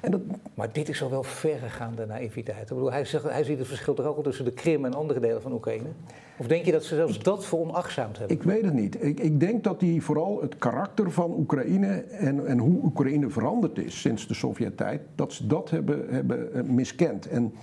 en 0.00 0.10
dat... 0.10 0.20
Maar 0.54 0.72
dit 0.72 0.88
is 0.88 1.02
al 1.02 1.10
wel 1.10 1.22
verregaande 1.22 2.06
naïviteit. 2.06 2.60
Ik 2.60 2.68
bedoel, 2.68 2.92
hij, 2.92 3.04
zegt, 3.04 3.24
hij 3.24 3.44
ziet 3.44 3.58
het 3.58 3.66
verschil 3.66 3.94
toch 3.94 4.06
ook 4.06 4.16
al 4.16 4.22
tussen 4.22 4.44
de 4.44 4.52
Krim 4.52 4.84
en 4.84 4.94
andere 4.94 5.20
delen 5.20 5.42
van 5.42 5.52
Oekraïne? 5.52 5.88
Of 6.36 6.46
denk 6.46 6.64
je 6.64 6.72
dat 6.72 6.84
ze 6.84 6.94
zelfs 6.94 7.18
dat 7.18 7.46
veronachtzaamd 7.46 8.18
hebben? 8.18 8.36
Ik 8.36 8.42
weet 8.42 8.64
het 8.64 8.74
niet. 8.74 9.04
Ik, 9.04 9.20
ik 9.20 9.40
denk 9.40 9.64
dat 9.64 9.80
hij 9.80 10.00
vooral 10.00 10.40
het 10.40 10.58
karakter 10.58 11.10
van 11.10 11.34
Oekraïne 11.38 11.86
en, 12.02 12.46
en 12.46 12.58
hoe 12.58 12.80
Oekraïne 12.84 13.30
veranderd 13.30 13.78
is 13.78 14.00
sinds 14.00 14.26
de 14.26 14.34
Sovjet-tijd, 14.34 15.00
dat 15.14 15.32
ze 15.32 15.46
dat 15.46 15.70
hebben, 15.70 16.06
hebben 16.08 16.54
eh, 16.54 16.62
miskend. 16.62 17.28
En 17.28 17.54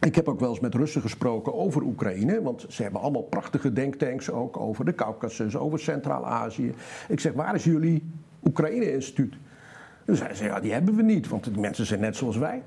ik 0.00 0.14
heb 0.14 0.28
ook 0.28 0.40
wel 0.40 0.50
eens 0.50 0.60
met 0.60 0.74
Russen 0.74 1.02
gesproken 1.02 1.54
over 1.54 1.82
Oekraïne, 1.82 2.42
want 2.42 2.64
ze 2.68 2.82
hebben 2.82 3.00
allemaal 3.00 3.22
prachtige 3.22 3.72
denktanks 3.72 4.30
ook 4.30 4.56
over 4.56 4.84
de 4.84 4.94
Caucasus, 4.94 5.56
over 5.56 5.78
Centraal-Azië. 5.78 6.74
Ik 7.08 7.20
zeg, 7.20 7.32
waar 7.32 7.54
is 7.54 7.64
jullie 7.64 8.02
Oekraïne-instituut? 8.44 9.34
En 10.04 10.16
zij 10.16 10.26
zeggen, 10.26 10.46
ja, 10.46 10.60
die 10.60 10.72
hebben 10.72 10.96
we 10.96 11.02
niet, 11.02 11.28
want 11.28 11.44
de 11.44 11.60
mensen 11.60 11.86
zijn 11.86 12.00
net 12.00 12.16
zoals 12.16 12.36
wij. 12.36 12.62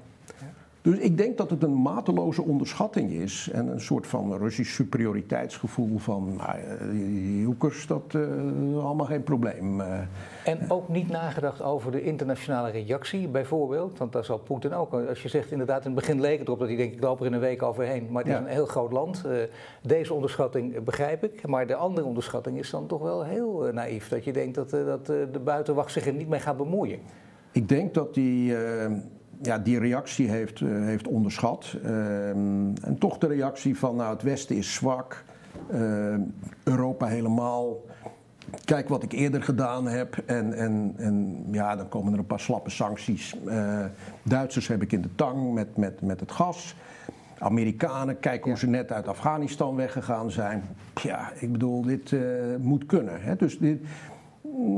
Dus 0.84 0.98
ik 0.98 1.18
denk 1.18 1.38
dat 1.38 1.50
het 1.50 1.64
een 1.64 1.82
mateloze 1.82 2.42
onderschatting 2.42 3.12
is 3.12 3.50
en 3.52 3.68
een 3.68 3.82
soort 3.82 4.08
van 4.08 4.38
Russisch 4.38 4.74
superioriteitsgevoel 4.74 5.98
van 5.98 6.36
nou, 6.36 6.58
die 6.92 7.46
hoekers, 7.46 7.88
dat 7.88 8.14
uh, 8.16 8.84
allemaal 8.86 9.06
geen 9.06 9.24
probleem. 9.24 9.80
Uh, 9.80 10.00
en 10.46 10.70
ook 10.70 10.90
niet 10.90 11.10
nagedacht 11.10 11.62
over 11.62 11.92
de 11.92 12.04
internationale 12.04 12.70
reactie 12.70 13.28
bijvoorbeeld, 13.28 13.98
want 13.98 14.14
daar 14.14 14.26
zal 14.26 14.38
Poetin 14.38 14.74
ook, 14.74 14.94
als 14.94 15.22
je 15.22 15.30
zegt 15.30 15.52
inderdaad 15.52 15.86
in 15.86 15.92
het 15.92 16.00
begin 16.00 16.22
leek 16.22 16.38
het 16.38 16.48
erop 16.48 16.60
dat 16.60 16.68
hij 16.68 16.78
denkt 16.78 16.96
ik 16.96 17.04
loop 17.04 17.20
er 17.20 17.26
in 17.26 17.34
een 17.34 17.40
week 17.40 17.64
overheen, 17.64 18.08
maar 18.12 18.24
het 18.24 18.32
is 18.32 18.40
een 18.40 18.46
heel 18.46 18.66
groot 18.66 18.92
land. 18.92 19.24
Uh, 19.26 19.32
deze 19.82 20.14
onderschatting 20.14 20.84
begrijp 20.84 21.24
ik, 21.24 21.48
maar 21.48 21.68
de 21.68 21.76
andere 21.76 22.08
onderschatting 22.08 22.58
is 22.58 22.70
dan 22.70 22.88
toch 22.88 23.02
wel 23.02 23.26
heel 23.26 23.70
naïef, 23.74 24.10
dat 24.10 24.24
je 24.24 24.34
denkt 24.34 24.56
dat, 24.56 24.70
dat 24.70 25.06
de 25.06 25.42
buitenwacht 25.44 25.92
zich 25.92 26.06
er 26.06 26.14
niet 26.14 26.30
mee 26.30 26.40
gaat 26.40 26.58
bemoeien. 26.58 27.00
Ik 27.52 27.68
denk 27.70 27.94
dat 27.94 28.14
die 28.14 28.56
ja, 29.46 29.58
die 29.60 29.80
reactie 29.80 30.30
heeft, 30.30 30.60
uh, 30.60 30.86
heeft 30.86 31.08
onderschat. 31.08 31.78
Uh, 31.86 32.30
en 32.30 32.96
toch 33.00 33.18
de 33.18 33.28
reactie 33.28 33.78
van 33.78 33.96
nou, 33.96 34.14
het 34.14 34.22
Westen 34.22 34.56
is 34.56 34.74
zwak, 34.74 35.24
uh, 35.72 36.16
Europa 36.64 37.06
helemaal. 37.06 37.82
Kijk 38.66 38.90
wat 38.90 39.04
ik 39.04 39.12
eerder 39.12 39.44
gedaan 39.44 39.88
heb. 39.88 40.18
En, 40.26 40.54
en, 40.54 40.94
en 40.98 41.46
ja, 41.52 41.76
dan 41.76 41.90
komen 41.90 42.14
er 42.14 42.20
een 42.20 42.26
paar 42.26 42.40
slappe 42.40 42.70
sancties. 42.70 43.36
Duitsers 44.24 44.68
heb 44.68 44.82
ik 44.82 44.92
in 44.92 45.02
de 45.02 45.16
tang 45.16 45.54
met, 45.54 45.78
met, 45.78 46.02
met 46.02 46.20
het 46.20 46.32
gas. 46.32 46.76
Amerikanen, 47.38 48.20
kijk 48.20 48.44
hoe 48.44 48.58
ze 48.58 48.68
net 48.68 48.92
uit 48.92 49.08
Afghanistan 49.08 49.76
weggegaan 49.76 50.32
zijn. 50.32 50.64
Ja, 51.02 51.32
ik 51.36 51.52
bedoel, 51.52 51.82
dit 51.82 52.16
moet 52.60 52.86
kunnen. 52.86 53.22
Hè? 53.22 53.36
Dus 53.36 53.60
dit, 53.60 53.82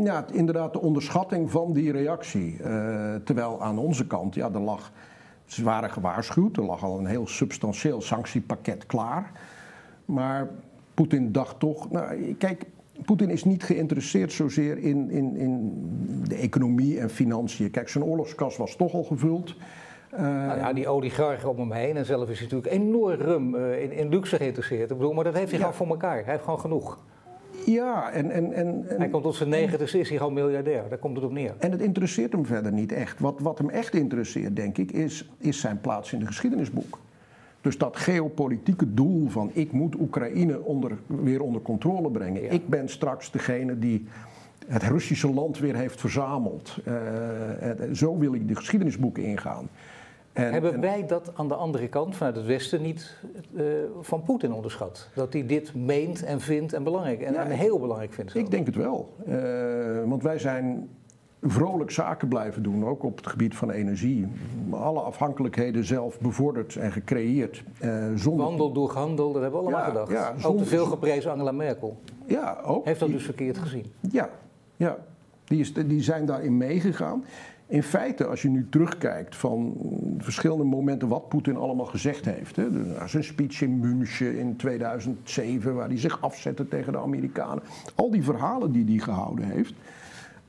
ja, 0.03 0.25
inderdaad 0.31 0.73
de 0.73 0.81
onderschatting 0.81 1.51
van 1.51 1.73
die 1.73 1.91
reactie. 1.91 2.57
Uh, 2.59 3.15
terwijl 3.15 3.61
aan 3.61 3.77
onze 3.77 4.07
kant, 4.07 4.35
ja, 4.35 4.49
er 4.53 4.59
lag, 4.59 4.91
ze 5.45 5.63
waren 5.63 5.89
gewaarschuwd, 5.89 6.57
er 6.57 6.63
lag 6.63 6.83
al 6.83 6.99
een 6.99 7.05
heel 7.05 7.27
substantieel 7.27 8.01
sanctiepakket 8.01 8.85
klaar. 8.85 9.31
Maar 10.05 10.49
Poetin 10.93 11.31
dacht 11.31 11.59
toch, 11.59 11.91
nou, 11.91 12.33
kijk, 12.33 12.65
Poetin 13.05 13.29
is 13.29 13.43
niet 13.43 13.63
geïnteresseerd 13.63 14.31
zozeer 14.31 14.77
in, 14.77 15.09
in, 15.09 15.35
in 15.35 15.83
de 16.27 16.35
economie 16.35 16.99
en 16.99 17.09
financiën. 17.09 17.71
Kijk, 17.71 17.89
zijn 17.89 18.03
oorlogskas 18.03 18.57
was 18.57 18.75
toch 18.75 18.93
al 18.93 19.03
gevuld. 19.03 19.55
Uh, 20.13 20.21
nou 20.21 20.57
ja, 20.57 20.73
die 20.73 20.87
oligarchen 20.87 21.49
om 21.49 21.59
hem 21.59 21.71
heen 21.71 21.97
en 21.97 22.05
zelf 22.05 22.29
is 22.29 22.39
hij 22.39 22.47
natuurlijk 22.47 22.73
enorm 22.73 23.55
uh, 23.55 23.81
in, 23.83 23.91
in 23.91 24.09
luxe 24.09 24.35
geïnteresseerd. 24.35 24.91
Ik 24.91 24.97
bedoel, 24.97 25.13
maar 25.13 25.23
dat 25.23 25.33
heeft 25.33 25.51
hij 25.51 25.59
ja. 25.59 25.65
gewoon 25.65 25.87
voor 25.87 25.95
elkaar. 25.95 26.23
Hij 26.23 26.31
heeft 26.31 26.43
gewoon 26.43 26.59
genoeg. 26.59 26.99
Ja, 27.65 28.11
en, 28.11 28.31
en, 28.31 28.53
en, 28.53 28.85
Hij 28.87 29.09
komt 29.09 29.23
tot 29.23 29.35
zijn 29.35 29.49
negen, 29.49 29.79
dus 29.79 29.93
is 29.93 30.09
hij 30.09 30.17
gewoon 30.17 30.33
miljardair. 30.33 30.83
Daar 30.89 30.97
komt 30.97 31.15
het 31.15 31.25
op 31.25 31.31
neer. 31.31 31.53
En 31.57 31.71
het 31.71 31.81
interesseert 31.81 32.31
hem 32.31 32.45
verder 32.45 32.71
niet 32.71 32.91
echt. 32.91 33.19
Wat, 33.19 33.39
wat 33.39 33.57
hem 33.57 33.69
echt 33.69 33.93
interesseert, 33.93 34.55
denk 34.55 34.77
ik, 34.77 34.91
is, 34.91 35.29
is 35.37 35.59
zijn 35.59 35.81
plaats 35.81 36.13
in 36.13 36.19
de 36.19 36.25
geschiedenisboek. 36.25 36.99
Dus 37.61 37.77
dat 37.77 37.97
geopolitieke 37.97 38.93
doel 38.93 39.29
van 39.29 39.51
ik 39.53 39.71
moet 39.71 39.95
Oekraïne 39.99 40.61
onder, 40.61 40.91
weer 41.07 41.41
onder 41.41 41.61
controle 41.61 42.11
brengen. 42.11 42.51
Ik 42.51 42.67
ben 42.67 42.89
straks 42.89 43.31
degene 43.31 43.79
die 43.79 44.07
het 44.67 44.83
Russische 44.83 45.33
land 45.33 45.59
weer 45.59 45.75
heeft 45.75 45.99
verzameld. 45.99 46.77
Uh, 46.87 46.93
zo 47.93 48.17
wil 48.17 48.33
ik 48.33 48.47
de 48.47 48.55
geschiedenisboeken 48.55 49.23
ingaan. 49.23 49.69
En, 50.35 50.51
Hebben 50.51 50.81
wij 50.81 51.05
dat 51.07 51.31
aan 51.35 51.47
de 51.47 51.53
andere 51.53 51.87
kant, 51.87 52.15
vanuit 52.15 52.35
het 52.35 52.45
Westen, 52.45 52.81
niet 52.81 53.15
uh, 53.53 53.63
van 54.01 54.23
Poetin 54.23 54.53
onderschat? 54.53 55.09
Dat 55.13 55.33
hij 55.33 55.45
dit 55.45 55.75
meent 55.75 56.23
en 56.23 56.41
vindt 56.41 56.73
en 56.73 56.83
belangrijk 56.83 57.21
en, 57.21 57.35
en 57.35 57.49
heel 57.49 57.79
belangrijk 57.79 58.13
vindt? 58.13 58.35
Ik 58.35 58.51
denk 58.51 58.65
het 58.65 58.75
wel. 58.75 59.13
Uh, 59.27 59.35
want 60.05 60.23
wij 60.23 60.39
zijn 60.39 60.89
vrolijk 61.41 61.91
zaken 61.91 62.27
blijven 62.27 62.63
doen, 62.63 62.85
ook 62.85 63.03
op 63.03 63.17
het 63.17 63.27
gebied 63.27 63.55
van 63.55 63.71
energie. 63.71 64.27
Alle 64.69 64.99
afhankelijkheden 64.99 65.85
zelf 65.85 66.19
bevorderd 66.19 66.75
en 66.75 66.91
gecreëerd. 66.91 67.63
Uh, 67.83 68.05
zonder... 68.15 68.45
Wandel 68.45 68.71
door 68.71 68.91
handel, 68.91 69.31
dat 69.31 69.41
hebben 69.41 69.59
we 69.59 69.65
allemaal 69.67 69.85
gedacht. 69.85 70.11
Ja, 70.11 70.31
zonder... 70.31 70.49
Ook 70.51 70.57
de 70.57 70.65
veel 70.65 70.85
geprezen 70.85 71.31
Angela 71.31 71.51
Merkel. 71.51 71.97
Ja, 72.25 72.57
ook. 72.65 72.85
Heeft 72.85 72.99
dat 72.99 73.09
dus 73.09 73.23
verkeerd 73.23 73.57
gezien? 73.57 73.85
Ja, 74.11 74.29
ja. 74.75 74.97
Die, 75.43 75.59
is, 75.59 75.73
die 75.73 76.01
zijn 76.01 76.25
daarin 76.25 76.57
meegegaan. 76.57 77.25
In 77.67 77.83
feite, 77.83 78.25
als 78.25 78.41
je 78.41 78.49
nu 78.49 78.67
terugkijkt 78.69 79.35
van 79.35 79.77
verschillende 80.17 80.63
momenten 80.63 81.07
wat 81.07 81.29
Poetin 81.29 81.57
allemaal 81.57 81.85
gezegd 81.85 82.25
heeft. 82.25 82.55
Hè, 82.55 82.69
nou, 82.69 83.09
zijn 83.09 83.23
speech 83.23 83.61
in 83.61 83.79
München 83.79 84.37
in 84.37 84.55
2007, 84.55 85.75
waar 85.75 85.87
hij 85.87 85.99
zich 85.99 86.21
afzette 86.21 86.67
tegen 86.67 86.91
de 86.91 86.99
Amerikanen. 86.99 87.63
Al 87.95 88.11
die 88.11 88.23
verhalen 88.23 88.71
die 88.71 88.85
hij 88.85 88.97
gehouden 88.97 89.45
heeft. 89.45 89.73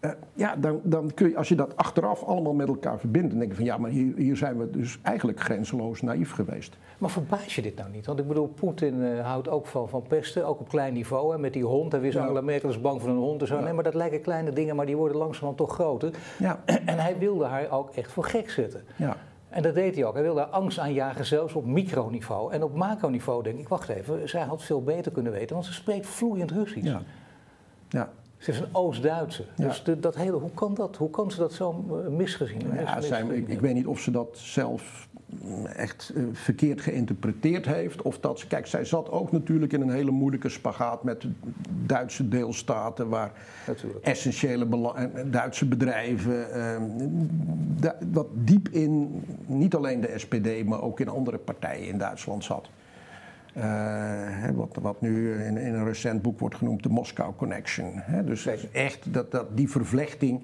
Uh, 0.01 0.11
ja, 0.35 0.57
dan, 0.57 0.81
dan 0.83 1.15
kun 1.15 1.29
je, 1.29 1.37
als 1.37 1.49
je 1.49 1.55
dat 1.55 1.77
achteraf 1.77 2.23
allemaal 2.23 2.53
met 2.53 2.69
elkaar 2.69 2.99
verbindt, 2.99 3.31
dan 3.31 3.39
denk 3.39 3.51
je 3.51 3.57
van 3.57 3.65
ja, 3.65 3.77
maar 3.77 3.91
hier, 3.91 4.17
hier 4.17 4.37
zijn 4.37 4.59
we 4.59 4.71
dus 4.71 4.99
eigenlijk 5.03 5.41
grenzeloos 5.41 6.03
naïef 6.03 6.33
geweest. 6.33 6.77
Maar 6.99 7.11
verbaas 7.11 7.55
je 7.55 7.63
dit 7.63 7.77
nou 7.77 7.91
niet? 7.91 8.07
Want 8.07 8.19
ik 8.19 8.29
bedoel, 8.29 8.47
Poetin 8.47 8.95
uh, 8.95 9.27
houdt 9.27 9.49
ook 9.49 9.67
van, 9.67 9.89
van 9.89 10.03
pesten, 10.03 10.47
ook 10.47 10.61
op 10.61 10.69
klein 10.69 10.93
niveau. 10.93 11.33
Hè, 11.33 11.39
met 11.39 11.53
die 11.53 11.65
hond, 11.65 11.93
hij 11.93 12.01
wist 12.01 12.15
ja. 12.15 12.23
Angela 12.23 12.41
Merkel 12.41 12.69
is 12.69 12.81
bang 12.81 13.01
voor 13.01 13.11
een 13.11 13.17
hond 13.17 13.41
en 13.41 13.47
zo. 13.47 13.61
Nee, 13.61 13.73
maar 13.73 13.85
dat 13.85 13.95
lijken 13.95 14.21
kleine 14.21 14.53
dingen, 14.53 14.77
maar 14.77 14.87
die 14.87 14.97
worden 14.97 15.17
langzamerhand 15.17 15.57
toch 15.57 15.75
groter. 15.75 16.11
Ja. 16.39 16.61
En 16.85 16.99
hij 16.99 17.19
wilde 17.19 17.45
haar 17.45 17.71
ook 17.71 17.91
echt 17.91 18.13
voor 18.13 18.25
gek 18.25 18.51
zetten. 18.51 18.85
Ja. 18.97 19.17
En 19.49 19.63
dat 19.63 19.75
deed 19.75 19.95
hij 19.95 20.05
ook. 20.05 20.15
Hij 20.15 20.23
wilde 20.23 20.47
angst 20.47 20.79
aanjagen, 20.79 21.27
zelfs 21.27 21.55
op 21.55 21.67
microniveau. 21.67 22.53
En 22.53 22.63
op 22.63 22.75
macroniveau 22.75 23.43
denk 23.43 23.59
ik, 23.59 23.69
wacht 23.69 23.89
even, 23.89 24.29
zij 24.29 24.43
had 24.43 24.63
veel 24.63 24.83
beter 24.83 25.13
kunnen 25.13 25.33
weten, 25.33 25.55
want 25.55 25.67
ze 25.67 25.73
spreekt 25.73 26.07
vloeiend 26.07 26.51
Russisch. 26.51 26.87
Ja. 26.87 27.03
ja. 27.89 28.11
Ze 28.47 28.53
is 28.53 28.59
een 28.59 28.69
Oost-Duitse. 28.73 29.45
Dus 29.57 29.83
de, 29.83 30.01
dat 30.01 30.15
hele, 30.15 30.37
hoe 30.37 30.51
kan 30.55 30.75
dat? 30.75 30.97
Hoe 30.97 31.11
kan 31.11 31.31
ze 31.31 31.39
dat 31.39 31.53
zo 31.53 31.85
eh, 32.05 32.11
misgezien 32.11 32.61
hebben? 32.61 32.81
Ja, 32.81 33.01
zij, 33.01 33.23
ik, 33.23 33.49
ik, 33.49 33.61
weet 33.61 33.75
niet 33.75 33.87
of 33.87 34.01
ze 34.01 34.11
dat 34.11 34.29
zelf 34.33 35.09
mm, 35.27 35.67
echt 35.67 36.13
uh, 36.15 36.25
verkeerd 36.33 36.81
geïnterpreteerd 36.81 37.67
heeft. 37.67 38.03
Of 38.03 38.19
dat 38.19 38.39
ze, 38.39 38.47
kijk, 38.47 38.67
zij 38.67 38.85
zat 38.85 39.11
ook 39.11 39.33
natuurlijk 39.33 39.73
in 39.73 39.81
een 39.81 39.91
hele 39.91 40.11
moeilijke 40.11 40.49
spagaat 40.49 41.03
met 41.03 41.27
Duitse 41.87 42.29
deelstaten. 42.29 43.09
Waar 43.09 43.33
natuurlijk. 43.67 44.05
essentiële 44.05 44.67
Duitse 45.31 45.67
bedrijven. 45.67 46.47
Uh, 47.83 47.91
wat 48.13 48.27
diep 48.33 48.69
in, 48.69 49.25
niet 49.47 49.75
alleen 49.75 50.01
de 50.01 50.13
SPD, 50.17 50.65
maar 50.65 50.83
ook 50.83 51.01
in 51.01 51.09
andere 51.09 51.39
partijen 51.39 51.89
in 51.89 51.99
Duitsland 51.99 52.45
zat. 52.45 52.69
Uh, 53.57 54.49
wat, 54.55 54.79
wat, 54.81 55.01
nu 55.01 55.33
in, 55.33 55.57
in, 55.57 55.75
een 55.75 55.85
recent 55.85 56.23
boek 56.23 56.39
wordt 56.39 56.55
genoemd 56.55 56.83
de 56.83 56.89
Moscow 56.89 57.37
Connection. 57.37 57.93
Hè? 57.95 58.25
Dus 58.25 58.47
echt 58.73 59.13
dat, 59.13 59.31
dat, 59.31 59.57
die 59.57 59.71
vervlechting. 59.71 60.43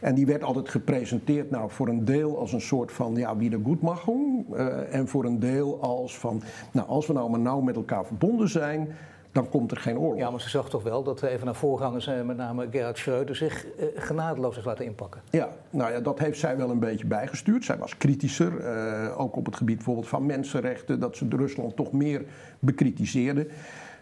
En 0.00 0.14
die 0.14 0.26
werd 0.26 0.42
altijd 0.42 0.68
gepresenteerd 0.68 1.50
nou, 1.50 1.70
voor 1.70 1.88
een 1.88 2.04
deel 2.04 2.38
als 2.38 2.52
een 2.52 2.60
soort 2.60 2.92
van 2.92 3.14
ja, 3.14 3.36
wiedergoedmachung. 3.36 4.44
Uh, 4.54 4.94
en 4.94 5.08
voor 5.08 5.24
een 5.24 5.38
deel 5.38 5.80
als 5.80 6.18
van, 6.18 6.42
nou, 6.72 6.88
als 6.88 7.06
we 7.06 7.12
nou 7.12 7.30
maar 7.30 7.40
nauw 7.40 7.60
met 7.60 7.76
elkaar 7.76 8.04
verbonden 8.04 8.48
zijn, 8.48 8.88
dan 9.32 9.48
komt 9.48 9.70
er 9.70 9.76
geen 9.76 9.98
oorlog. 9.98 10.18
Ja, 10.18 10.30
maar 10.30 10.40
ze 10.40 10.48
zag 10.48 10.68
toch 10.68 10.82
wel 10.82 11.02
dat 11.02 11.22
even 11.22 11.44
naar 11.44 11.54
voorgangers, 11.54 12.06
eh, 12.06 12.22
met 12.22 12.36
name 12.36 12.68
Gerhard 12.70 12.98
Schreuder, 12.98 13.36
zich 13.36 13.66
eh, 13.66 13.86
genadeloos 13.96 14.54
heeft 14.54 14.66
laten 14.66 14.84
inpakken. 14.84 15.20
Ja, 15.30 15.48
nou 15.70 15.92
ja, 15.92 16.00
dat 16.00 16.18
heeft 16.18 16.38
zij 16.38 16.56
wel 16.56 16.70
een 16.70 16.78
beetje 16.78 17.06
bijgestuurd. 17.06 17.64
Zij 17.64 17.78
was 17.78 17.96
kritischer, 17.96 18.60
eh, 18.60 19.20
ook 19.20 19.36
op 19.36 19.46
het 19.46 19.56
gebied 19.56 19.76
bijvoorbeeld 19.76 20.08
van 20.08 20.26
mensenrechten, 20.26 21.00
dat 21.00 21.16
ze 21.16 21.26
Rusland 21.28 21.76
toch 21.76 21.92
meer 21.92 22.24
bekritiseerde. 22.58 23.46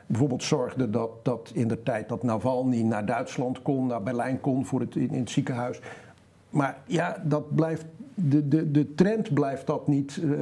Bijvoorbeeld 0.06 0.42
zorgde 0.42 0.90
dat, 0.90 1.10
dat 1.24 1.50
in 1.54 1.68
de 1.68 1.82
tijd 1.82 2.08
dat 2.08 2.22
Navalny 2.22 2.82
naar 2.82 3.06
Duitsland 3.06 3.62
kon, 3.62 3.86
naar 3.86 4.02
Berlijn 4.02 4.40
kon 4.40 4.66
voor 4.66 4.80
het, 4.80 4.96
in, 4.96 5.10
in 5.10 5.20
het 5.20 5.30
ziekenhuis. 5.30 5.80
Maar 6.50 6.78
ja, 6.86 7.22
dat 7.24 7.54
blijft 7.54 7.84
de, 8.28 8.48
de, 8.48 8.70
de 8.70 8.94
trend 8.94 9.34
blijft 9.34 9.66
dat 9.66 9.88
niet, 9.88 10.16
uh, 10.16 10.34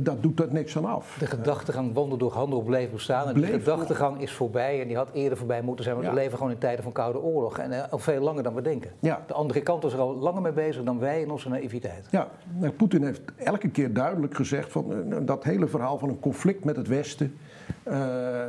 dat 0.00 0.22
doet 0.22 0.36
dat 0.36 0.52
niks 0.52 0.76
aan 0.76 0.84
af. 0.84 1.16
De 1.18 1.26
gedachtegang 1.26 1.94
wandel 1.94 2.18
door 2.18 2.32
handel 2.32 2.62
bleef 2.62 2.90
bestaan. 2.90 3.26
En 3.26 3.32
bleef 3.32 3.50
de 3.50 3.58
gedachtegang 3.58 4.20
is 4.20 4.32
voorbij 4.32 4.80
en 4.80 4.86
die 4.86 4.96
had 4.96 5.08
eerder 5.12 5.38
voorbij 5.38 5.62
moeten 5.62 5.84
zijn. 5.84 5.96
Want 5.96 6.08
we 6.08 6.14
leven 6.14 6.36
gewoon 6.36 6.52
in 6.52 6.58
tijden 6.58 6.82
van 6.82 6.92
Koude 6.92 7.20
Oorlog. 7.20 7.58
En 7.58 7.70
uh, 7.70 7.82
al 7.90 7.98
veel 7.98 8.20
langer 8.20 8.42
dan 8.42 8.54
we 8.54 8.62
denken. 8.62 8.90
Ja. 8.98 9.24
De 9.26 9.34
andere 9.34 9.60
kant 9.60 9.84
is 9.84 9.92
er 9.92 9.98
al 9.98 10.16
langer 10.16 10.42
mee 10.42 10.52
bezig 10.52 10.82
dan 10.82 10.98
wij 10.98 11.20
in 11.20 11.30
onze 11.30 11.48
naïviteit. 11.48 12.06
Ja, 12.10 12.28
nou, 12.58 12.72
Poetin 12.72 13.04
heeft 13.04 13.22
elke 13.36 13.68
keer 13.68 13.92
duidelijk 13.92 14.34
gezegd 14.34 14.72
van 14.72 15.04
dat 15.22 15.44
hele 15.44 15.66
verhaal 15.66 15.98
van 15.98 16.08
een 16.08 16.20
conflict 16.20 16.64
met 16.64 16.76
het 16.76 16.88
Westen. 16.88 17.36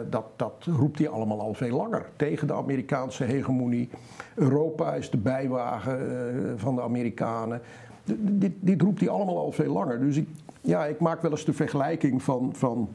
Dat, 0.10 0.26
dat 0.36 0.54
roept 0.66 0.98
hij 0.98 1.10
allemaal 1.10 1.42
al 1.42 1.54
veel 1.54 1.76
langer 1.76 2.06
tegen 2.16 2.48
de 2.48 2.54
Amerikaanse 2.54 3.24
hegemonie. 3.24 3.90
Europa 4.36 4.94
is 4.94 5.10
de 5.10 5.18
bijwagen 5.18 6.60
van 6.60 6.76
de 6.76 6.82
Amerikanen 6.82 7.62
dit, 8.60 8.82
roept 8.82 9.00
hij 9.00 9.10
allemaal 9.10 9.38
al 9.38 9.52
veel 9.52 9.74
langer. 9.74 10.00
Dus 10.00 10.18
ik, 10.18 10.28
ja, 10.62 10.86
ik 10.86 11.00
maak 11.00 11.22
wel 11.22 11.32
eens 11.32 11.46
de 11.46 11.54
vergelijking 11.54 12.24
van. 12.24 12.50
van 12.56 12.90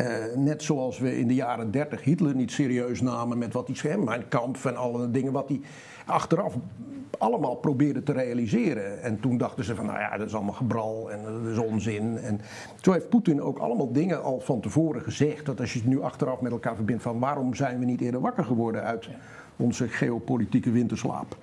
uh, 0.00 0.06
net 0.36 0.62
zoals 0.62 0.98
we 0.98 1.18
in 1.18 1.28
de 1.28 1.34
jaren 1.34 1.70
30 1.70 2.02
Hitler 2.02 2.34
niet 2.34 2.50
serieus 2.50 3.00
namen 3.00 3.38
met 3.38 3.52
wat 3.52 3.66
hij 3.66 3.76
zei, 3.76 3.96
mijn 3.96 4.28
kamp 4.28 4.56
en 4.64 4.76
alle 4.76 5.10
dingen 5.10 5.32
wat 5.32 5.48
hij 5.48 5.60
achteraf 6.06 6.54
allemaal 7.18 7.54
probeerde 7.54 8.02
te 8.02 8.12
realiseren. 8.12 9.02
En 9.02 9.20
toen 9.20 9.36
dachten 9.36 9.64
ze 9.64 9.74
van, 9.74 9.86
nou 9.86 9.98
ja, 9.98 10.16
dat 10.16 10.26
is 10.26 10.34
allemaal 10.34 10.54
gebral 10.54 11.10
en 11.10 11.22
dat 11.22 11.52
is 11.52 11.58
onzin. 11.58 12.18
En 12.18 12.40
zo 12.80 12.92
heeft 12.92 13.08
Poetin 13.08 13.42
ook 13.42 13.58
allemaal 13.58 13.92
dingen 13.92 14.22
al 14.22 14.40
van 14.40 14.60
tevoren 14.60 15.02
gezegd. 15.02 15.46
Dat 15.46 15.60
als 15.60 15.72
je 15.72 15.78
het 15.78 15.88
nu 15.88 16.02
achteraf 16.02 16.40
met 16.40 16.52
elkaar 16.52 16.74
verbindt 16.74 17.02
van 17.02 17.18
waarom 17.18 17.54
zijn 17.54 17.78
we 17.78 17.84
niet 17.84 18.00
eerder 18.00 18.20
wakker 18.20 18.44
geworden 18.44 18.82
uit 18.82 19.08
onze 19.56 19.88
geopolitieke 19.88 20.70
winterslaap. 20.70 21.36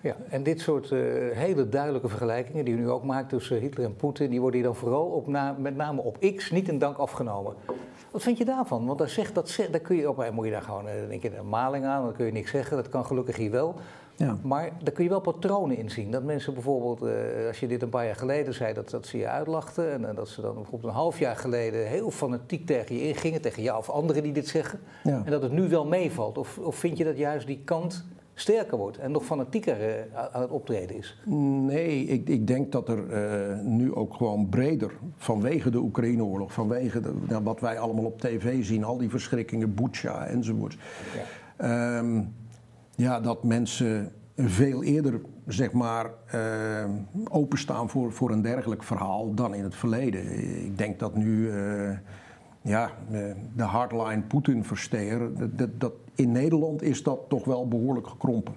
Ja, 0.00 0.16
en 0.28 0.42
dit 0.42 0.60
soort 0.60 0.90
uh, 0.90 1.00
hele 1.32 1.68
duidelijke 1.68 2.08
vergelijkingen 2.08 2.64
die 2.64 2.74
u 2.74 2.76
nu 2.76 2.88
ook 2.90 3.04
maakt 3.04 3.28
tussen 3.28 3.58
Hitler 3.58 3.86
en 3.86 3.96
Poetin, 3.96 4.30
die 4.30 4.40
worden 4.40 4.60
hier 4.60 4.68
dan 4.68 4.76
vooral 4.76 5.04
op 5.04 5.26
na, 5.26 5.56
met 5.58 5.76
name 5.76 6.02
op 6.02 6.18
X 6.36 6.50
niet 6.50 6.68
in 6.68 6.78
dank 6.78 6.96
afgenomen. 6.96 7.54
Wat 8.10 8.22
vind 8.22 8.38
je 8.38 8.44
daarvan? 8.44 8.86
Want 8.86 8.98
daar, 8.98 9.08
zegt, 9.08 9.34
dat, 9.34 9.66
daar 9.70 9.80
kun 9.80 9.96
je 9.96 10.08
op, 10.08 10.30
moet 10.32 10.44
je 10.44 10.50
daar 10.50 10.62
gewoon 10.62 10.86
uh, 10.86 10.92
denk 11.08 11.22
je, 11.22 11.36
een 11.36 11.48
maling 11.48 11.84
aan, 11.84 12.02
dan 12.02 12.12
kun 12.12 12.26
je 12.26 12.32
niks 12.32 12.50
zeggen, 12.50 12.76
dat 12.76 12.88
kan 12.88 13.04
gelukkig 13.04 13.36
hier 13.36 13.50
wel. 13.50 13.74
Ja. 14.16 14.38
Maar 14.42 14.70
daar 14.82 14.92
kun 14.92 15.04
je 15.04 15.10
wel 15.10 15.20
patronen 15.20 15.76
in 15.76 15.90
zien. 15.90 16.10
Dat 16.10 16.22
mensen 16.22 16.54
bijvoorbeeld, 16.54 17.02
uh, 17.02 17.46
als 17.48 17.60
je 17.60 17.66
dit 17.66 17.82
een 17.82 17.88
paar 17.88 18.04
jaar 18.06 18.16
geleden 18.16 18.54
zei, 18.54 18.74
dat, 18.74 18.90
dat 18.90 19.06
ze 19.06 19.18
je 19.18 19.28
uitlachten. 19.28 19.92
En, 19.92 20.08
en 20.08 20.14
dat 20.14 20.28
ze 20.28 20.40
dan 20.40 20.54
bijvoorbeeld 20.54 20.92
een 20.92 20.98
half 20.98 21.18
jaar 21.18 21.36
geleden 21.36 21.86
heel 21.86 22.10
fanatiek 22.10 22.66
tegen 22.66 22.94
je 22.94 23.08
ingingen, 23.08 23.40
tegen 23.40 23.62
jou 23.62 23.78
of 23.78 23.90
anderen 23.90 24.22
die 24.22 24.32
dit 24.32 24.48
zeggen. 24.48 24.80
Ja. 25.02 25.22
En 25.24 25.30
dat 25.30 25.42
het 25.42 25.52
nu 25.52 25.68
wel 25.68 25.86
meevalt. 25.86 26.38
Of, 26.38 26.58
of 26.58 26.76
vind 26.76 26.98
je 26.98 27.04
dat 27.04 27.18
juist 27.18 27.46
die 27.46 27.60
kant 27.64 28.04
sterker 28.34 28.78
wordt 28.78 28.98
en 28.98 29.10
nog 29.10 29.24
fanatieker 29.24 29.80
uh, 29.80 30.24
aan 30.32 30.40
het 30.40 30.50
optreden 30.50 30.96
is? 30.96 31.18
Nee, 31.24 32.04
ik, 32.04 32.28
ik 32.28 32.46
denk 32.46 32.72
dat 32.72 32.88
er 32.88 32.98
uh, 33.10 33.60
nu 33.60 33.94
ook 33.94 34.14
gewoon 34.14 34.48
breder, 34.48 34.92
vanwege 35.16 35.70
de 35.70 35.78
Oekraïne-oorlog, 35.78 36.52
vanwege 36.52 37.00
de, 37.00 37.12
nou, 37.28 37.44
wat 37.44 37.60
wij 37.60 37.78
allemaal 37.78 38.04
op 38.04 38.20
tv 38.20 38.64
zien, 38.64 38.84
al 38.84 38.98
die 38.98 39.10
verschrikkingen, 39.10 39.74
Butsja 39.74 40.26
enzovoort. 40.26 40.76
Ja. 41.58 41.98
Um, 41.98 42.34
ja, 42.96 43.20
dat 43.20 43.44
mensen 43.44 44.12
veel 44.36 44.82
eerder 44.82 45.20
zeg 45.46 45.72
maar, 45.72 46.10
uh, 46.34 46.84
openstaan 47.28 47.88
voor, 47.90 48.12
voor 48.12 48.30
een 48.30 48.42
dergelijk 48.42 48.82
verhaal 48.82 49.34
dan 49.34 49.54
in 49.54 49.64
het 49.64 49.74
verleden. 49.74 50.38
Ik 50.64 50.78
denk 50.78 50.98
dat 50.98 51.16
nu 51.16 51.50
ja, 52.62 52.90
de 53.54 53.62
hardline 53.62 54.22
Poetin-versteer, 54.22 55.30
dat, 55.56 55.80
dat, 55.80 55.92
in 56.14 56.32
Nederland 56.32 56.82
is 56.82 57.02
dat 57.02 57.20
toch 57.28 57.44
wel 57.44 57.68
behoorlijk 57.68 58.06
gekrompen. 58.06 58.54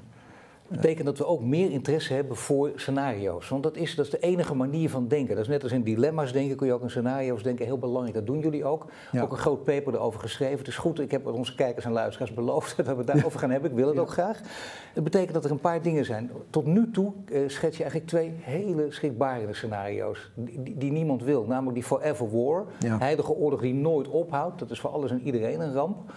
Dat 0.70 0.82
betekent 0.82 1.06
dat 1.06 1.18
we 1.18 1.26
ook 1.26 1.42
meer 1.42 1.72
interesse 1.72 2.14
hebben 2.14 2.38
voor 2.38 2.72
scenario's. 2.76 3.50
Want 3.50 3.64
dat 3.64 3.78
is, 3.78 3.96
dat 3.96 4.06
is 4.06 4.12
de 4.12 4.20
enige 4.20 4.56
manier 4.56 4.90
van 4.90 5.08
denken. 5.08 5.36
Dat 5.36 5.44
is 5.44 5.50
net 5.50 5.64
als 5.64 5.72
in 5.72 5.84
dilemma's 5.84 6.32
denken, 6.32 6.56
kun 6.56 6.68
je 6.68 6.74
ook 6.74 6.82
in 6.82 6.90
scenario's 6.90 7.44
denken. 7.44 7.66
Heel 7.66 7.78
belangrijk, 7.78 8.14
dat 8.16 8.26
doen 8.26 8.40
jullie 8.40 8.66
ook. 8.66 8.86
Ook 9.22 9.32
een 9.32 9.38
groot 9.38 9.64
paper 9.64 9.94
erover 9.94 10.20
geschreven. 10.20 10.58
Het 10.58 10.68
is 10.68 10.78
goed, 10.78 11.00
ik 11.00 11.12
heb 11.12 11.28
onze 11.28 11.56
kijkers 11.56 11.86
en 11.86 11.92
luisteraars 11.92 12.34
beloofd 12.34 12.76
dat 12.78 12.86
we 12.86 12.96
het 12.96 13.08
daarover 13.08 13.40
gaan 13.40 13.50
hebben. 13.50 13.70
Ik 13.70 13.76
wil 13.76 13.88
het 13.88 14.00
ook 14.00 14.10
graag. 14.10 14.40
Het 14.94 15.04
betekent 15.04 15.34
dat 15.34 15.46
er 15.46 15.52
een 15.52 15.60
paar 15.60 15.82
dingen 15.82 16.06
zijn. 16.06 16.32
Tot 16.50 16.66
nu 16.66 16.92
toe 16.92 17.14
eh, 17.26 17.42
schets 17.48 17.78
je 17.78 17.84
eigenlijk 17.84 18.12
twee 18.12 18.34
hele 18.42 18.92
schrikbarende 18.92 19.54
scenario's. 19.54 20.32
Die, 20.36 20.78
die, 20.78 20.92
niemand 20.92 21.24
wil. 21.24 21.46
Namelijk 21.46 21.76
die 21.76 21.84
forever 21.84 22.32
war. 22.32 22.66
Heilige 22.86 23.32
oorlog 23.32 23.62
die 23.62 23.74
nooit 23.74 24.08
ophoudt. 24.08 24.60
Dat 24.60 24.72
is 24.72 24.80
voor 24.80 24.90
alles 24.90 25.12
en 25.12 25.22
iedereen 25.22 25.60
een 25.60 25.74
ramp. 25.74 26.12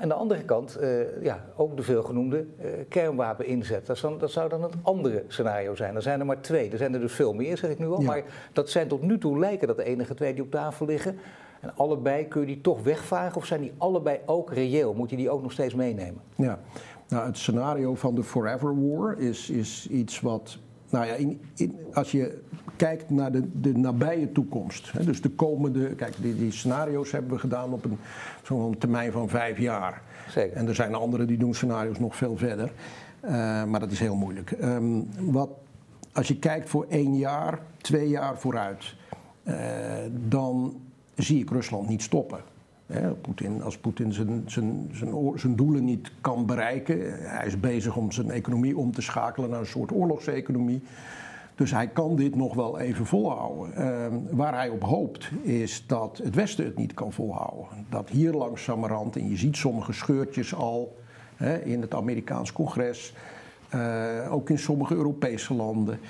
Aan 0.00 0.08
de 0.08 0.14
andere 0.14 0.42
kant, 0.44 0.78
uh, 0.80 1.22
ja, 1.22 1.44
ook 1.56 1.76
de 1.76 1.82
veelgenoemde 1.82 2.46
uh, 2.60 2.70
kernwapen 2.88 3.46
inzet. 3.46 3.86
Dat, 3.86 3.98
dan, 3.98 4.18
dat, 4.18 4.30
zou 4.30 4.48
dan 4.48 4.62
het 4.62 4.74
andere 4.82 5.24
scenario 5.28 5.74
zijn. 5.74 5.94
Er 5.96 6.02
zijn 6.02 6.20
er 6.20 6.26
maar 6.26 6.40
twee. 6.40 6.70
Er 6.70 6.78
zijn 6.78 6.94
er 6.94 7.00
dus 7.00 7.12
veel 7.12 7.32
meer, 7.32 7.56
zeg 7.56 7.70
ik 7.70 7.78
nu 7.78 7.86
al. 7.86 8.00
Maar 8.00 8.22
dat 8.52 8.70
zijn 8.70 8.88
tot 8.88 9.02
nu 9.02 9.18
toe 9.18 9.38
lijken 9.38 9.66
dat 9.66 9.76
de 9.76 9.84
enige 9.84 10.14
twee 10.14 10.34
die 10.34 10.42
op 10.42 10.50
tafel 10.50 10.86
liggen. 10.86 11.18
En 11.60 11.72
allebei 11.76 12.28
kun 12.28 12.40
je 12.40 12.46
die 12.46 12.60
toch 12.60 12.82
wegvagen 12.82 13.36
of 13.36 13.46
zijn 13.46 13.60
die 13.60 13.72
allebei 13.78 14.18
ook 14.26 14.52
reëel? 14.52 14.94
Moet 14.94 15.10
je 15.10 15.16
die 15.16 15.30
ook 15.30 15.42
nog 15.42 15.52
steeds 15.52 15.74
meenemen? 15.74 16.20
Ja, 16.34 16.58
nou, 17.08 17.26
het 17.26 17.38
scenario 17.38 17.94
van 17.94 18.14
de 18.14 18.22
Forever 18.22 18.88
War 18.88 19.18
is, 19.18 19.50
is 19.50 19.88
iets 19.90 20.20
wat. 20.20 20.58
Nou 20.90 21.06
ja, 21.06 21.12
in, 21.12 21.40
in, 21.56 21.78
als 21.92 22.10
je 22.10 22.38
kijkt 22.80 23.10
naar 23.10 23.32
de, 23.32 23.60
de 23.60 23.78
nabije 23.78 24.32
toekomst, 24.32 24.92
hè, 24.92 25.04
dus 25.04 25.20
de 25.20 25.28
komende. 25.28 25.94
Kijk, 25.94 26.14
die, 26.20 26.36
die 26.36 26.52
scenario's 26.52 27.12
hebben 27.12 27.30
we 27.30 27.38
gedaan 27.38 27.72
op 27.72 27.84
een 27.84 27.98
zo'n 28.42 28.78
termijn 28.78 29.12
van 29.12 29.28
vijf 29.28 29.58
jaar. 29.58 30.02
Zeker. 30.28 30.56
En 30.56 30.68
er 30.68 30.74
zijn 30.74 30.94
anderen 30.94 31.26
die 31.26 31.38
doen 31.38 31.54
scenario's 31.54 31.98
nog 31.98 32.16
veel 32.16 32.36
verder. 32.36 32.72
Uh, 33.24 33.30
maar 33.64 33.80
dat 33.80 33.90
is 33.90 34.00
heel 34.00 34.14
moeilijk. 34.14 34.50
Um, 34.62 35.08
wat, 35.18 35.50
als 36.12 36.28
je 36.28 36.38
kijkt 36.38 36.68
voor 36.68 36.86
één 36.88 37.16
jaar, 37.16 37.58
twee 37.76 38.08
jaar 38.08 38.38
vooruit, 38.38 38.94
uh, 39.44 39.54
dan 40.28 40.80
zie 41.14 41.40
ik 41.40 41.50
Rusland 41.50 41.88
niet 41.88 42.02
stoppen. 42.02 42.40
Putin, 43.20 43.62
als 43.62 43.78
Poetin 43.78 44.12
zijn, 44.12 44.42
zijn, 44.46 44.90
zijn, 44.92 45.14
zijn, 45.34 45.56
doelen 45.56 45.84
niet 45.84 46.10
kan 46.20 46.46
bereiken, 46.46 46.98
hij 47.28 47.46
is 47.46 47.60
bezig 47.60 47.96
om 47.96 48.12
zijn 48.12 48.30
economie 48.30 48.76
om 48.76 48.92
te 48.92 49.02
schakelen 49.02 49.50
naar 49.50 49.60
een 49.60 49.66
soort 49.66 49.92
oorlogseconomie. 49.92 50.82
Dus 51.60 51.70
hij 51.70 51.88
kan 51.88 52.16
dit 52.16 52.34
nog 52.34 52.54
wel 52.54 52.78
even 52.78 53.06
volhouden. 53.06 53.72
Uh, 53.78 54.36
waar 54.36 54.54
hij 54.54 54.68
op 54.68 54.82
hoopt 54.82 55.30
is 55.42 55.84
dat 55.86 56.20
het 56.22 56.34
Westen 56.34 56.64
het 56.64 56.76
niet 56.76 56.94
kan 56.94 57.12
volhouden. 57.12 57.66
Dat 57.88 58.08
hier 58.08 58.32
langzamerhand, 58.32 59.16
en 59.16 59.28
je 59.28 59.36
ziet 59.36 59.56
sommige 59.56 59.92
scheurtjes 59.92 60.54
al 60.54 60.96
hè, 61.36 61.58
in 61.58 61.80
het 61.80 61.94
Amerikaans 61.94 62.52
congres, 62.52 63.14
uh, 63.74 64.32
ook 64.32 64.50
in 64.50 64.58
sommige 64.58 64.94
Europese 64.94 65.54
landen, 65.54 66.00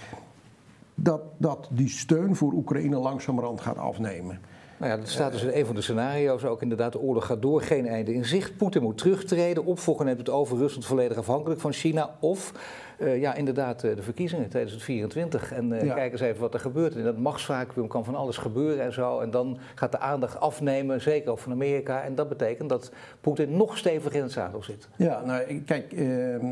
dat, 0.94 1.20
dat 1.36 1.68
die 1.70 1.88
steun 1.88 2.36
voor 2.36 2.52
Oekraïne 2.52 2.96
langzamerhand 2.96 3.60
gaat 3.60 3.78
afnemen. 3.78 4.40
Nou 4.78 4.92
ja, 4.92 4.98
dat 4.98 5.08
staat 5.08 5.32
dus 5.32 5.42
in 5.42 5.58
een 5.58 5.66
van 5.66 5.74
de 5.74 5.80
scenario's 5.80 6.44
ook 6.44 6.62
inderdaad. 6.62 6.92
De 6.92 7.00
oorlog 7.00 7.26
gaat 7.26 7.42
door, 7.42 7.62
geen 7.62 7.86
einde 7.86 8.14
in 8.14 8.24
zicht. 8.24 8.56
Poetin 8.56 8.82
moet 8.82 8.98
terugtreden. 8.98 9.64
Opvolger 9.64 10.04
neemt 10.04 10.18
het 10.18 10.30
over 10.30 10.56
Rusland 10.56 10.86
volledig 10.86 11.16
afhankelijk 11.16 11.60
van 11.60 11.72
China. 11.72 12.16
Of 12.20 12.52
uh, 13.00 13.20
ja, 13.20 13.34
inderdaad, 13.34 13.84
uh, 13.84 13.96
de 13.96 14.02
verkiezingen 14.02 14.48
2024. 14.48 15.52
En 15.52 15.72
uh, 15.72 15.82
ja. 15.82 15.94
kijk 15.94 16.12
eens 16.12 16.20
even 16.20 16.40
wat 16.40 16.54
er 16.54 16.60
gebeurt. 16.60 16.94
In 16.94 17.04
dat 17.04 17.18
machtsvacuum 17.18 17.88
kan 17.88 18.04
van 18.04 18.14
alles 18.14 18.36
gebeuren 18.36 18.84
en 18.84 18.92
zo. 18.92 19.18
En 19.20 19.30
dan 19.30 19.58
gaat 19.74 19.92
de 19.92 19.98
aandacht 19.98 20.40
afnemen, 20.40 21.00
zeker 21.00 21.30
ook 21.30 21.38
van 21.38 21.52
Amerika. 21.52 22.02
En 22.02 22.14
dat 22.14 22.28
betekent 22.28 22.68
dat 22.68 22.92
Poetin 23.20 23.56
nog 23.56 23.78
steviger 23.78 24.14
in 24.14 24.22
het 24.22 24.32
zadel 24.32 24.62
zit. 24.62 24.88
Ja, 24.96 25.22
nou, 25.24 25.62
kijk, 25.66 25.92
ehm, 25.92 26.46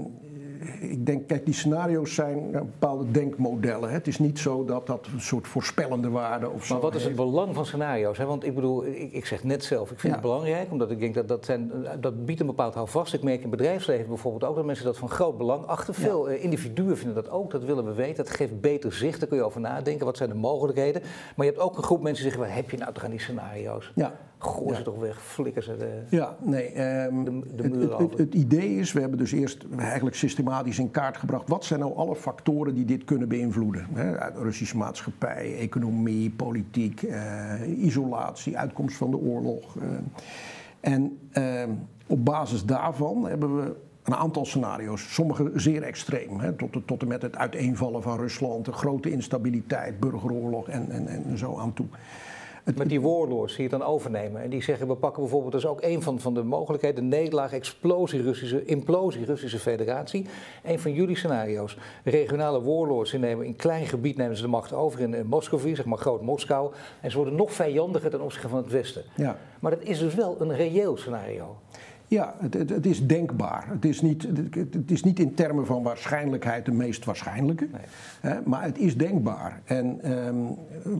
ik 0.81 1.07
denk, 1.07 1.27
kijk, 1.27 1.45
die 1.45 1.55
scenario's 1.55 2.15
zijn 2.15 2.51
bepaalde 2.51 3.11
denkmodellen. 3.11 3.89
Hè. 3.89 3.95
Het 3.95 4.07
is 4.07 4.19
niet 4.19 4.39
zo 4.39 4.65
dat 4.65 4.87
dat 4.87 5.07
een 5.13 5.21
soort 5.21 5.47
voorspellende 5.47 6.11
waarde 6.11 6.51
of 6.51 6.65
zo. 6.65 6.75
Maar 6.75 6.83
wat 6.83 6.95
is 6.95 7.05
het 7.05 7.17
belang 7.17 7.55
van 7.55 7.67
scenario's? 7.67 8.19
Hè? 8.19 8.25
Want 8.25 8.45
ik 8.45 8.55
bedoel, 8.55 8.87
ik, 8.87 9.13
ik 9.13 9.27
zeg 9.27 9.45
net 9.45 9.65
zelf, 9.65 9.91
ik 9.91 10.01
vind 10.01 10.15
ja. 10.15 10.19
het 10.19 10.29
belangrijk, 10.29 10.71
omdat 10.71 10.91
ik 10.91 11.01
denk 11.01 11.15
dat 11.15 11.29
dat, 11.29 11.45
zijn, 11.45 11.73
dat 12.01 12.25
biedt 12.25 12.41
een 12.41 12.47
bepaald 12.47 12.75
houvast. 12.75 13.15
Ik 13.15 13.23
merk 13.23 13.43
in 13.43 13.51
bedrijfsleven 13.51 14.09
bijvoorbeeld 14.09 14.45
ook 14.45 14.57
dat 14.57 14.65
mensen 14.65 14.85
dat 14.85 14.99
van 14.99 15.09
groot 15.09 15.39
belang 15.39 15.67
achter. 15.67 15.95
Veel 15.95 16.31
ja. 16.31 16.37
Individuen 16.41 16.97
vinden 16.97 17.15
dat 17.15 17.31
ook, 17.31 17.51
dat 17.51 17.65
willen 17.65 17.85
we 17.85 17.93
weten. 17.93 18.25
Dat 18.25 18.35
geeft 18.35 18.61
beter 18.61 18.93
zicht, 18.93 19.21
daar 19.21 19.29
kun 19.29 19.39
je 19.39 19.45
over 19.45 19.61
nadenken. 19.61 20.07
Wat 20.07 20.17
zijn 20.17 20.29
de 20.29 20.35
mogelijkheden? 20.35 21.03
Maar 21.37 21.47
je 21.47 21.53
hebt 21.53 21.65
ook 21.65 21.77
een 21.77 21.83
groep 21.83 22.03
mensen 22.03 22.23
die 22.23 22.33
zeggen, 22.33 22.49
waar 22.49 22.63
heb 22.63 22.71
je 22.71 22.77
nou 22.77 22.93
toch 22.93 23.05
aan 23.05 23.11
die 23.11 23.21
scenario's? 23.21 23.93
Ja. 23.95 24.13
Gooi 24.39 24.77
ze 24.77 24.83
toch 24.83 24.99
weg, 24.99 25.23
flikken 25.23 25.63
ze 25.63 25.77
de, 25.77 26.03
ja, 26.11 26.37
nee, 26.41 27.05
um, 27.05 27.25
de, 27.25 27.57
de 27.57 27.69
muur 27.69 27.91
het, 27.91 28.11
het, 28.11 28.19
het, 28.19 28.35
idee 28.35 28.77
is, 28.77 28.93
we 28.93 29.01
hebben 29.01 29.19
dus 29.19 29.33
eerst 29.33 29.65
eigenlijk 29.79 30.17
systematisch 30.17 30.79
in 30.79 30.91
kaart 30.91 31.17
gebracht... 31.17 31.49
wat 31.49 31.65
zijn 31.65 31.81
nou 31.81 31.97
alle 31.97 32.17
factoren 32.17 32.75
die 32.75 32.85
dit 32.85 33.05
kunnen 33.05 33.29
beïnvloeden? 33.29 33.87
Russische 34.35 34.77
maatschappij, 34.77 35.59
economie, 35.59 36.31
politiek, 36.31 37.03
uh, 37.03 37.85
isolatie, 37.85 38.59
uitkomst 38.59 38.97
van 38.97 39.11
de 39.11 39.17
oorlog. 39.17 39.75
Uh, 39.77 39.83
en 40.81 41.19
uh, 41.33 41.63
op 42.07 42.25
basis 42.25 42.65
daarvan 42.65 43.29
hebben 43.29 43.57
we 43.57 43.75
een 44.09 44.17
aantal 44.17 44.45
scenario's, 44.45 45.15
sommige 45.15 45.51
zeer 45.55 45.83
extreem, 45.83 46.41
hè, 46.41 46.53
tot, 46.53 46.87
tot 46.87 47.03
en 47.03 47.09
met 47.09 47.23
het 47.23 47.37
uiteenvallen 47.37 48.03
van 48.03 48.19
Rusland, 48.19 48.65
de 48.65 48.73
grote 48.73 49.11
instabiliteit, 49.11 50.01
burgeroorlog 50.01 50.69
en, 50.69 50.91
en, 50.91 51.07
en 51.07 51.39
zo 51.39 51.59
aan 51.59 51.73
toe. 51.73 51.87
Met 52.77 52.89
die 52.89 53.01
warlords 53.01 53.55
die 53.55 53.69
het 53.69 53.79
dan 53.79 53.89
overnemen. 53.89 54.43
En 54.43 54.51
die 54.51 54.63
zeggen, 54.63 54.89
we 54.89 54.95
pakken 54.95 55.23
bijvoorbeeld, 55.23 55.53
dat 55.53 55.61
is 55.61 55.69
ook 55.69 55.83
een 55.83 56.03
van, 56.03 56.21
van 56.21 56.35
de 56.35 56.43
mogelijkheden, 56.43 57.11
de 57.11 57.17
nederlaag, 57.17 57.53
explosie 57.53 58.23
Russische, 58.23 58.65
implosie 58.65 59.25
Russische 59.25 59.59
federatie. 59.59 60.27
Een 60.65 60.79
van 60.79 60.93
jullie 60.93 61.17
scenario's. 61.17 61.77
Regionale 62.05 62.63
warlords 62.63 63.11
die 63.11 63.21
nemen 63.21 63.47
in 63.47 63.57
klein 63.57 63.87
gebied 63.87 64.17
nemen 64.17 64.37
ze 64.37 64.43
de 64.43 64.49
macht 64.49 64.73
over 64.73 65.01
in, 65.01 65.15
in 65.15 65.27
Moskou, 65.27 65.75
zeg 65.75 65.85
maar 65.85 65.99
groot 65.99 66.23
Moskou. 66.23 66.73
En 67.01 67.11
ze 67.11 67.17
worden 67.17 67.35
nog 67.35 67.53
vijandiger 67.53 68.11
ten 68.11 68.21
opzichte 68.21 68.49
van 68.49 68.59
het 68.59 68.71
Westen. 68.71 69.03
Ja. 69.15 69.39
Maar 69.61 69.71
dat 69.71 69.83
is 69.83 69.99
dus 69.99 70.15
wel 70.15 70.37
een 70.41 70.55
reëel 70.55 70.97
scenario. 70.97 71.57
Ja, 72.09 72.35
het, 72.39 72.55
het, 72.55 72.71
het, 72.71 72.87
is 72.87 73.07
denkbaar. 73.07 73.69
Het 73.69 73.85
is, 73.85 74.01
niet, 74.01 74.29
het, 74.51 74.91
is 74.91 75.03
niet 75.03 75.19
in 75.19 75.35
termen 75.35 75.67
van 75.67 75.83
waarschijnlijkheid 75.83 76.65
de 76.65 76.73
meest 76.73 77.05
waarschijnlijke, 77.05 77.69
nee. 77.73 77.81
hè, 78.21 78.41
maar 78.45 78.63
het 78.63 78.79
is 78.79 78.97
denkbaar. 78.97 79.61
En 79.65 80.13
um, 80.13 80.57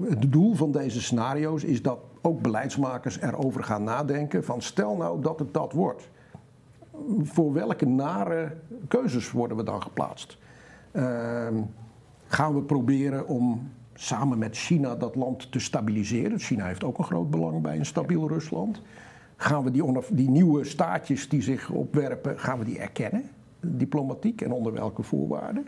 het 0.09 0.33
doel 0.33 0.55
van 0.55 0.73
deze 0.73 1.01
scenario's 1.01 1.65
is 1.65 1.83
dat 1.83 1.99
ook 2.21 2.43
beleidsmakers 2.43 3.21
erover 3.21 3.65
gaan 3.65 3.85
nadenken: 3.85 4.45
van 4.45 4.63
stel 4.63 4.97
nou 4.97 5.23
dat 5.23 5.39
het 5.39 5.55
dat 5.55 5.73
wordt. 5.73 6.09
Voor 7.23 7.53
welke 7.53 7.87
nare 7.87 8.57
keuzes 8.89 9.31
worden 9.31 9.57
we 9.57 9.63
dan 9.63 9.83
geplaatst? 9.83 10.39
Um, 10.93 11.71
gaan 12.27 12.55
we 12.55 12.63
proberen 12.63 13.29
om 13.29 13.71
samen 13.95 14.39
met 14.39 14.57
China 14.57 14.97
dat 14.97 15.15
land 15.15 15.53
te 15.53 15.59
stabiliseren? 15.59 16.39
China 16.39 16.67
heeft 16.67 16.85
ook 16.85 16.99
een 16.99 17.05
groot 17.05 17.31
belang 17.31 17.63
bij 17.63 17.77
een 17.77 17.87
stabiel 17.87 18.29
Rusland. 18.29 18.83
Gaan 19.41 19.65
we 19.65 19.71
die, 19.71 19.85
die 20.11 20.31
nieuwe 20.31 20.65
staatjes 20.65 21.29
die 21.29 21.43
zich 21.43 21.71
opwerpen, 21.71 22.39
gaan 22.39 22.59
we 22.59 22.65
die 22.65 22.79
erkennen? 22.79 23.31
Diplomatiek 23.61 24.41
en 24.41 24.53
onder 24.53 24.73
welke 24.73 25.03
voorwaarden? 25.03 25.67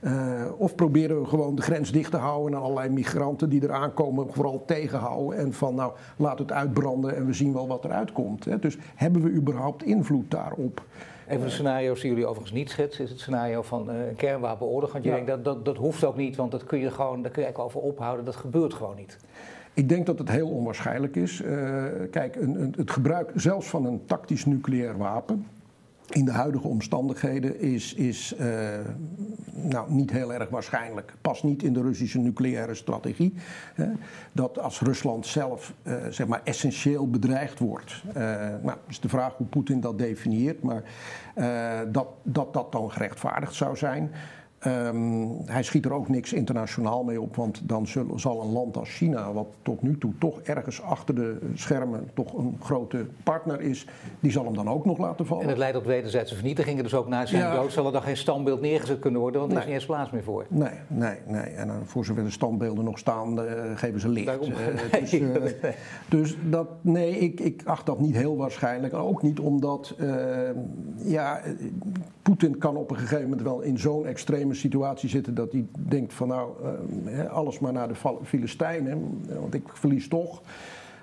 Uh, 0.00 0.12
of 0.58 0.74
proberen 0.74 1.20
we 1.20 1.26
gewoon 1.26 1.54
de 1.54 1.62
grens 1.62 1.92
dicht 1.92 2.10
te 2.10 2.16
houden 2.16 2.58
en 2.58 2.62
allerlei 2.64 2.88
migranten 2.88 3.48
die 3.48 3.62
er 3.62 3.72
aankomen 3.72 4.26
vooral 4.32 4.64
tegenhouden 4.66 5.38
en 5.38 5.52
van 5.52 5.74
nou 5.74 5.92
laat 6.16 6.38
het 6.38 6.52
uitbranden 6.52 7.16
en 7.16 7.26
we 7.26 7.32
zien 7.32 7.52
wel 7.52 7.66
wat 7.66 7.84
eruit 7.84 8.12
komt. 8.12 8.44
Hè. 8.44 8.58
Dus 8.58 8.78
hebben 8.94 9.22
we 9.22 9.30
überhaupt 9.30 9.82
invloed 9.82 10.30
daarop? 10.30 10.82
Een 11.28 11.38
van 11.38 11.46
de 11.46 11.52
scenario's 11.52 12.00
die 12.00 12.10
jullie 12.10 12.26
overigens 12.26 12.52
niet 12.52 12.70
schetsen 12.70 13.04
is 13.04 13.10
het 13.10 13.20
scenario 13.20 13.62
van 13.62 13.90
uh, 13.90 14.06
een 14.08 14.16
kernwapenoorlog. 14.16 14.92
Want 14.92 15.04
je 15.04 15.10
ja. 15.10 15.16
denkt 15.16 15.30
dat, 15.30 15.44
dat 15.44 15.64
dat 15.64 15.76
hoeft 15.76 16.04
ook 16.04 16.16
niet, 16.16 16.36
want 16.36 16.50
dat 16.50 16.64
kun 16.64 16.78
je 16.78 16.90
gewoon, 16.90 17.22
daar 17.22 17.30
kun 17.30 17.42
je 17.42 17.48
eigenlijk 17.48 17.76
over 17.76 17.90
ophouden. 17.90 18.24
Dat 18.24 18.36
gebeurt 18.36 18.74
gewoon 18.74 18.96
niet. 18.96 19.18
Ik 19.76 19.88
denk 19.88 20.06
dat 20.06 20.18
het 20.18 20.28
heel 20.28 20.48
onwaarschijnlijk 20.48 21.16
is. 21.16 21.42
Uh, 21.42 21.84
kijk, 22.10 22.36
een, 22.36 22.60
een, 22.60 22.74
het 22.76 22.90
gebruik 22.90 23.30
zelfs 23.34 23.68
van 23.68 23.84
een 23.84 24.04
tactisch 24.04 24.44
nucleair 24.44 24.96
wapen 24.96 25.46
in 26.10 26.24
de 26.24 26.30
huidige 26.30 26.68
omstandigheden 26.68 27.60
is, 27.60 27.94
is 27.94 28.34
uh, 28.40 28.46
nou, 29.52 29.92
niet 29.92 30.10
heel 30.10 30.32
erg 30.32 30.48
waarschijnlijk. 30.48 31.14
Past 31.20 31.44
niet 31.44 31.62
in 31.62 31.72
de 31.72 31.82
Russische 31.82 32.18
nucleaire 32.18 32.74
strategie. 32.74 33.34
Dat 34.32 34.58
als 34.58 34.80
Rusland 34.80 35.26
zelf 35.26 35.74
uh, 35.82 36.06
zeg 36.10 36.26
maar 36.26 36.40
essentieel 36.44 37.10
bedreigd 37.10 37.58
wordt. 37.58 38.02
Nou, 38.62 38.76
is 38.88 39.00
de 39.00 39.08
vraag 39.08 39.36
hoe 39.36 39.46
Poetin 39.46 39.80
dat 39.80 39.98
definieert. 39.98 40.62
Maar 40.62 40.82
dat, 41.90 42.08
dat 42.22 42.52
dat 42.52 42.72
dan 42.72 42.90
gerechtvaardigd 42.90 43.54
zou 43.54 43.76
zijn. 43.76 44.10
Um, 44.66 45.42
hij 45.44 45.62
schiet 45.62 45.84
er 45.84 45.92
ook 45.92 46.08
niks 46.08 46.32
internationaal 46.32 47.04
mee 47.04 47.20
op, 47.20 47.36
want 47.36 47.60
dan 47.64 47.86
zal 48.16 48.42
een 48.42 48.52
land 48.52 48.76
als 48.76 48.90
China, 48.90 49.32
wat 49.32 49.46
tot 49.62 49.82
nu 49.82 49.98
toe 49.98 50.12
toch 50.18 50.40
ergens 50.40 50.82
achter 50.82 51.14
de 51.14 51.38
schermen 51.54 52.10
toch 52.14 52.38
een 52.38 52.56
grote 52.60 53.06
partner 53.22 53.60
is, 53.60 53.86
die 54.20 54.30
zal 54.30 54.44
hem 54.44 54.54
dan 54.54 54.68
ook 54.68 54.84
nog 54.84 54.98
laten 54.98 55.26
vallen. 55.26 55.42
En 55.42 55.48
het 55.48 55.58
leidt 55.58 55.74
tot 55.74 55.86
wederzijdse 55.86 56.34
vernietigingen, 56.34 56.82
dus 56.82 56.94
ook 56.94 57.08
na 57.08 57.26
zijn 57.26 57.42
ja. 57.42 57.54
dood 57.54 57.72
zal 57.72 57.86
er 57.86 57.92
dan 57.92 58.02
geen 58.02 58.16
standbeeld 58.16 58.60
neergezet 58.60 58.98
kunnen 58.98 59.20
worden, 59.20 59.40
want 59.40 59.52
er 59.52 59.58
nee. 59.58 59.66
is 59.66 59.72
niet 59.72 59.80
eens 59.80 59.90
plaats 59.92 60.10
meer 60.10 60.22
voor. 60.22 60.46
Nee, 60.48 60.70
nee, 60.88 61.18
nee. 61.26 61.42
En 61.42 61.68
uh, 61.68 61.74
voor 61.84 62.04
zover 62.04 62.24
de 62.24 62.30
standbeelden 62.30 62.84
nog 62.84 62.98
staan, 62.98 63.44
uh, 63.44 63.52
geven 63.74 64.00
ze 64.00 64.08
licht. 64.08 64.26
Daarom, 64.26 64.50
uh, 64.52 65.00
dus, 65.00 65.10
nee. 65.10 65.74
dus, 66.08 66.36
dat, 66.50 66.68
nee, 66.80 67.18
ik, 67.18 67.40
ik 67.40 67.62
acht 67.64 67.86
dat 67.86 68.00
niet 68.00 68.16
heel 68.16 68.36
waarschijnlijk. 68.36 68.94
Ook 68.94 69.22
niet 69.22 69.40
omdat, 69.40 69.94
ja, 70.96 71.40
Poetin 72.22 72.58
kan 72.58 72.76
op 72.76 72.90
een 72.90 72.96
gegeven 72.96 73.22
moment 73.22 73.42
wel 73.42 73.60
in 73.60 73.78
zo'n 73.78 74.06
extreme 74.06 74.54
situatie 74.56 75.08
zitten 75.08 75.34
dat 75.34 75.52
hij 75.52 75.66
denkt 75.72 76.14
van 76.14 76.28
nou, 76.28 76.52
uh, 77.06 77.30
alles 77.30 77.58
maar 77.58 77.72
naar 77.72 77.88
de 77.88 77.94
Filistijnen, 78.22 79.24
want 79.40 79.54
ik 79.54 79.68
verlies 79.72 80.08
toch. 80.08 80.42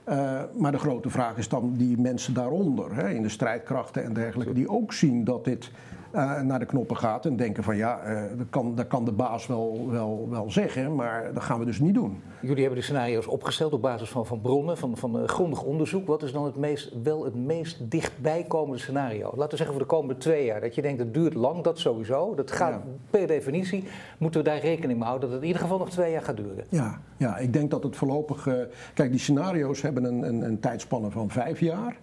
Uh, 0.09 0.41
maar 0.57 0.71
de 0.71 0.77
grote 0.77 1.09
vraag 1.09 1.37
is 1.37 1.49
dan 1.49 1.73
die 1.77 1.97
mensen 1.97 2.33
daaronder, 2.33 2.95
hè, 2.95 3.09
in 3.09 3.21
de 3.21 3.29
strijdkrachten 3.29 4.03
en 4.03 4.13
dergelijke, 4.13 4.53
die 4.53 4.69
ook 4.69 4.93
zien 4.93 5.23
dat 5.23 5.45
dit 5.45 5.71
uh, 6.13 6.41
naar 6.41 6.59
de 6.59 6.65
knoppen 6.65 6.97
gaat 6.97 7.25
en 7.25 7.35
denken 7.35 7.63
van 7.63 7.77
ja, 7.77 7.99
uh, 8.07 8.21
dat, 8.37 8.47
kan, 8.49 8.75
dat 8.75 8.87
kan 8.87 9.05
de 9.05 9.11
baas 9.11 9.47
wel, 9.47 9.87
wel, 9.89 10.27
wel 10.29 10.51
zeggen, 10.51 10.95
maar 10.95 11.33
dat 11.33 11.43
gaan 11.43 11.59
we 11.59 11.65
dus 11.65 11.79
niet 11.79 11.93
doen. 11.93 12.21
Jullie 12.41 12.59
hebben 12.59 12.79
de 12.79 12.85
scenario's 12.85 13.27
opgesteld 13.27 13.73
op 13.73 13.81
basis 13.81 14.09
van, 14.09 14.25
van 14.25 14.41
bronnen, 14.41 14.77
van, 14.77 14.97
van 14.97 15.21
uh, 15.21 15.27
grondig 15.27 15.63
onderzoek. 15.63 16.07
Wat 16.07 16.23
is 16.23 16.31
dan 16.31 16.45
het 16.45 16.55
meest, 16.55 16.91
wel 17.03 17.23
het 17.23 17.35
meest 17.35 17.91
dichtbijkomende 17.91 18.77
scenario? 18.77 19.31
Laten 19.35 19.49
we 19.49 19.57
zeggen 19.57 19.75
voor 19.75 19.83
de 19.83 19.85
komende 19.89 20.17
twee 20.17 20.45
jaar. 20.45 20.61
Dat 20.61 20.75
je 20.75 20.81
denkt, 20.81 20.99
het 20.99 21.13
duurt 21.13 21.33
lang, 21.33 21.63
dat 21.63 21.79
sowieso. 21.79 22.35
Dat 22.35 22.51
gaat 22.51 22.71
ja. 22.71 22.81
per 23.09 23.27
definitie, 23.27 23.83
moeten 24.17 24.43
we 24.43 24.49
daar 24.49 24.59
rekening 24.59 24.99
mee 24.99 25.07
houden 25.07 25.21
dat 25.21 25.31
het 25.31 25.41
in 25.41 25.47
ieder 25.47 25.61
geval 25.61 25.77
nog 25.77 25.89
twee 25.89 26.11
jaar 26.11 26.21
gaat 26.21 26.37
duren. 26.37 26.65
Ja, 26.69 26.99
ja 27.17 27.37
ik 27.37 27.53
denk 27.53 27.71
dat 27.71 27.83
het 27.83 27.95
voorlopig... 27.95 28.47
kijk, 28.93 29.11
die 29.11 29.19
scenario's 29.19 29.81
hebben 29.81 30.03
een, 30.03 30.21
een, 30.27 30.41
een 30.41 30.59
tijdspanne 30.59 31.11
van 31.11 31.29
vijf 31.29 31.59
jaar. 31.59 31.97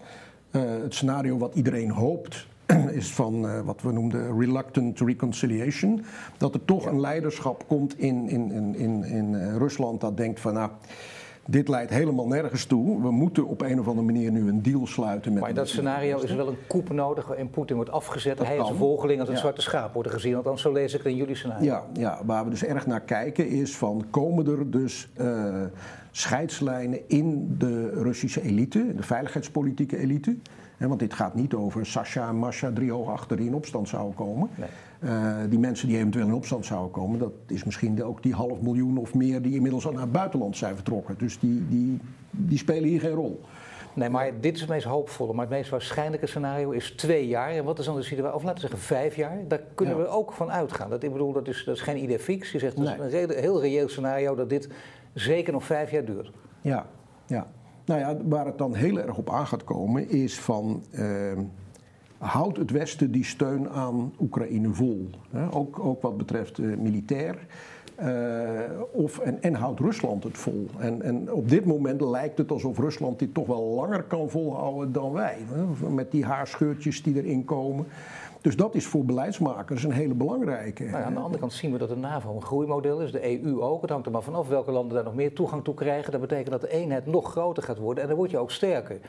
het 0.51 0.95
scenario 0.95 1.39
wat 1.39 1.55
iedereen 1.55 1.91
hoopt 1.91 2.49
is 3.01 3.13
van 3.13 3.45
uh, 3.45 3.61
wat 3.61 3.83
we 3.83 3.93
noemden 3.93 4.39
reluctant 4.39 5.01
reconciliation. 5.01 6.05
Dat 6.37 6.55
er 6.55 6.65
toch 6.65 6.87
een 6.87 7.01
leiderschap 7.01 7.65
komt 7.67 7.99
in, 7.99 8.29
in, 8.29 8.51
in, 8.51 8.75
in, 8.75 9.05
in 9.05 9.33
uh, 9.33 9.57
Rusland 9.57 10.01
dat 10.01 10.17
denkt 10.17 10.41
van 10.41 10.55
nou. 10.55 10.71
Dit 11.47 11.69
leidt 11.69 11.91
helemaal 11.91 12.27
nergens 12.27 12.65
toe. 12.65 13.03
We 13.03 13.11
moeten 13.11 13.47
op 13.47 13.61
een 13.61 13.81
of 13.81 13.89
andere 13.89 14.07
manier 14.07 14.31
nu 14.31 14.49
een 14.49 14.63
deal 14.63 14.87
sluiten 14.87 15.33
met. 15.33 15.41
Maar 15.41 15.51
in 15.51 15.57
dat 15.57 15.69
scenario 15.69 16.19
is 16.19 16.31
er 16.31 16.37
wel 16.37 16.49
een 16.49 16.67
koep 16.67 16.93
nodig 16.93 17.31
en 17.31 17.51
Poetin 17.51 17.77
wordt 17.77 17.91
afgezet. 17.91 18.37
Dat 18.37 18.47
hij 18.47 18.59
en 18.59 18.65
zijn 18.65 18.77
volgeling 18.77 19.21
als 19.21 19.29
een 19.29 19.35
ja. 19.35 19.41
zwarte 19.41 19.61
schaap 19.61 19.95
worden 19.95 20.13
gezien. 20.13 20.37
Althans, 20.37 20.63
zo 20.63 20.73
lees 20.73 20.93
ik 20.93 20.99
het 20.99 21.07
in 21.07 21.17
jullie 21.17 21.35
scenario. 21.35 21.65
Ja, 21.65 21.85
ja, 21.93 22.21
waar 22.25 22.45
we 22.45 22.51
dus 22.51 22.65
erg 22.65 22.87
naar 22.87 23.01
kijken 23.01 23.49
is 23.49 23.77
van 23.77 24.05
komen 24.11 24.47
er 24.47 24.71
dus 24.71 25.09
uh, 25.21 25.45
scheidslijnen 26.11 27.09
in 27.09 27.55
de 27.59 27.91
Russische 28.03 28.43
elite, 28.43 28.95
de 28.97 29.03
veiligheidspolitieke 29.03 29.99
elite 29.99 30.37
want 30.89 31.01
dit 31.01 31.15
gaat 31.15 31.35
niet 31.35 31.55
over 31.55 31.87
Sasha 31.87 32.29
en 32.29 32.37
Masha 32.37 32.71
drie 32.73 32.93
hoog 32.93 33.09
achter 33.09 33.37
die 33.37 33.47
in 33.47 33.55
opstand 33.55 33.89
zouden 33.89 34.15
komen. 34.15 34.49
Nee. 34.55 34.69
Uh, 35.01 35.37
die 35.49 35.59
mensen 35.59 35.89
die 35.89 35.97
eventueel 35.97 36.27
in 36.27 36.35
opstand 36.35 36.67
zouden 36.67 36.91
komen, 36.91 37.19
dat 37.19 37.33
is 37.47 37.65
misschien 37.65 38.05
ook 38.05 38.23
die 38.23 38.35
half 38.35 38.61
miljoen 38.61 38.97
of 38.97 39.15
meer 39.15 39.43
die 39.43 39.55
inmiddels 39.55 39.87
al 39.87 39.93
naar 39.93 40.03
het 40.03 40.13
buitenland 40.13 40.57
zijn 40.57 40.75
vertrokken. 40.75 41.15
Dus 41.19 41.39
die, 41.39 41.67
die, 41.69 41.99
die 42.31 42.59
spelen 42.59 42.89
hier 42.89 43.01
geen 43.01 43.15
rol. 43.15 43.41
Nee, 43.95 44.09
maar 44.09 44.41
dit 44.41 44.55
is 44.55 44.61
het 44.61 44.71
meest 44.71 44.85
hoopvolle. 44.85 45.33
Maar 45.33 45.47
het 45.47 45.55
meest 45.55 45.71
waarschijnlijke 45.71 46.27
scenario 46.27 46.71
is 46.71 46.91
twee 46.91 47.27
jaar. 47.27 47.51
En 47.51 47.65
wat 47.65 47.79
is 47.79 47.85
dan 47.85 47.97
de 47.97 48.03
situatie? 48.03 48.35
Of 48.35 48.43
laten 48.43 48.63
we 48.63 48.69
zeggen 48.69 48.87
vijf 48.87 49.17
jaar. 49.17 49.39
Daar 49.49 49.61
kunnen 49.75 49.97
ja. 49.97 50.03
we 50.03 50.09
ook 50.09 50.33
van 50.33 50.51
uitgaan. 50.51 50.91
Dat, 50.91 51.03
ik 51.03 51.13
bedoel, 51.13 51.33
dat 51.33 51.49
is, 51.49 51.65
dat 51.65 51.75
is 51.75 51.83
geen 51.83 52.03
idee 52.03 52.19
fix. 52.19 52.53
Je 52.53 52.59
zegt 52.59 52.77
dat 52.77 52.99
nee. 52.99 53.07
is 53.07 53.37
een 53.37 53.43
heel 53.43 53.61
reëel 53.61 53.89
scenario 53.89 54.35
dat 54.35 54.49
dit 54.49 54.69
zeker 55.15 55.53
nog 55.53 55.65
vijf 55.65 55.91
jaar 55.91 56.05
duurt. 56.05 56.31
Ja, 56.61 56.87
ja. 57.27 57.47
Nou 57.91 58.03
ja, 58.03 58.17
waar 58.25 58.47
het 58.47 58.59
dan 58.59 58.75
heel 58.75 59.01
erg 59.01 59.17
op 59.17 59.31
aan 59.31 59.47
gaat 59.47 59.65
komen 59.65 60.11
is 60.11 60.41
van... 60.41 60.83
Uh, 60.93 61.07
houdt 62.19 62.57
het 62.57 62.71
Westen 62.71 63.11
die 63.11 63.25
steun 63.25 63.71
aan 63.71 64.13
Oekraïne 64.21 64.75
vol? 64.75 65.11
Ook, 65.51 65.79
ook 65.79 66.03
wat 66.03 66.17
betreft 66.17 66.59
uh, 66.59 66.77
militair. 66.77 67.47
Uh, 68.03 68.61
of, 68.93 69.19
en, 69.19 69.55
houdt 69.55 69.81
Rusland 69.81 70.25
het 70.25 70.39
vol? 70.39 70.67
En, 70.79 71.03
en 71.03 71.33
op 71.33 71.49
dit 71.49 71.65
moment 71.65 72.01
lijkt 72.01 72.39
het 72.39 72.51
alsof 72.51 72.79
Rusland 72.79 73.19
dit 73.19 73.35
toch 73.35 73.47
wel 73.47 73.63
langer 73.63 74.03
kan 74.03 74.31
volhouden 74.31 74.93
dan 74.93 75.13
wij. 75.13 75.37
Met 75.89 76.11
die 76.11 76.25
haarscheurtjes 76.25 77.03
die 77.03 77.17
erin 77.17 77.45
komen. 77.45 77.87
Dus 78.41 78.57
dat 78.57 78.75
is 78.75 78.87
voor 78.87 79.05
beleidsmakers 79.05 79.85
een 79.85 79.93
hele 79.93 80.15
belangrijke. 80.15 80.83
Nou 80.83 80.97
ja, 80.97 81.05
aan 81.05 81.15
de 81.15 81.21
andere 81.21 81.41
kant 81.41 81.53
zien 81.53 81.73
we 81.73 81.79
dat 81.79 81.89
de 81.89 81.97
NAVO 81.97 82.35
een 82.35 82.43
groeimodel 82.43 83.01
is, 83.01 83.13
de 83.13 83.43
EU 83.43 83.61
ook. 83.61 83.81
Het 83.81 83.91
hangt 83.91 84.07
er 84.07 84.13
maar 84.13 84.23
vanaf 84.23 84.49
welke 84.49 84.71
landen 84.71 84.95
daar 84.95 85.05
nog 85.05 85.15
meer 85.15 85.35
toegang 85.35 85.65
toe 85.65 85.75
krijgen. 85.75 86.13
Dat 86.13 86.21
betekent 86.21 86.51
dat 86.51 86.61
de 86.61 86.71
eenheid 86.71 87.07
nog 87.07 87.31
groter 87.31 87.63
gaat 87.63 87.79
worden 87.79 88.03
en 88.03 88.09
dan 88.09 88.19
word 88.19 88.31
je 88.31 88.39
ook 88.39 88.51
sterker. 88.51 89.01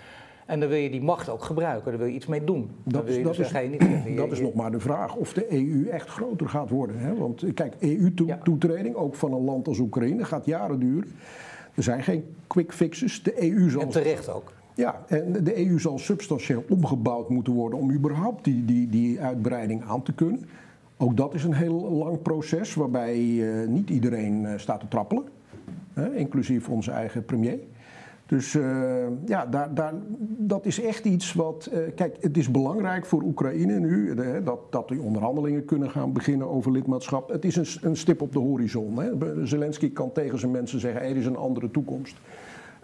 En 0.45 0.59
dan 0.59 0.69
wil 0.69 0.77
je 0.77 0.89
die 0.89 1.01
macht 1.01 1.29
ook 1.29 1.43
gebruiken, 1.43 1.89
daar 1.89 1.99
wil 1.99 2.07
je 2.07 2.13
iets 2.13 2.25
mee 2.25 2.43
doen. 2.43 2.71
Dat, 2.83 3.07
is, 3.07 3.23
dat, 3.23 3.35
dus 3.35 3.51
is, 3.51 3.69
niet, 4.05 4.17
dat 4.17 4.31
is 4.31 4.39
nog 4.39 4.53
maar 4.53 4.71
de 4.71 4.79
vraag 4.79 5.15
of 5.15 5.33
de 5.33 5.53
EU 5.53 5.87
echt 5.89 6.09
groter 6.09 6.49
gaat 6.49 6.69
worden. 6.69 6.99
Hè? 6.99 7.15
Want 7.15 7.43
kijk, 7.53 7.75
EU-toetreding, 7.79 8.95
ook 8.95 9.15
van 9.15 9.33
een 9.33 9.43
land 9.43 9.67
als 9.67 9.79
Oekraïne, 9.79 10.25
gaat 10.25 10.45
jaren 10.45 10.79
duren. 10.79 11.11
Er 11.75 11.83
zijn 11.83 12.03
geen 12.03 12.35
quick 12.47 12.73
fixes. 12.73 13.23
De 13.23 13.51
EU 13.51 13.69
zal. 13.69 13.81
En 13.81 13.89
terecht 13.89 14.29
ook. 14.29 14.51
Ja, 14.75 15.03
en 15.07 15.43
de 15.43 15.67
EU 15.67 15.79
zal 15.79 15.99
substantieel 15.99 16.63
omgebouwd 16.69 17.29
moeten 17.29 17.53
worden 17.53 17.79
om 17.79 17.91
überhaupt 17.91 18.43
die, 18.43 18.65
die, 18.65 18.89
die 18.89 19.21
uitbreiding 19.21 19.83
aan 19.83 20.03
te 20.03 20.13
kunnen. 20.13 20.45
Ook 20.97 21.17
dat 21.17 21.33
is 21.33 21.43
een 21.43 21.53
heel 21.53 21.91
lang 21.91 22.21
proces 22.21 22.73
waarbij 22.73 23.19
uh, 23.19 23.67
niet 23.67 23.89
iedereen 23.89 24.43
uh, 24.43 24.53
staat 24.55 24.79
te 24.79 24.87
trappelen, 24.87 25.23
hè, 25.93 26.15
inclusief 26.15 26.69
onze 26.69 26.91
eigen 26.91 27.25
premier. 27.25 27.59
Dus 28.25 28.53
uh, 28.53 28.63
ja, 29.25 29.45
daar, 29.45 29.73
daar, 29.73 29.93
dat 30.37 30.65
is 30.65 30.81
echt 30.81 31.05
iets 31.05 31.33
wat. 31.33 31.69
kijk, 31.95 32.17
het 32.19 32.37
is 32.37 32.51
belangrijk 32.51 33.05
voor 33.05 33.21
Oekraïne 33.21 33.79
nu 33.79 34.15
dat, 34.43 34.71
dat 34.71 34.87
die 34.87 35.01
onderhandelingen 35.01 35.65
kunnen 35.65 35.89
gaan 35.89 36.13
beginnen 36.13 36.49
over 36.49 36.71
lidmaatschap. 36.71 37.29
Het 37.29 37.45
is 37.45 37.55
een, 37.55 37.89
een 37.89 37.97
stip 37.97 38.21
op 38.21 38.33
de 38.33 38.39
horizon. 38.39 38.99
Hè. 38.99 39.45
Zelensky 39.45 39.91
kan 39.91 40.11
tegen 40.11 40.39
zijn 40.39 40.51
mensen 40.51 40.79
zeggen: 40.79 41.01
er 41.01 41.17
is 41.17 41.25
een 41.25 41.35
andere 41.35 41.71
toekomst 41.71 42.15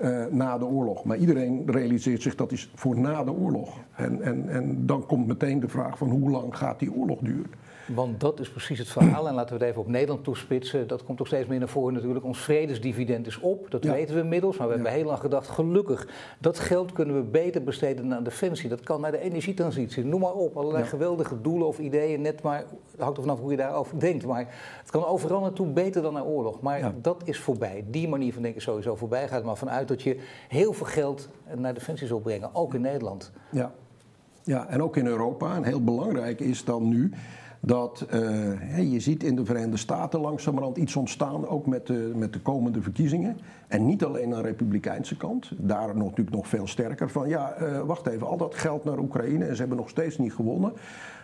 uh, 0.02 0.26
na 0.26 0.58
de 0.58 0.66
oorlog. 0.66 1.04
Maar 1.04 1.18
iedereen 1.18 1.64
realiseert 1.66 2.22
zich 2.22 2.36
dat 2.36 2.52
is 2.52 2.72
voor 2.76 3.00
na 3.00 3.24
de 3.24 3.32
oorlog. 3.34 3.78
En, 3.96 4.22
en, 4.22 4.50
en 4.50 4.86
dan 4.86 5.06
komt 5.06 5.28
meteen 5.28 5.60
de 5.60 5.68
vraag 5.68 5.98
van 5.98 6.10
hoe 6.10 6.30
lang 6.30 6.58
gaat 6.58 6.80
die 6.80 6.94
oorlog 6.94 7.20
duren. 7.20 7.52
Want 7.96 8.20
dat 8.20 8.40
is 8.40 8.50
precies 8.50 8.80
het 8.80 8.88
verhaal. 8.88 9.28
En 9.28 9.34
laten 9.34 9.58
we 9.58 9.64
het 9.64 9.72
even 9.72 9.82
op 9.82 9.88
Nederland 9.88 10.24
toespitsen. 10.24 10.88
Dat 10.88 11.04
komt 11.04 11.18
toch 11.18 11.28
steeds 11.28 11.48
meer 11.48 11.60
naar 11.60 11.68
voren 11.68 11.94
natuurlijk. 11.94 12.26
Ons 12.26 12.40
vredesdividend 12.40 13.28
is 13.28 13.40
op. 13.40 13.72
Dat 13.72 13.84
weten 13.84 14.16
we 14.16 14.22
inmiddels. 14.22 14.58
Maar 14.58 14.68
we 14.68 14.74
hebben 14.74 14.92
heel 14.92 15.06
lang 15.06 15.20
gedacht, 15.20 15.48
gelukkig, 15.48 16.08
dat 16.40 16.60
geld 16.60 16.92
kunnen 16.92 17.16
we 17.16 17.22
beter 17.22 17.64
besteden 17.64 18.08
naar 18.08 18.24
defensie. 18.24 18.70
Dat 18.70 18.82
kan 18.82 19.02
naar 19.02 19.12
de 19.12 19.20
energietransitie. 19.20 20.06
Noem 20.06 20.20
maar 20.20 20.34
op. 20.34 20.58
Allerlei 20.58 20.86
geweldige 20.86 21.42
doelen 21.42 21.68
of 21.68 21.80
ideeën. 21.80 22.22
Net 22.22 22.42
maar, 22.42 22.64
het 22.92 23.00
hangt 23.02 23.18
er 23.18 23.24
vanaf 23.24 23.40
hoe 23.40 23.52
je 23.52 23.58
daarover 23.58 24.00
denkt. 24.00 24.26
Maar 24.26 24.48
het 24.82 24.92
kan 24.92 25.06
overal 25.06 25.42
naartoe 25.42 25.68
beter 25.68 26.02
dan 26.02 26.14
naar 26.14 26.26
oorlog. 26.26 26.62
Maar 26.62 26.94
dat 27.02 27.22
is 27.26 27.40
voorbij. 27.40 27.86
Die 27.88 28.08
manier 28.08 28.34
van 28.34 28.42
denken 28.42 28.60
is 28.60 28.66
sowieso 28.66 28.96
voorbij. 28.96 29.28
Gaat 29.28 29.44
maar 29.44 29.58
vanuit 29.58 29.88
dat 29.88 30.02
je 30.02 30.20
heel 30.48 30.74
veel 30.74 30.86
geld 30.86 31.30
naar 31.56 31.74
defensie 31.74 32.08
zult 32.08 32.24
brengen. 32.24 32.50
Ook 32.54 32.74
in 32.74 32.82
Nederland. 32.82 33.32
Ja. 33.52 33.72
Ja, 34.44 34.68
en 34.68 34.84
ook 34.84 34.98
in 34.98 35.06
Europa. 35.06 35.56
En 35.56 35.64
heel 35.64 35.84
belangrijk 35.84 36.40
is 36.40 36.64
dan 36.64 36.88
nu 36.88 37.12
dat 37.60 38.06
uh, 38.14 38.92
je 38.92 39.00
ziet 39.00 39.24
in 39.24 39.36
de 39.36 39.46
Verenigde 39.46 39.78
Staten 39.78 40.20
langzamerhand 40.20 40.78
iets 40.78 40.96
ontstaan, 40.96 41.48
ook 41.48 41.66
met 41.66 41.88
de, 41.88 42.12
met 42.16 42.34
de 42.34 42.40
komende 42.40 42.82
verkiezingen. 42.82 43.38
En 43.68 43.86
niet 43.86 44.04
alleen 44.04 44.34
aan 44.34 44.42
de 44.42 44.48
republikeinse 44.48 45.18
kant, 45.18 45.52
daar 45.58 45.98
natuurlijk 45.98 46.36
nog 46.36 46.48
veel 46.48 46.68
sterker 46.68 47.10
van, 47.10 47.30
ja, 47.30 47.56
uh, 47.62 47.80
wacht 47.80 48.08
even, 48.08 48.28
al 48.28 48.38
dat 48.38 48.56
geld 48.56 48.84
naar 48.84 49.00
Oekraïne 49.00 49.46
en 49.46 49.54
ze 49.54 49.60
hebben 49.60 49.78
nog 49.78 49.90
steeds 49.90 50.18
niet 50.18 50.34
gewonnen. 50.34 50.74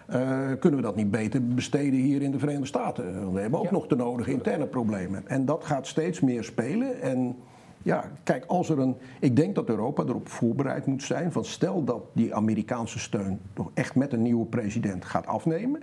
Uh, 0.09 0.17
kunnen 0.59 0.79
we 0.79 0.85
dat 0.85 0.95
niet 0.95 1.11
beter 1.11 1.47
besteden 1.47 1.99
hier 1.99 2.21
in 2.21 2.31
de 2.31 2.39
Verenigde 2.39 2.67
Staten? 2.67 3.33
We 3.33 3.39
hebben 3.39 3.59
ook 3.59 3.65
ja. 3.65 3.71
nog 3.71 3.87
de 3.87 3.95
nodige 3.95 4.31
interne 4.31 4.65
problemen. 4.65 5.27
En 5.27 5.45
dat 5.45 5.63
gaat 5.63 5.87
steeds 5.87 6.19
meer 6.19 6.43
spelen. 6.43 7.01
En 7.01 7.35
ja, 7.83 8.03
kijk, 8.23 8.45
als 8.45 8.69
er 8.69 8.79
een. 8.79 8.95
Ik 9.19 9.35
denk 9.35 9.55
dat 9.55 9.69
Europa 9.69 10.03
erop 10.03 10.29
voorbereid 10.29 10.85
moet 10.85 11.03
zijn. 11.03 11.31
Van 11.31 11.45
stel 11.45 11.83
dat 11.83 12.03
die 12.13 12.35
Amerikaanse 12.35 12.99
steun 12.99 13.39
toch 13.53 13.71
echt 13.73 13.95
met 13.95 14.13
een 14.13 14.21
nieuwe 14.21 14.45
president 14.45 15.05
gaat 15.05 15.27
afnemen. 15.27 15.81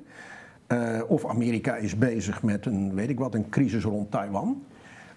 Uh, 0.73 1.01
of 1.09 1.27
Amerika 1.27 1.77
is 1.77 1.99
bezig 1.99 2.43
met 2.43 2.66
een, 2.66 2.95
weet 2.95 3.09
ik 3.09 3.18
wat, 3.18 3.35
een 3.35 3.49
crisis 3.49 3.85
rond 3.85 4.11
Taiwan. 4.11 4.62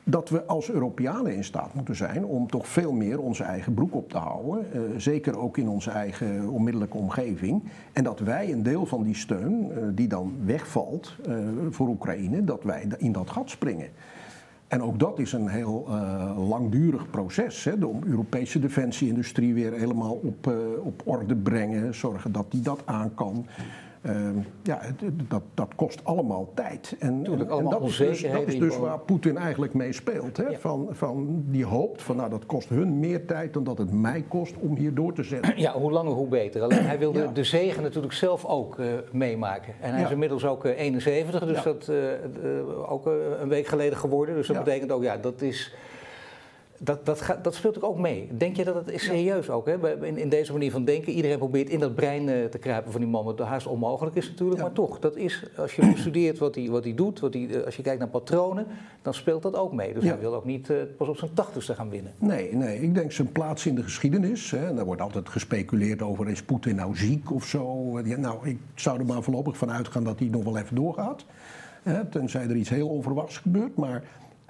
Dat 0.04 0.30
we 0.30 0.46
als 0.46 0.72
Europeanen 0.72 1.36
in 1.36 1.44
staat 1.44 1.74
moeten 1.74 1.96
zijn 1.96 2.26
om 2.26 2.48
toch 2.48 2.68
veel 2.68 2.92
meer 2.92 3.20
onze 3.20 3.44
eigen 3.44 3.74
broek 3.74 3.96
op 3.96 4.10
te 4.10 4.18
houden. 4.18 4.66
Uh, 4.74 4.82
zeker 4.98 5.38
ook 5.38 5.58
in 5.58 5.68
onze 5.68 5.92
eigen 5.92 6.50
onmiddellijke 6.50 6.98
omgeving. 6.98 7.64
En 7.94 8.04
dat 8.04 8.20
wij 8.20 8.52
een 8.52 8.64
deel 8.64 8.86
van 8.86 9.04
die 9.04 9.16
steun, 9.16 9.72
uh, 9.72 9.78
die 9.92 10.08
dan 10.08 10.34
wegvalt 10.46 11.16
voor 11.70 11.88
Oekraïne, 11.88 12.44
dat 12.44 12.64
wij 12.64 12.88
in 12.98 13.12
dat 13.12 13.30
gat 13.30 13.50
springen. 13.50 13.88
En 14.68 14.82
ook 14.82 15.00
dat 15.00 15.20
is 15.20 15.34
een 15.34 15.48
heel 15.48 15.88
langdurig 16.38 17.10
proces. 17.10 17.64
Hè, 17.64 17.86
om 17.86 18.02
Europese 18.06 18.60
defensieindustrie 18.60 19.54
weer 19.54 19.74
helemaal 19.74 20.14
op, 20.14 20.54
op 20.84 21.02
orde 21.06 21.36
brengen. 21.36 21.96
Zorgen 21.96 22.32
dat 22.32 22.46
die 22.50 22.62
dat 22.62 22.82
aan 22.86 23.14
kan. 23.14 23.46
Uh, 24.06 24.30
ja, 24.64 24.82
dat, 25.28 25.42
dat 25.54 25.76
kost 25.76 26.04
allemaal 26.04 26.52
tijd. 26.54 26.96
En, 27.00 27.26
en, 27.26 27.50
en 27.50 27.70
dat, 27.70 27.84
is 27.84 27.98
dus, 27.98 28.22
dat 28.22 28.48
is 28.48 28.60
dus 28.60 28.78
waar 28.78 29.00
Poetin 29.00 29.38
eigenlijk 29.38 29.74
mee 29.74 29.94
speelt. 29.94 30.38
Hè? 30.38 30.48
Ja. 30.48 30.58
Van, 30.58 30.88
van, 30.92 31.44
die 31.48 31.66
hoopt 31.66 32.02
van 32.02 32.16
nou 32.16 32.30
dat 32.30 32.46
kost 32.46 32.70
hun 32.70 33.00
meer 33.00 33.26
tijd 33.26 33.54
dan 33.54 33.64
dat 33.64 33.78
het 33.78 33.92
mij 33.92 34.26
kost 34.28 34.56
om 34.60 34.76
hier 34.76 34.94
door 34.94 35.14
te 35.14 35.24
zetten. 35.24 35.54
Ja, 35.58 35.74
hoe 35.74 35.92
langer 35.92 36.14
hoe 36.14 36.28
beter. 36.28 36.62
Alleen 36.62 36.86
hij 36.86 37.00
wilde 37.00 37.20
ja. 37.20 37.28
de 37.28 37.44
zegen 37.44 37.84
natuurlijk 37.84 38.14
zelf 38.14 38.46
ook 38.46 38.80
uh, 38.80 38.86
meemaken. 39.12 39.74
En 39.82 39.90
hij 39.90 40.00
ja. 40.00 40.06
is 40.06 40.12
inmiddels 40.12 40.46
ook 40.46 40.66
uh, 40.66 40.80
71, 40.80 41.46
dus 41.46 41.64
dat 41.64 41.88
uh, 41.90 42.92
ook 42.92 43.06
een 43.40 43.50
week 43.50 43.68
geleden 43.68 43.98
geworden. 43.98 44.36
Dus 44.36 44.48
dat 44.48 44.64
betekent 44.64 44.92
ook, 44.92 45.04
ja, 45.04 45.18
dat 45.18 45.42
is 45.42 45.76
Dat, 46.78 47.06
dat, 47.06 47.22
gaat, 47.22 47.44
dat 47.44 47.56
speelt 47.56 47.84
ook 47.84 47.98
mee. 47.98 48.30
Denk 48.38 48.56
je 48.56 48.64
dat 48.64 48.76
het 48.76 48.92
is 48.92 49.04
serieus 49.04 49.50
ook? 49.50 49.66
Hè? 49.66 50.06
In, 50.06 50.18
in, 50.18 50.30
deze 50.30 50.52
manier 50.52 50.72
van 50.72 50.86
denken. 50.86 51.14
Iedereen 51.14 51.38
probeert 51.38 51.70
in 51.70 51.80
dat 51.80 51.96
brein 51.96 52.30
eh, 52.30 52.46
te 52.46 52.58
kruipen 52.58 52.92
van 52.92 53.02
die 53.02 53.10
man. 53.10 53.26
Wat 53.26 53.40
haast 53.40 53.68
onmogelijk 53.68 54.16
is 54.16 54.30
natuurlijk. 54.30 54.62
Maar 54.62 54.72
toch, 54.72 55.00
dat 55.00 55.16
is, 55.16 55.50
als 55.58 55.76
je 55.76 55.94
studeert 55.96 56.38
wat 56.38 56.56
hij 56.56 56.70
wat 56.70 56.86
doet. 56.96 57.20
Wat 57.20 57.36
eh, 57.36 57.66
als 57.66 57.76
je 57.76 57.82
kijkt 57.82 58.00
naar 58.00 58.08
patronen. 58.08 58.68
Dan 59.02 59.14
speelt 59.14 59.42
dat 59.42 59.56
ook 59.56 59.74
mee. 59.74 59.94
Dus 59.94 60.04
hij 60.04 60.20
wil 60.20 60.36
ook 60.36 60.46
niet 60.46 60.70
uh, 60.70 60.78
pas 60.98 61.08
op 61.08 61.18
zijn 61.18 61.34
tachtigste 61.34 61.76
gaan 61.76 61.90
winnen. 61.90 62.14
Nee, 62.18 62.56
nee, 62.56 62.82
ik 62.82 62.96
denk 62.96 63.12
zijn 63.12 63.32
plaats 63.32 63.66
in 63.66 63.76
de 63.76 63.84
geschiedenis. 63.84 64.52
Hè, 64.52 64.74
daar 64.74 64.86
wordt 64.86 65.02
altijd 65.02 65.30
gespeculeerd 65.30 66.02
over. 66.02 66.30
Is 66.30 66.44
Poetin 66.44 66.76
nou 66.76 66.96
ziek 66.96 67.32
of 67.32 67.46
zo? 67.46 67.92
nou, 68.02 68.48
ik 68.48 68.58
zou 68.76 69.00
er 69.00 69.06
maar 69.06 69.24
voorlopig 69.24 69.58
van 69.58 69.72
uitgaan 69.72 70.04
dat 70.04 70.20
hij 70.20 70.28
nog 70.28 70.44
wel 70.44 70.58
even 70.58 70.76
doorgaat. 70.76 71.26
Hè, 71.84 72.06
tenzij 72.06 72.48
er 72.48 72.56
iets 72.56 72.70
heel 72.70 72.88
onverwachts 72.88 73.38
gebeurt. 73.38 73.76
Maar 73.76 74.04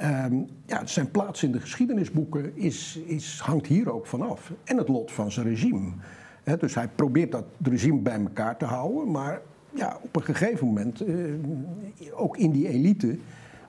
Um, 0.04 0.47
ja, 0.66 0.86
zijn 0.86 1.12
plaats 1.12 1.43
in 1.43 1.51
de 1.51 1.60
geschiedenisboeken 1.60 2.56
is, 2.56 2.99
is, 3.06 3.39
hangt 3.39 3.68
hier 3.68 3.91
ook 3.91 4.08
vanaf. 4.08 4.51
En 4.64 4.78
het 4.78 4.88
lot 4.88 5.12
van 5.12 5.32
zijn 5.32 5.47
regime. 5.47 5.91
dus 6.60 6.76
hij 6.76 6.88
probeert 6.95 7.32
dat 7.32 7.45
regime 7.64 7.99
bij 7.99 8.20
elkaar 8.20 8.58
te 8.58 8.66
houden. 8.66 9.12
Maar 9.12 9.41
ja, 9.70 9.97
op 10.01 10.16
een 10.16 10.24
gegeven 10.24 10.68
moment, 10.68 11.08
uh, 11.08 11.34
ook 12.16 12.38
in 12.38 12.51
die 12.51 12.68
elite, 12.68 13.18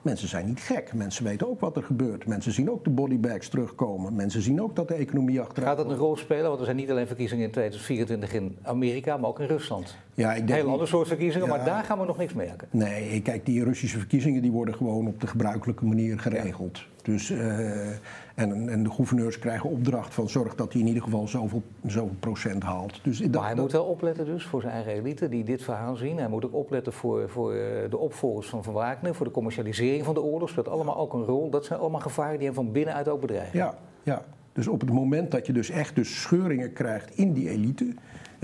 Mensen 0.05 0.27
zijn 0.27 0.45
niet 0.45 0.59
gek. 0.59 0.93
Mensen 0.93 1.23
weten 1.23 1.49
ook 1.49 1.59
wat 1.59 1.75
er 1.75 1.83
gebeurt. 1.83 2.25
Mensen 2.25 2.51
zien 2.51 2.71
ook 2.71 2.83
de 2.83 2.89
bodybags 2.89 3.49
terugkomen. 3.49 4.15
Mensen 4.15 4.41
zien 4.41 4.61
ook 4.61 4.75
dat 4.75 4.87
de 4.87 4.93
economie 4.93 5.41
achteruit 5.41 5.67
Gaat 5.67 5.85
dat 5.85 5.95
een 5.95 6.01
rol 6.01 6.17
spelen? 6.17 6.47
Want 6.47 6.59
er 6.59 6.65
zijn 6.65 6.77
niet 6.77 6.89
alleen 6.89 7.07
verkiezingen 7.07 7.45
in 7.45 7.51
2024 7.51 8.33
in 8.33 8.57
Amerika, 8.61 9.17
maar 9.17 9.29
ook 9.29 9.39
in 9.39 9.47
Rusland. 9.47 9.97
Ja, 10.15 10.33
ik 10.33 10.47
denk 10.47 10.59
Heel 10.59 10.71
ander 10.71 10.87
soort 10.87 11.07
verkiezingen, 11.07 11.47
maar 11.47 11.65
daar 11.65 11.83
gaan 11.83 11.99
we 11.99 12.05
nog 12.05 12.17
niks 12.17 12.33
merken. 12.33 12.67
Nee, 12.71 13.21
kijk, 13.21 13.45
die 13.45 13.63
Russische 13.63 13.97
verkiezingen 13.97 14.41
die 14.41 14.51
worden 14.51 14.75
gewoon 14.75 15.07
op 15.07 15.21
de 15.21 15.27
gebruikelijke 15.27 15.85
manier 15.85 16.19
geregeld. 16.19 16.85
Dus, 17.01 17.29
uh, 17.29 17.87
en, 18.35 18.69
en, 18.69 18.83
de 18.83 18.91
gouverneurs 18.91 19.39
krijgen 19.39 19.69
opdracht 19.69 20.13
van 20.13 20.29
zorg 20.29 20.55
dat 20.55 20.71
hij 20.73 20.81
in 20.81 20.87
ieder 20.87 21.03
geval 21.03 21.27
zoveel, 21.27 21.61
zoveel 21.85 22.15
procent 22.19 22.63
haalt. 22.63 22.99
Dus 23.03 23.27
maar 23.27 23.45
hij 23.45 23.55
moet 23.55 23.71
wel 23.71 23.83
opletten 23.83 24.25
dus 24.25 24.45
voor 24.45 24.61
zijn 24.61 24.73
eigen 24.73 24.91
elite 24.91 25.29
die 25.29 25.43
dit 25.43 25.63
verhaal 25.63 25.95
zien. 25.95 26.17
Hij 26.17 26.27
moet 26.27 26.45
ook 26.45 26.53
opletten 26.53 26.93
voor, 26.93 27.29
voor 27.29 27.53
eh, 27.53 27.89
de 27.89 27.97
opvolgers 27.97 28.47
van 28.47 28.63
Van 28.63 28.73
Wagner, 28.73 29.15
voor 29.15 29.25
de 29.25 29.31
commercialisering 29.31 30.05
van 30.05 30.13
de 30.13 30.21
oorlog. 30.21 30.49
Speelt 30.49 30.67
allemaal 30.67 30.97
ook 30.97 31.13
een 31.13 31.25
rol. 31.25 31.49
Dat 31.49 31.65
zijn 31.65 31.79
allemaal 31.79 31.99
gevaren 31.99 32.37
die 32.37 32.45
hem 32.45 32.55
van 32.55 32.71
binnenuit 32.71 33.07
ook 33.07 33.21
bedreigen. 33.21 33.57
Ja, 33.57 33.75
ja. 34.03 34.25
Dus 34.53 34.67
op 34.67 34.81
het 34.81 34.91
moment 34.91 35.31
dat 35.31 35.45
je 35.45 35.53
dus 35.53 35.69
echt 35.69 35.95
dus 35.95 36.21
scheuringen 36.21 36.73
krijgt 36.73 37.17
in 37.17 37.33
die 37.33 37.49
elite... 37.49 37.93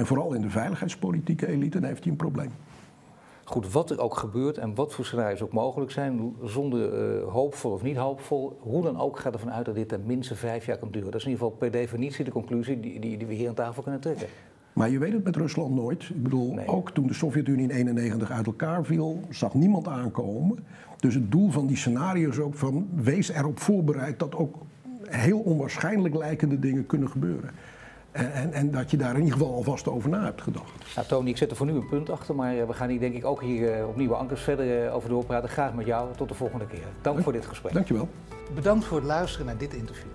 en 0.01 0.07
vooral 0.07 0.33
in 0.33 0.41
de 0.41 0.49
veiligheidspolitieke 0.49 1.47
elite, 1.47 1.79
dan 1.79 1.89
heeft 1.89 2.03
hij 2.03 2.11
een 2.11 2.17
probleem. 2.17 2.51
Goed, 3.43 3.71
wat 3.71 3.89
er 3.89 3.99
ook 3.99 4.17
gebeurt 4.17 4.57
en 4.57 4.75
wat 4.75 4.93
voor 4.93 5.05
scenario's 5.05 5.41
ook 5.41 5.53
mogelijk 5.53 5.91
zijn, 5.91 6.35
zonder 6.43 7.13
uh, 7.21 7.27
hoopvol 7.27 7.71
of 7.71 7.81
niet 7.81 7.95
hoopvol, 7.95 8.57
hoe 8.59 8.83
dan 8.83 8.99
ook 8.99 9.19
gaat 9.19 9.33
ervan 9.33 9.51
uit 9.51 9.65
dat 9.65 9.75
dit 9.75 9.87
ten 9.87 10.01
minste 10.05 10.35
vijf 10.35 10.65
jaar 10.65 10.77
kan 10.77 10.91
duren. 10.91 11.11
Dat 11.11 11.19
is 11.19 11.25
in 11.25 11.31
ieder 11.31 11.45
geval 11.45 11.59
per 11.59 11.71
definitie 11.71 12.25
de 12.25 12.31
conclusie 12.31 12.79
die, 12.79 12.99
die, 12.99 13.17
die 13.17 13.27
we 13.27 13.33
hier 13.33 13.47
aan 13.47 13.53
tafel 13.53 13.83
kunnen 13.83 14.01
trekken. 14.01 14.27
Maar 14.73 14.89
je 14.89 14.99
weet 14.99 15.13
het 15.13 15.23
met 15.23 15.35
Rusland 15.35 15.75
nooit. 15.75 16.09
Ik 16.09 16.23
bedoel, 16.23 16.59
ook 16.65 16.91
toen 16.91 17.07
de 17.07 17.13
Sovjet-Unie 17.13 17.61
in 17.61 17.67
1991 17.67 18.31
uit 18.31 18.45
elkaar 18.45 18.85
viel, 18.85 19.19
zag 19.29 19.53
niemand 19.53 19.87
aankomen. 19.87 20.65
Dus 20.97 21.13
het 21.13 21.31
doel 21.31 21.49
van 21.49 21.67
die 21.67 21.77
scenario's 21.77 22.39
ook 22.39 22.55
van 22.55 22.87
wees 22.95 23.29
erop 23.29 23.59
voorbereid 23.59 24.19
dat 24.19 24.35
ook 24.35 24.55
heel 25.01 25.39
onwaarschijnlijk 25.39 26.15
lijkende 26.15 26.59
dingen 26.59 26.85
kunnen 26.85 27.09
gebeuren. 27.09 27.49
En, 28.11 28.33
en, 28.33 28.53
en, 28.53 28.71
dat 28.71 28.91
je 28.91 28.97
daar 28.97 29.15
in 29.15 29.23
ieder 29.23 29.33
geval 29.33 29.53
alvast 29.53 29.87
over 29.87 30.09
na 30.09 30.23
hebt 30.23 30.41
gedacht. 30.41 30.95
Nou, 30.95 31.07
Tony, 31.07 31.29
ik 31.29 31.37
zet 31.37 31.51
er 31.51 31.57
voor 31.57 31.65
nu 31.65 31.73
een 31.73 31.87
punt 31.87 32.09
achter, 32.09 32.35
maar 32.35 32.57
eh, 32.57 32.67
we 32.67 32.73
gaan 32.73 32.89
hier 32.89 32.99
denk 32.99 33.15
ik 33.15 33.25
ook 33.25 33.41
hier 33.41 33.79
uh, 33.79 33.87
op 33.87 33.95
Nieuwe 33.95 34.15
Ankers 34.15 34.41
verder 34.41 34.85
uh, 34.85 34.95
over 34.95 35.09
doorpraten. 35.09 35.49
Graag 35.49 35.73
met 35.73 35.85
jou. 35.85 36.15
Tot 36.15 36.27
de 36.27 36.33
volgende 36.33 36.67
keer. 36.67 36.85
Dank 37.01 37.21
voor 37.21 37.33
dit 37.33 37.45
gesprek. 37.45 37.73
Dankjewel. 37.73 38.09
Bedankt 38.55 38.85
voor 38.85 38.97
het 38.97 39.05
luisteren 39.05 39.45
naar 39.45 39.57
dit 39.57 39.73
interview. 39.73 40.09